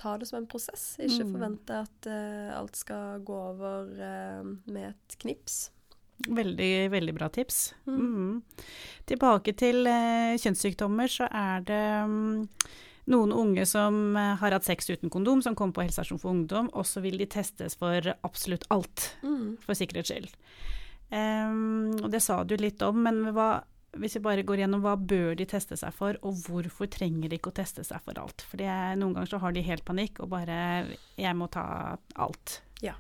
ta 0.01 0.17
det 0.19 0.29
som 0.29 0.41
en 0.41 0.49
prosess. 0.51 0.95
Ikke 1.03 1.27
mm. 1.27 1.33
forvente 1.37 1.81
at 1.85 2.09
uh, 2.11 2.51
alt 2.59 2.79
skal 2.79 3.23
gå 3.27 3.37
over 3.53 3.91
uh, 3.99 4.55
med 4.67 4.91
et 4.91 5.19
knips. 5.23 5.69
Veldig, 6.29 6.91
veldig 6.95 7.15
bra 7.17 7.29
tips. 7.35 7.75
Mm. 7.89 8.01
Mm. 8.01 8.71
Tilbake 9.11 9.55
til 9.59 9.83
uh, 9.89 10.35
kjønnssykdommer, 10.41 11.11
så 11.11 11.29
er 11.31 11.67
det 11.67 11.83
um, 12.07 12.45
noen 13.11 13.35
unge 13.37 13.67
som 13.69 14.17
har 14.17 14.55
hatt 14.57 14.67
sex 14.67 14.89
uten 14.89 15.13
kondom, 15.13 15.43
som 15.45 15.57
kommer 15.59 15.77
på 15.77 15.85
helsestasjon 15.85 16.23
for 16.23 16.33
ungdom, 16.33 16.71
og 16.73 16.87
så 16.89 17.03
vil 17.05 17.19
de 17.21 17.29
testes 17.29 17.77
for 17.77 18.15
absolutt 18.25 18.65
alt, 18.73 19.11
mm. 19.27 19.61
for 19.67 19.77
sikkerhets 19.77 20.15
skyld. 20.15 20.33
Um, 21.15 21.93
og 22.01 22.09
det 22.15 22.23
sa 22.25 22.41
du 22.49 22.57
litt 22.59 22.81
om, 22.83 23.05
men 23.05 23.21
hva 23.37 23.65
hvis 24.01 24.17
vi 24.19 24.25
bare 24.25 24.45
går 24.47 24.65
gjennom 24.65 24.83
hva 24.85 24.95
bør 24.99 25.35
de 25.39 25.47
teste 25.49 25.79
seg 25.81 25.95
for, 25.97 26.19
og 26.27 26.45
hvorfor 26.47 26.91
trenger 26.93 27.31
de 27.31 27.39
ikke 27.39 27.53
å 27.53 27.59
teste 27.61 27.85
seg 27.87 28.03
for 28.05 28.19
alt. 28.21 28.45
For 28.51 28.61
noen 28.61 29.17
ganger 29.17 29.31
så 29.31 29.41
har 29.43 29.55
de 29.55 29.65
helt 29.67 29.85
panikk 29.87 30.21
og 30.25 30.31
bare 30.35 30.87
'jeg 31.17 31.37
må 31.37 31.51
ta 31.51 31.97
alt'. 32.15 32.61
Ja. 32.83 32.95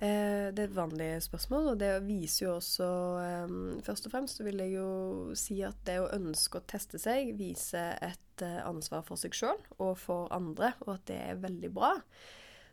Eh, 0.00 0.48
det 0.56 0.62
er 0.62 0.68
et 0.70 0.76
vanlig 0.76 1.22
spørsmål, 1.22 1.66
og 1.74 1.80
det 1.80 1.90
viser 2.06 2.46
jo 2.46 2.52
også 2.56 2.86
eh, 3.20 3.82
Først 3.84 4.06
og 4.06 4.12
fremst 4.14 4.38
så 4.38 4.46
vil 4.46 4.62
jeg 4.62 4.72
jo 4.78 5.34
si 5.36 5.58
at 5.60 5.76
det 5.84 5.98
å 6.00 6.08
ønske 6.16 6.56
å 6.56 6.64
teste 6.64 6.96
seg 6.98 7.34
viser 7.36 7.98
et 8.00 8.44
eh, 8.46 8.62
ansvar 8.64 9.04
for 9.04 9.20
seg 9.20 9.36
sjøl 9.36 9.60
og 9.76 9.98
for 10.00 10.32
andre, 10.32 10.72
og 10.86 10.94
at 10.94 11.04
det 11.10 11.18
er 11.20 11.42
veldig 11.42 11.72
bra. 11.76 11.92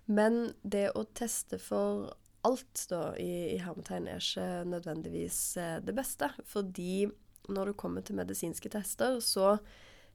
Men 0.07 0.53
det 0.63 0.93
å 0.95 1.03
teste 1.03 1.59
for 1.59 2.13
alt 2.47 2.83
da, 2.91 3.01
i, 3.21 3.53
i 3.55 3.61
hermetegn 3.61 4.09
er 4.09 4.23
ikke 4.23 4.49
nødvendigvis 4.71 5.41
eh, 5.61 5.77
det 5.85 5.95
beste. 5.97 6.31
Fordi 6.47 7.07
når 7.53 7.71
det 7.71 7.79
kommer 7.79 8.03
til 8.03 8.17
medisinske 8.19 8.69
tester, 8.71 9.19
så 9.23 9.57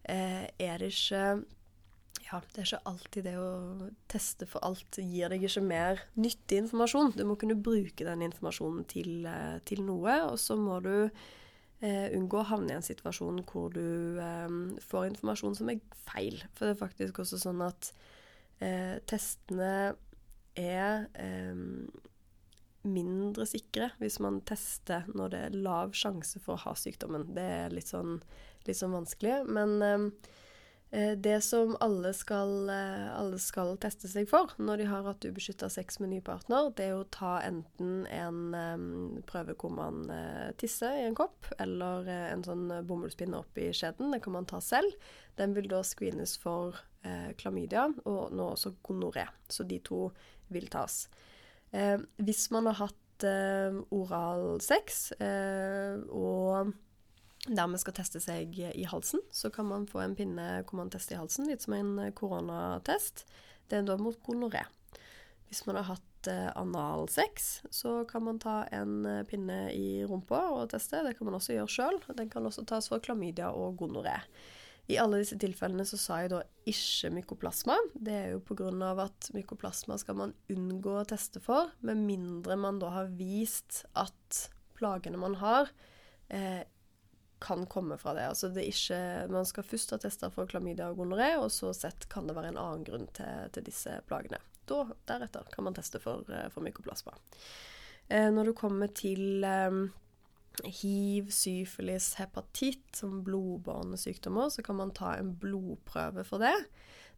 eh, 0.04 0.48
er 0.58 0.80
det 0.82 0.92
ikke 0.92 1.42
ja, 2.32 2.40
det 2.54 2.62
er 2.62 2.68
ikke 2.68 2.88
alltid 2.88 3.26
det 3.26 3.34
å 3.40 3.88
teste 4.10 4.46
for 4.48 4.64
alt 4.64 4.96
gir 5.00 5.32
deg 5.32 5.44
ikke 5.44 5.64
mer 5.64 6.00
nyttig 6.16 6.62
informasjon. 6.62 7.12
Du 7.16 7.24
må 7.28 7.36
kunne 7.40 7.58
bruke 7.58 8.06
den 8.06 8.24
informasjonen 8.24 8.86
til, 8.88 9.26
eh, 9.28 9.58
til 9.68 9.82
noe, 9.84 10.14
og 10.30 10.38
så 10.40 10.56
må 10.56 10.78
du 10.84 10.94
eh, 11.82 12.08
unngå 12.16 12.40
å 12.40 12.48
havne 12.48 12.72
i 12.72 12.78
en 12.78 12.86
situasjon 12.86 13.42
hvor 13.50 13.74
du 13.74 14.20
eh, 14.22 14.56
får 14.86 15.10
informasjon 15.10 15.58
som 15.58 15.72
er 15.72 15.82
feil. 16.06 16.40
For 16.54 16.68
det 16.68 16.76
er 16.76 16.82
faktisk 16.84 17.20
også 17.24 17.40
sånn 17.42 17.60
at 17.66 17.92
eh, 18.64 18.96
testene 19.10 19.92
er 20.56 21.08
mindre 22.88 23.46
sikre 23.48 23.90
hvis 24.00 24.18
man 24.22 24.40
tester 24.48 25.06
når 25.14 25.32
det 25.32 25.40
er 25.46 25.58
lav 25.64 25.96
sjanse 25.96 26.40
for 26.42 26.56
å 26.56 26.64
ha 26.66 26.76
sykdommen. 26.78 27.28
Det 27.36 27.48
er 27.64 27.74
litt 27.74 27.90
sånn, 27.92 28.20
litt 28.66 28.78
sånn 28.78 28.94
vanskelig. 28.96 29.42
Men 29.46 29.74
ehm, 29.86 30.06
eh, 30.90 31.14
det 31.14 31.38
som 31.46 31.76
alle 31.84 32.12
skal, 32.16 32.68
eh, 32.72 33.08
alle 33.14 33.38
skal, 33.42 33.74
teste 33.82 34.10
seg 34.10 34.28
for 34.30 34.54
når 34.58 34.82
de 34.82 34.88
har 34.90 35.06
hatt 35.06 35.26
ubeskytta 35.26 35.70
sex 35.72 36.00
med 36.02 36.12
ny 36.12 36.20
partner, 36.24 36.70
det 36.76 36.90
er 36.90 36.98
å 36.98 37.08
ta 37.14 37.36
enten 37.46 38.06
en 38.10 38.40
eh, 38.58 38.86
prøve 39.30 39.56
hvor 39.58 39.74
man 39.78 40.04
eh, 40.10 40.50
tisser 40.60 40.98
i 41.00 41.08
en 41.08 41.18
kopp, 41.18 41.52
eller 41.62 42.08
eh, 42.10 42.28
en 42.34 42.46
sånn 42.46 42.68
bomullspinne 42.88 43.42
opp 43.44 43.62
i 43.62 43.70
skjeden. 43.76 44.14
Det 44.14 44.22
kan 44.26 44.38
man 44.40 44.48
ta 44.50 44.62
selv. 44.64 44.96
Den 45.38 45.54
vil 45.58 45.70
da 45.70 45.84
screenes 45.86 46.34
for 46.40 46.82
eh, 47.06 47.30
klamydia 47.38 47.88
og 48.02 48.34
nå 48.34 48.52
også 48.56 48.74
gonoré. 48.82 49.28
Så 49.48 49.64
de 49.68 49.78
to 49.86 50.08
vil 50.52 50.66
tas. 50.68 51.06
Eh, 51.06 51.28
hvis 51.72 52.50
man 52.52 52.68
har 52.68 52.76
hatt 52.82 53.24
eh, 53.24 53.78
oralsex 53.94 55.04
eh, 55.18 56.02
og 56.12 56.72
dermed 57.48 57.80
skal 57.82 57.96
teste 57.96 58.20
seg 58.22 58.54
i 58.60 58.84
halsen, 58.86 59.22
så 59.34 59.50
kan 59.50 59.66
man 59.70 59.88
få 59.90 60.02
en 60.04 60.14
pinne 60.18 60.62
hvor 60.62 60.78
man 60.78 60.92
tester 60.92 61.16
i 61.16 61.22
halsen, 61.22 61.48
litt 61.50 61.64
som 61.64 61.74
en 61.74 62.12
koronatest. 62.14 63.24
Det 63.70 63.80
er 63.80 63.88
da 63.88 63.98
mot 63.98 64.18
gonoré. 64.26 64.62
Hvis 65.50 65.66
man 65.66 65.76
har 65.80 65.90
hatt 65.90 66.28
eh, 66.30 66.48
analsex, 66.56 67.62
så 67.74 68.02
kan 68.08 68.24
man 68.24 68.38
ta 68.40 68.62
en 68.72 69.02
eh, 69.08 69.22
pinne 69.28 69.66
i 69.74 70.04
rumpa 70.08 70.46
og 70.54 70.70
teste. 70.72 71.02
Det 71.04 71.16
kan 71.18 71.28
man 71.28 71.36
også 71.36 71.56
gjøre 71.58 71.72
sjøl. 71.72 71.98
Den 72.16 72.30
kan 72.32 72.46
også 72.48 72.64
tas 72.68 72.88
for 72.88 73.02
klamydia 73.04 73.50
og 73.52 73.76
gonoré. 73.82 74.20
I 74.92 74.98
alle 75.00 75.22
disse 75.22 75.38
tilfellene 75.40 75.84
så 75.88 75.96
sa 75.96 76.18
jeg 76.20 76.32
da 76.34 76.42
ikke 76.68 77.12
mykoplasma. 77.16 77.78
Det 77.94 78.12
er 78.12 78.28
jo 78.34 78.42
pga. 78.44 78.68
at 79.04 79.30
mykoplasma 79.32 79.96
skal 80.00 80.18
man 80.18 80.34
unngå 80.52 80.98
å 81.00 81.06
teste 81.08 81.40
for, 81.40 81.72
med 81.80 82.02
mindre 82.04 82.58
man 82.60 82.80
da 82.82 82.90
har 82.92 83.08
vist 83.16 83.84
at 83.96 84.48
plagene 84.76 85.16
man 85.16 85.38
har, 85.40 85.70
eh, 86.28 86.64
kan 87.40 87.66
komme 87.66 87.96
fra 87.98 88.14
det. 88.14 88.28
Altså 88.28 88.48
det 88.52 88.62
er 88.62 88.70
ikke, 88.70 89.32
Man 89.32 89.46
skal 89.46 89.64
først 89.64 89.90
ha 89.90 89.98
testa 89.98 90.30
for 90.30 90.46
klamydia 90.46 90.90
og 90.90 90.98
gonoré, 90.98 91.36
og 91.38 91.50
så 91.50 91.72
sett 91.74 92.08
kan 92.08 92.26
det 92.26 92.36
være 92.36 92.52
en 92.52 92.60
annen 92.60 92.84
grunn 92.84 93.08
til, 93.16 93.48
til 93.52 93.64
disse 93.64 94.00
plagene. 94.06 94.38
Da, 94.66 94.84
deretter 95.08 95.48
kan 95.50 95.64
man 95.64 95.74
teste 95.74 95.98
for, 95.98 96.22
eh, 96.30 96.48
for 96.50 96.62
mykoplasma. 96.62 97.16
Eh, 98.08 98.30
når 98.30 98.50
det 98.50 98.58
kommer 98.60 98.92
til 98.92 99.44
eh, 99.44 99.70
hiv, 100.64 101.30
syfilis, 101.32 102.12
hepatitt 102.20 102.96
som 102.96 103.22
blodbårne 103.26 103.98
sykdommer, 104.00 104.50
så 104.52 104.64
kan 104.64 104.78
man 104.78 104.94
ta 104.94 105.14
en 105.16 105.34
blodprøve 105.40 106.24
for 106.28 106.42
det. 106.42 106.54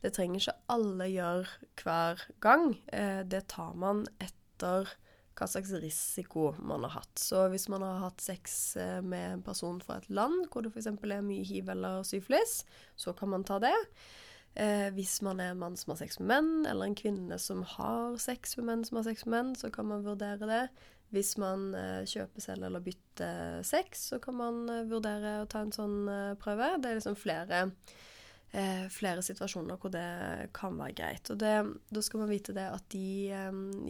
Det 0.04 0.12
trenger 0.14 0.42
ikke 0.42 0.58
alle 0.74 1.08
gjøre 1.08 1.70
hver 1.80 2.26
gang. 2.44 2.74
Eh, 2.92 3.22
det 3.24 3.46
tar 3.52 3.72
man 3.80 4.04
etter 4.22 4.90
hva 5.34 5.48
slags 5.50 5.72
risiko 5.82 6.52
man 6.62 6.84
har 6.86 7.00
hatt. 7.00 7.16
Så 7.18 7.46
hvis 7.50 7.66
man 7.72 7.82
har 7.82 8.02
hatt 8.04 8.22
sex 8.22 8.76
eh, 8.80 9.00
med 9.02 9.24
en 9.32 9.46
person 9.46 9.80
fra 9.82 9.98
et 9.98 10.10
land 10.12 10.46
hvor 10.52 10.62
det 10.62 10.74
f.eks. 10.74 10.92
er 10.92 11.24
mye 11.26 11.46
hiv 11.46 11.72
eller 11.72 12.04
syfilis, 12.06 12.62
så 12.96 13.16
kan 13.16 13.32
man 13.32 13.46
ta 13.46 13.58
det. 13.62 13.74
Eh, 14.54 14.90
hvis 14.94 15.18
man 15.26 15.40
er 15.42 15.50
en 15.50 15.58
mann 15.58 15.76
som 15.76 15.90
har 15.90 15.98
sex 16.04 16.20
med 16.20 16.30
menn, 16.30 16.66
eller 16.70 16.86
en 16.86 16.98
kvinne 16.98 17.38
som 17.42 17.64
har 17.66 18.14
sex 18.22 18.54
med 18.60 18.68
menn 18.68 18.84
som 18.86 19.00
har 19.00 19.08
sex 19.08 19.26
med 19.26 19.34
menn, 19.34 19.54
så 19.58 19.72
kan 19.74 19.88
man 19.90 20.04
vurdere 20.06 20.50
det. 20.50 20.64
Hvis 21.14 21.36
man 21.38 21.68
eh, 21.78 22.02
kjøper 22.10 22.42
selv 22.42 22.66
eller 22.66 22.82
bytter 22.82 23.62
sex, 23.66 24.08
så 24.10 24.18
kan 24.22 24.38
man 24.38 24.64
eh, 24.72 24.86
vurdere 24.90 25.40
å 25.42 25.50
ta 25.50 25.62
en 25.62 25.74
sånn 25.74 26.08
eh, 26.10 26.32
prøve. 26.40 26.74
Det 26.82 26.90
er 26.90 26.98
liksom 27.00 27.18
flere, 27.18 27.68
flere 28.94 29.18
situasjoner 29.26 29.80
hvor 29.82 29.90
det 29.90 30.50
kan 30.54 30.76
være 30.78 30.94
greit. 30.94 31.26
Og 31.32 31.40
det, 31.40 31.54
da 31.90 32.02
skal 32.06 32.20
man 32.20 32.28
vite 32.30 32.52
det 32.54 32.68
at 32.70 32.84
de 32.92 33.34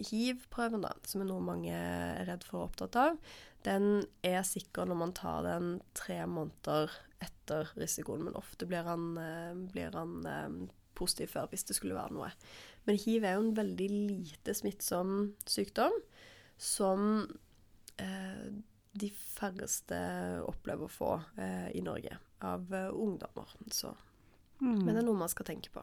hiv-prøven, 0.08 0.86
da, 0.86 0.94
som 1.04 1.20
er 1.20 1.28
noe 1.28 1.44
mange 1.44 1.74
er 1.74 2.24
redd 2.30 2.46
for 2.48 2.62
og 2.62 2.70
opptatt 2.70 2.96
av, 2.96 3.18
den 3.68 4.06
er 4.24 4.40
sikker 4.48 4.88
når 4.88 4.98
man 5.02 5.12
tar 5.18 5.44
den 5.44 5.68
tre 5.92 6.16
måneder 6.24 6.96
etter 7.20 7.74
risikoen. 7.76 8.24
Men 8.24 8.40
ofte 8.40 8.64
blir 8.70 8.88
han, 8.88 9.04
blir 9.68 9.92
han 10.00 10.16
positiv 10.96 11.34
før, 11.34 11.50
hvis 11.52 11.68
det 11.68 11.76
skulle 11.76 12.00
være 12.00 12.16
noe. 12.16 12.32
Men 12.88 13.02
hiv 13.04 13.28
er 13.28 13.36
jo 13.36 13.44
en 13.44 13.56
veldig 13.60 13.90
lite 13.92 14.56
smittsom 14.56 15.34
sykdom 15.44 15.92
som 16.56 17.24
eh, 17.96 18.46
de 18.94 19.10
færreste 19.10 19.96
opplever 20.46 20.86
å 20.86 20.92
få 20.92 21.14
eh, 21.40 21.70
i 21.74 21.82
Norge 21.84 22.18
av 22.44 22.74
eh, 22.74 22.90
ungdommer. 22.90 23.56
Så. 23.72 23.94
Mm. 24.60 24.84
Men 24.84 24.92
det 24.92 25.00
er 25.02 25.08
noe 25.08 25.24
man 25.24 25.32
skal 25.32 25.48
tenke 25.48 25.72
på. 25.74 25.82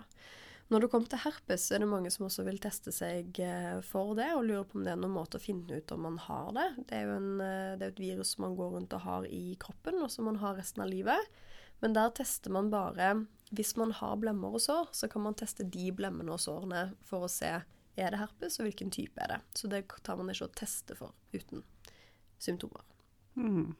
Når 0.71 0.85
det 0.85 0.87
kommer 0.93 1.11
til 1.11 1.19
herpes, 1.19 1.65
er 1.75 1.81
det 1.83 1.89
mange 1.91 2.09
som 2.13 2.29
også 2.29 2.45
vil 2.47 2.61
teste 2.63 2.93
seg 2.95 3.35
eh, 3.43 3.81
for 3.83 4.13
det, 4.15 4.29
og 4.37 4.45
lurer 4.47 4.63
på 4.67 4.79
om 4.79 4.85
det 4.85 4.93
er 4.93 5.01
noen 5.01 5.17
måte 5.17 5.35
å 5.35 5.43
finne 5.43 5.81
ut 5.81 5.91
om 5.91 6.05
man 6.07 6.19
har 6.29 6.53
det. 6.55 6.67
Det 6.87 6.95
er 6.95 7.09
jo 7.09 7.17
en, 7.17 7.33
eh, 7.43 7.73
det 7.75 7.87
er 7.87 7.91
et 7.91 7.99
virus 7.99 8.31
som 8.35 8.45
man 8.45 8.55
går 8.55 8.77
rundt 8.77 8.95
og 8.95 9.03
har 9.03 9.27
i 9.27 9.57
kroppen, 9.59 9.99
og 9.99 10.13
som 10.13 10.29
man 10.29 10.39
har 10.39 10.55
resten 10.55 10.85
av 10.85 10.87
livet. 10.93 11.27
Men 11.83 11.97
der 11.97 12.13
tester 12.15 12.53
man 12.53 12.69
bare 12.71 13.25
Hvis 13.51 13.73
man 13.75 13.91
har 13.91 14.15
blemmer 14.15 14.53
og 14.55 14.61
sår, 14.63 14.93
så 14.95 15.09
kan 15.11 15.25
man 15.25 15.35
teste 15.35 15.65
de 15.67 15.89
blemmene 15.91 16.31
og 16.31 16.39
sårene 16.39 16.93
for 17.03 17.25
å 17.25 17.29
se 17.31 17.49
er 17.99 18.13
det 18.13 18.21
herpes, 18.21 18.59
og 18.59 18.67
hvilken 18.67 18.91
type 18.93 19.21
er 19.21 19.27
det. 19.35 19.39
Så 19.57 19.67
det 19.71 19.83
tar 20.05 20.17
man 20.19 20.29
ikke 20.31 20.47
å 20.47 20.55
teste 20.55 20.95
for 20.97 21.09
uten 21.35 21.63
symptomer. 22.41 22.83
Mm. 23.35 23.75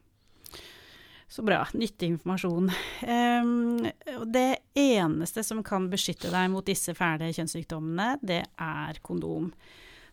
Så 1.31 1.45
bra. 1.47 1.61
Nyttig 1.73 2.07
informasjon. 2.11 2.67
Um, 3.07 3.87
det 4.27 4.57
eneste 4.75 5.43
som 5.47 5.63
kan 5.63 5.87
beskytte 5.91 6.31
deg 6.33 6.51
mot 6.51 6.65
disse 6.67 6.93
fæle 6.97 7.31
kjønnssykdommene, 7.31 8.17
det 8.19 8.43
er 8.59 8.99
kondom. 9.05 9.53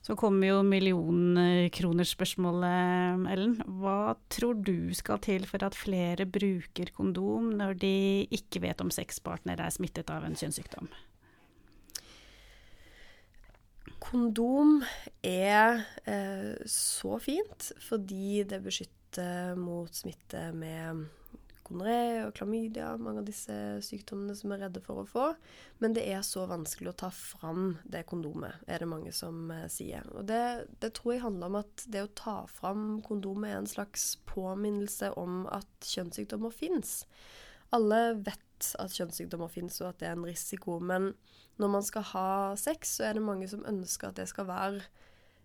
Så 0.06 0.14
kommer 0.16 0.46
jo 0.46 0.62
millionkronersspørsmålet, 0.62 3.26
Ellen. 3.34 3.58
Hva 3.80 4.14
tror 4.30 4.54
du 4.62 4.94
skal 4.94 5.18
til 5.26 5.42
for 5.50 5.58
at 5.66 5.74
flere 5.74 6.22
bruker 6.22 6.94
kondom 6.94 7.50
når 7.58 7.74
de 7.82 8.22
ikke 8.38 8.62
vet 8.62 8.78
om 8.84 8.94
sexpartner 8.94 9.58
er 9.58 9.74
smittet 9.74 10.06
av 10.14 10.22
en 10.24 10.38
kjønnssykdom? 10.38 10.86
Kondom 14.08 14.78
er 15.20 15.82
eh, 16.08 16.54
så 16.64 17.18
fint 17.20 17.66
fordi 17.84 18.40
det 18.48 18.62
beskytter 18.64 19.58
mot 19.60 19.92
smitte 19.92 20.46
med 20.56 21.02
gonoré 21.68 22.24
og 22.24 22.32
klamydia, 22.38 22.94
mange 22.96 23.20
av 23.20 23.26
disse 23.28 23.54
sykdommene 23.84 24.32
som 24.36 24.54
er 24.54 24.62
redde 24.64 24.80
for 24.84 25.02
å 25.02 25.08
få. 25.08 25.26
Men 25.82 25.92
det 25.96 26.06
er 26.08 26.22
så 26.24 26.46
vanskelig 26.48 26.94
å 26.94 26.98
ta 27.04 27.10
fram 27.12 27.74
det 27.84 28.06
kondomet, 28.08 28.56
er 28.64 28.80
det 28.80 28.88
mange 28.88 29.12
som 29.12 29.50
eh, 29.52 29.66
sier. 29.72 30.08
Og 30.16 30.24
det, 30.30 30.70
det, 30.80 30.94
tror 30.96 31.14
jeg 31.14 31.24
handler 31.26 31.52
om 31.52 31.60
at 31.60 31.84
det 31.92 32.06
å 32.06 32.14
ta 32.16 32.38
fram 32.48 33.02
kondomet 33.04 33.52
er 33.52 33.60
en 33.60 33.68
slags 33.68 34.14
påminnelse 34.30 35.12
om 35.20 35.44
at 35.52 35.92
kjønnssykdommer 35.92 36.54
fins. 36.54 37.02
Alle 37.76 38.00
vet 38.24 38.70
at 38.80 38.94
kjønnssykdommer 38.94 39.50
fins 39.52 39.80
og 39.82 39.92
at 39.92 40.00
det 40.00 40.08
er 40.08 40.16
en 40.16 40.26
risiko, 40.26 40.78
men 40.80 41.12
når 41.58 41.70
man 41.74 41.84
skal 41.84 42.06
ha 42.12 42.30
sex, 42.58 42.96
så 42.98 43.08
er 43.08 43.18
det 43.18 43.26
mange 43.26 43.48
som 43.50 43.66
ønsker 43.68 44.10
at 44.10 44.18
det 44.20 44.28
skal 44.30 44.48
være 44.48 44.82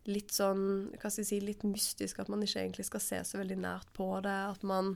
litt 0.10 0.34
sånn 0.36 0.64
hva 0.98 1.10
skal 1.10 1.24
jeg 1.24 1.30
si, 1.30 1.40
litt 1.44 1.64
mystisk, 1.68 2.20
at 2.20 2.32
man 2.32 2.44
ikke 2.44 2.60
egentlig 2.62 2.86
skal 2.90 3.04
se 3.04 3.22
så 3.28 3.40
veldig 3.40 3.58
nært 3.64 3.92
på 3.96 4.08
det. 4.26 4.36
At 4.52 4.66
man 4.68 4.94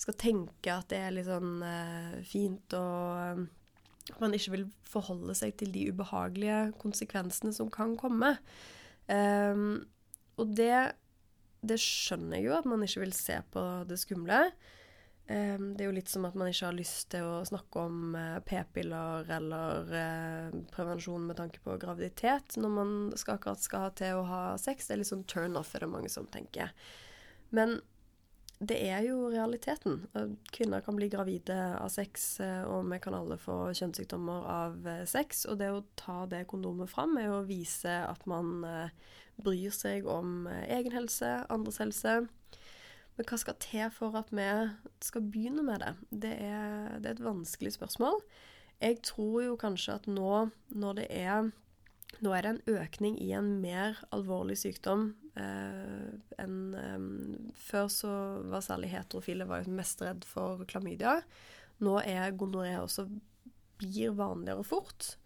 skal 0.00 0.16
tenke 0.18 0.74
at 0.74 0.88
det 0.90 0.98
er 1.02 1.14
litt 1.14 1.28
sånn 1.28 1.62
eh, 1.66 2.18
fint, 2.26 2.74
og 2.78 3.46
at 4.08 4.22
man 4.22 4.34
ikke 4.34 4.54
vil 4.56 4.66
forholde 4.88 5.36
seg 5.38 5.54
til 5.60 5.70
de 5.74 5.88
ubehagelige 5.92 6.72
konsekvensene 6.80 7.52
som 7.54 7.70
kan 7.72 7.94
komme. 8.00 8.34
Um, 9.08 9.86
og 10.40 10.52
det, 10.56 10.92
det 11.64 11.78
skjønner 11.82 12.38
jeg 12.38 12.48
jo, 12.48 12.56
at 12.58 12.68
man 12.68 12.84
ikke 12.84 13.04
vil 13.04 13.14
se 13.16 13.38
på 13.52 13.64
det 13.88 14.00
skumle. 14.00 14.42
Um, 15.30 15.74
det 15.76 15.84
er 15.84 15.90
jo 15.90 15.96
litt 15.98 16.08
som 16.08 16.24
at 16.24 16.36
man 16.40 16.48
ikke 16.48 16.70
har 16.70 16.76
lyst 16.78 17.10
til 17.12 17.26
å 17.28 17.42
snakke 17.44 17.82
om 17.84 18.14
uh, 18.16 18.38
p-piller 18.48 19.28
eller 19.36 19.90
uh, 19.92 20.54
prevensjon 20.72 21.26
med 21.28 21.36
tanke 21.36 21.60
på 21.60 21.74
graviditet 21.82 22.56
når 22.56 22.72
man 22.72 22.94
skal 23.12 23.36
akkurat 23.36 23.60
skal 23.60 23.84
ha 23.84 23.90
til 23.98 24.22
å 24.22 24.24
ha 24.24 24.40
sex. 24.56 24.88
Det 24.88 24.94
er 24.94 25.02
litt 25.02 25.10
sånn 25.10 25.26
turn 25.28 25.58
off, 25.60 25.74
er 25.76 25.84
det 25.84 25.90
mange 25.92 26.08
som 26.08 26.24
tenker. 26.32 26.72
Men 27.52 27.76
det 28.58 28.78
er 28.88 29.04
jo 29.04 29.28
realiteten. 29.28 30.00
Kvinner 30.48 30.80
kan 30.86 30.96
bli 30.96 31.10
gravide 31.12 31.58
av 31.76 31.92
sex, 31.92 32.30
uh, 32.40 32.64
og 32.64 32.88
vi 32.88 33.00
kan 33.04 33.18
alle 33.20 33.36
få 33.36 33.58
kjønnssykdommer 33.76 34.48
av 34.54 34.90
sex. 35.12 35.44
Og 35.44 35.60
det 35.60 35.68
å 35.74 35.84
ta 36.00 36.22
det 36.32 36.46
kondomet 36.48 36.88
fram 36.88 37.20
er 37.20 37.34
å 37.34 37.44
vise 37.44 38.00
at 38.00 38.24
man 38.24 38.64
bryr 39.36 39.76
seg 39.76 40.08
om 40.08 40.48
egen 40.48 40.96
helse, 40.96 41.36
andres 41.52 41.84
helse. 41.84 42.22
Men 43.18 43.26
hva 43.26 43.38
skal 43.42 43.56
til 43.58 43.88
for 43.90 44.14
at 44.14 44.28
vi 44.30 44.46
skal 45.02 45.24
begynne 45.26 45.64
med 45.66 45.82
det? 45.82 45.94
Det 46.26 46.34
er, 46.38 46.98
det 47.02 47.10
er, 47.10 47.16
et 47.16 47.24
vanskelig 47.24 47.74
spørsmål. 47.74 48.20
Jeg 48.78 49.00
tror 49.02 49.40
jo 49.42 49.56
kanskje 49.58 49.96
at 49.98 50.06
nå 50.06 50.48
når 50.70 51.00
det 51.00 51.08
er 51.10 51.50
nå 52.24 52.32
er 52.32 52.46
det 52.46 52.50
en 52.54 52.78
økning 52.78 53.18
i 53.20 53.32
en 53.36 53.50
mer 53.60 53.98
alvorlig 54.14 54.56
sykdom 54.56 55.10
eh, 55.36 56.14
enn 56.40 56.56
eh, 56.78 57.02
Før 57.58 57.90
så 57.92 58.12
var 58.48 58.64
særlig 58.64 58.92
heterofile 58.94 59.46
var 59.50 59.66
jo 59.66 59.74
mest 59.76 60.00
redd 60.02 60.24
for 60.26 60.62
klamydia. 60.70 61.18
Nå 61.84 61.98
er 62.00 62.38
gonoré 62.38 62.78
også 62.80 63.08
blir 63.78 64.14
vanligere 64.18 64.64
fort. 64.66 65.16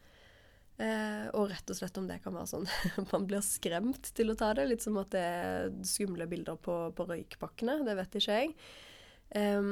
Eh, 0.80 1.26
og 1.36 1.50
rett 1.50 1.68
og 1.68 1.76
slett 1.76 1.98
om 2.00 2.06
det 2.08 2.22
kan 2.24 2.34
være 2.34 2.48
sånn 2.48 2.64
man 3.12 3.26
blir 3.28 3.44
skremt 3.44 4.12
til 4.16 4.32
å 4.32 4.38
ta 4.38 4.52
det. 4.56 4.68
Litt 4.70 4.84
som 4.84 4.98
at 5.02 5.12
det 5.14 5.22
er 5.22 5.74
skumle 5.86 6.26
bilder 6.30 6.58
på, 6.60 6.76
på 6.96 7.08
røykpakkene. 7.10 7.82
Det 7.86 7.98
vet 7.98 8.18
ikke 8.20 8.40
jeg. 8.40 8.56
Eh, 9.38 9.70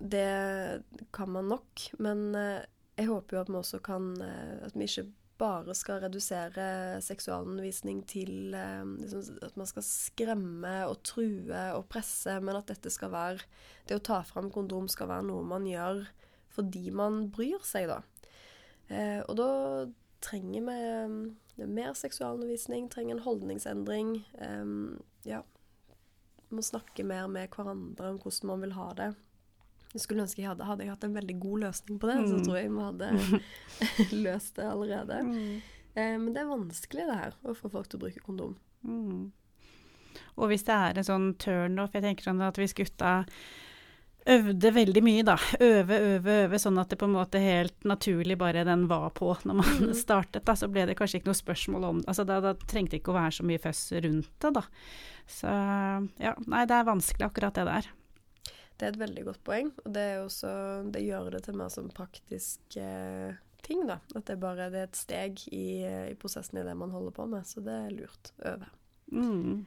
det 0.00 0.82
kan 1.12 1.32
man 1.32 1.48
nok. 1.52 1.86
Men 2.02 2.30
eh, 2.34 2.66
jeg 3.00 3.10
håper 3.10 3.36
jo 3.36 3.42
at 3.44 3.50
vi 3.50 3.58
også 3.60 3.80
kan 3.84 4.12
eh, 4.24 4.60
At 4.66 4.76
vi 4.76 4.88
ikke 4.88 5.08
bare 5.40 5.72
skal 5.76 6.02
redusere 6.02 7.00
seksualundervisning 7.00 8.02
til 8.08 8.54
eh, 8.56 8.84
liksom, 9.00 9.38
at 9.44 9.56
man 9.56 9.68
skal 9.68 9.86
skremme 9.86 10.74
og 10.88 10.98
true 11.06 11.62
og 11.76 11.86
presse, 11.92 12.34
men 12.44 12.58
at 12.58 12.68
dette 12.68 12.92
skal 12.92 13.12
være 13.14 13.46
Det 13.88 13.96
å 13.96 14.04
ta 14.10 14.20
fram 14.26 14.50
kondom 14.52 14.88
skal 14.92 15.08
være 15.12 15.30
noe 15.30 15.46
man 15.46 15.68
gjør 15.68 16.04
fordi 16.50 16.90
man 16.90 17.28
bryr 17.30 17.62
seg, 17.62 17.86
da. 17.86 18.00
Eh, 18.90 19.20
og 19.28 19.38
da 19.38 19.48
trenger 20.24 20.66
vi 20.66 20.76
um, 21.06 21.16
mer 21.70 21.94
seksualundervisning, 21.96 22.90
trenger 22.92 23.16
en 23.16 23.24
holdningsendring. 23.24 24.14
Um, 24.42 25.00
ja. 25.24 25.42
Må 26.50 26.64
snakke 26.66 27.06
mer 27.06 27.28
med 27.30 27.52
hverandre 27.54 28.10
om 28.10 28.20
hvordan 28.20 28.50
man 28.50 28.64
vil 28.66 28.76
ha 28.76 28.88
det. 28.98 29.10
Jeg 29.90 30.04
skulle 30.04 30.22
ønske 30.22 30.42
jeg 30.42 30.50
hadde, 30.52 30.66
hadde 30.66 30.86
jeg 30.86 30.92
hatt 30.92 31.04
en 31.06 31.16
veldig 31.16 31.36
god 31.42 31.64
løsning 31.64 31.98
på 31.98 32.10
det, 32.10 32.16
mm. 32.20 32.26
så 32.30 32.40
tror 32.46 32.58
jeg 32.60 32.70
vi 32.70 32.86
hadde 32.86 33.10
løst 34.26 34.56
det 34.58 34.66
allerede. 34.68 35.20
Mm. 35.26 35.54
Eh, 35.94 36.16
men 36.18 36.30
det 36.34 36.42
er 36.42 36.50
vanskelig 36.50 37.06
det 37.08 37.20
her, 37.24 37.38
å 37.42 37.56
få 37.58 37.70
folk 37.72 37.90
til 37.90 37.98
å 37.98 38.04
bruke 38.04 38.22
kondom. 38.26 38.56
Mm. 38.86 39.30
Og 40.38 40.50
hvis 40.50 40.64
det 40.66 40.76
er 40.76 40.98
en 40.98 41.06
sånn 41.06 41.32
turnoff, 41.42 41.94
jeg 41.94 42.06
tenker 42.06 42.26
sånn 42.26 42.42
at 42.42 42.58
hvis 42.58 42.74
gutta 42.76 43.20
øvde 44.26 44.72
veldig 44.74 45.02
mye, 45.04 45.22
da. 45.26 45.36
Øve, 45.60 45.96
øve, 45.96 46.34
øve, 46.44 46.60
sånn 46.60 46.80
at 46.80 46.92
det 46.92 46.98
på 47.00 47.08
en 47.08 47.16
måte 47.16 47.40
helt 47.42 47.86
naturlig 47.88 48.36
bare 48.40 48.64
den 48.68 48.86
var 48.90 49.10
på 49.16 49.32
når 49.44 49.60
man 49.60 49.70
mm. 49.90 49.94
startet. 49.96 50.44
da, 50.46 50.56
Så 50.56 50.68
ble 50.72 50.86
det 50.88 50.96
kanskje 50.98 51.20
ikke 51.20 51.30
noe 51.30 51.40
spørsmål 51.40 51.88
om 51.88 52.02
altså 52.06 52.26
Da, 52.28 52.40
da 52.44 52.54
trengte 52.58 52.96
det 52.96 53.02
ikke 53.02 53.14
å 53.14 53.20
være 53.20 53.38
så 53.38 53.46
mye 53.48 53.62
føss 53.62 53.84
rundt 54.04 54.32
det, 54.44 54.52
da. 54.58 54.64
Så 55.30 55.54
ja, 56.20 56.34
nei, 56.50 56.66
det 56.68 56.76
er 56.76 56.88
vanskelig 56.90 57.28
akkurat 57.28 57.56
det 57.58 57.66
der. 57.70 57.90
Det 58.80 58.86
er 58.86 58.94
et 58.94 59.02
veldig 59.02 59.26
godt 59.26 59.42
poeng, 59.44 59.68
og 59.84 59.92
det, 59.92 60.06
også, 60.22 60.50
det 60.88 61.02
gjør 61.04 61.34
det 61.34 61.42
til 61.44 61.58
mer 61.60 61.68
sånn 61.72 61.90
praktisk 61.92 62.78
eh, 62.80 63.36
ting, 63.66 63.84
da. 63.88 63.98
At 64.16 64.24
det 64.30 64.38
bare 64.40 64.70
det 64.72 64.80
er 64.80 64.88
et 64.88 64.96
steg 64.96 65.42
i, 65.52 65.82
i, 65.84 66.14
prosessen 66.20 66.62
i 66.62 66.64
det 66.64 66.76
man 66.80 66.94
holder 66.94 67.12
på 67.12 67.26
med, 67.28 67.44
så 67.48 67.60
det 67.64 67.76
er 67.76 67.92
lurt 67.92 68.32
å 68.38 68.54
øve. 68.54 68.70
Mm. 69.12 69.60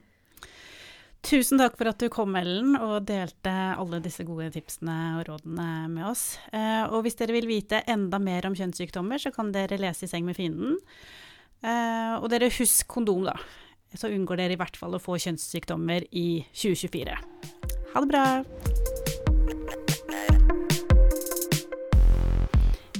Tusen 1.24 1.56
takk 1.58 1.78
for 1.80 1.88
at 1.88 2.02
du 2.04 2.10
kom, 2.12 2.36
Ellen, 2.36 2.76
og 2.76 3.06
delte 3.08 3.52
alle 3.80 4.02
disse 4.04 4.26
gode 4.28 4.50
tipsene 4.52 5.16
og 5.18 5.30
rådene 5.30 5.68
med 5.88 6.04
oss. 6.10 6.36
Eh, 6.52 6.84
og 6.90 7.06
hvis 7.06 7.16
dere 7.20 7.36
vil 7.38 7.48
vite 7.48 7.80
enda 7.88 8.20
mer 8.20 8.44
om 8.50 8.58
kjønnssykdommer, 8.58 9.22
så 9.24 9.32
kan 9.32 9.54
dere 9.56 9.80
lese 9.80 10.04
I 10.04 10.12
seng 10.12 10.28
med 10.28 10.36
fienden. 10.36 10.76
Eh, 11.64 12.16
og 12.20 12.28
dere 12.34 12.52
husk 12.52 12.90
kondom, 12.92 13.24
da. 13.30 13.38
Så 13.96 14.12
unngår 14.12 14.42
dere 14.42 14.58
i 14.58 14.60
hvert 14.60 14.76
fall 14.76 14.98
å 14.98 15.02
få 15.02 15.16
kjønnssykdommer 15.22 16.10
i 16.12 16.44
2024. 16.52 17.16
Ha 17.94 18.04
det 18.04 18.10
bra! 18.12 18.26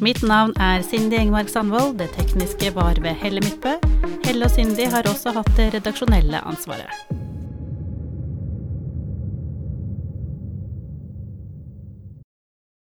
Mitt 0.04 0.24
navn 0.24 0.56
er 0.64 0.84
Cindy 0.88 1.20
Engmark 1.20 1.52
Sandvold. 1.52 1.98
Det 2.00 2.10
tekniske 2.16 2.72
var 2.76 3.04
ved 3.04 3.20
Helle 3.20 3.44
Midtbø. 3.44 3.76
Helle 4.24 4.48
og 4.48 4.56
Cindy 4.56 4.88
har 4.96 5.12
også 5.12 5.36
hatt 5.36 5.52
det 5.60 5.74
redaksjonelle 5.76 6.40
ansvaret. 6.48 7.23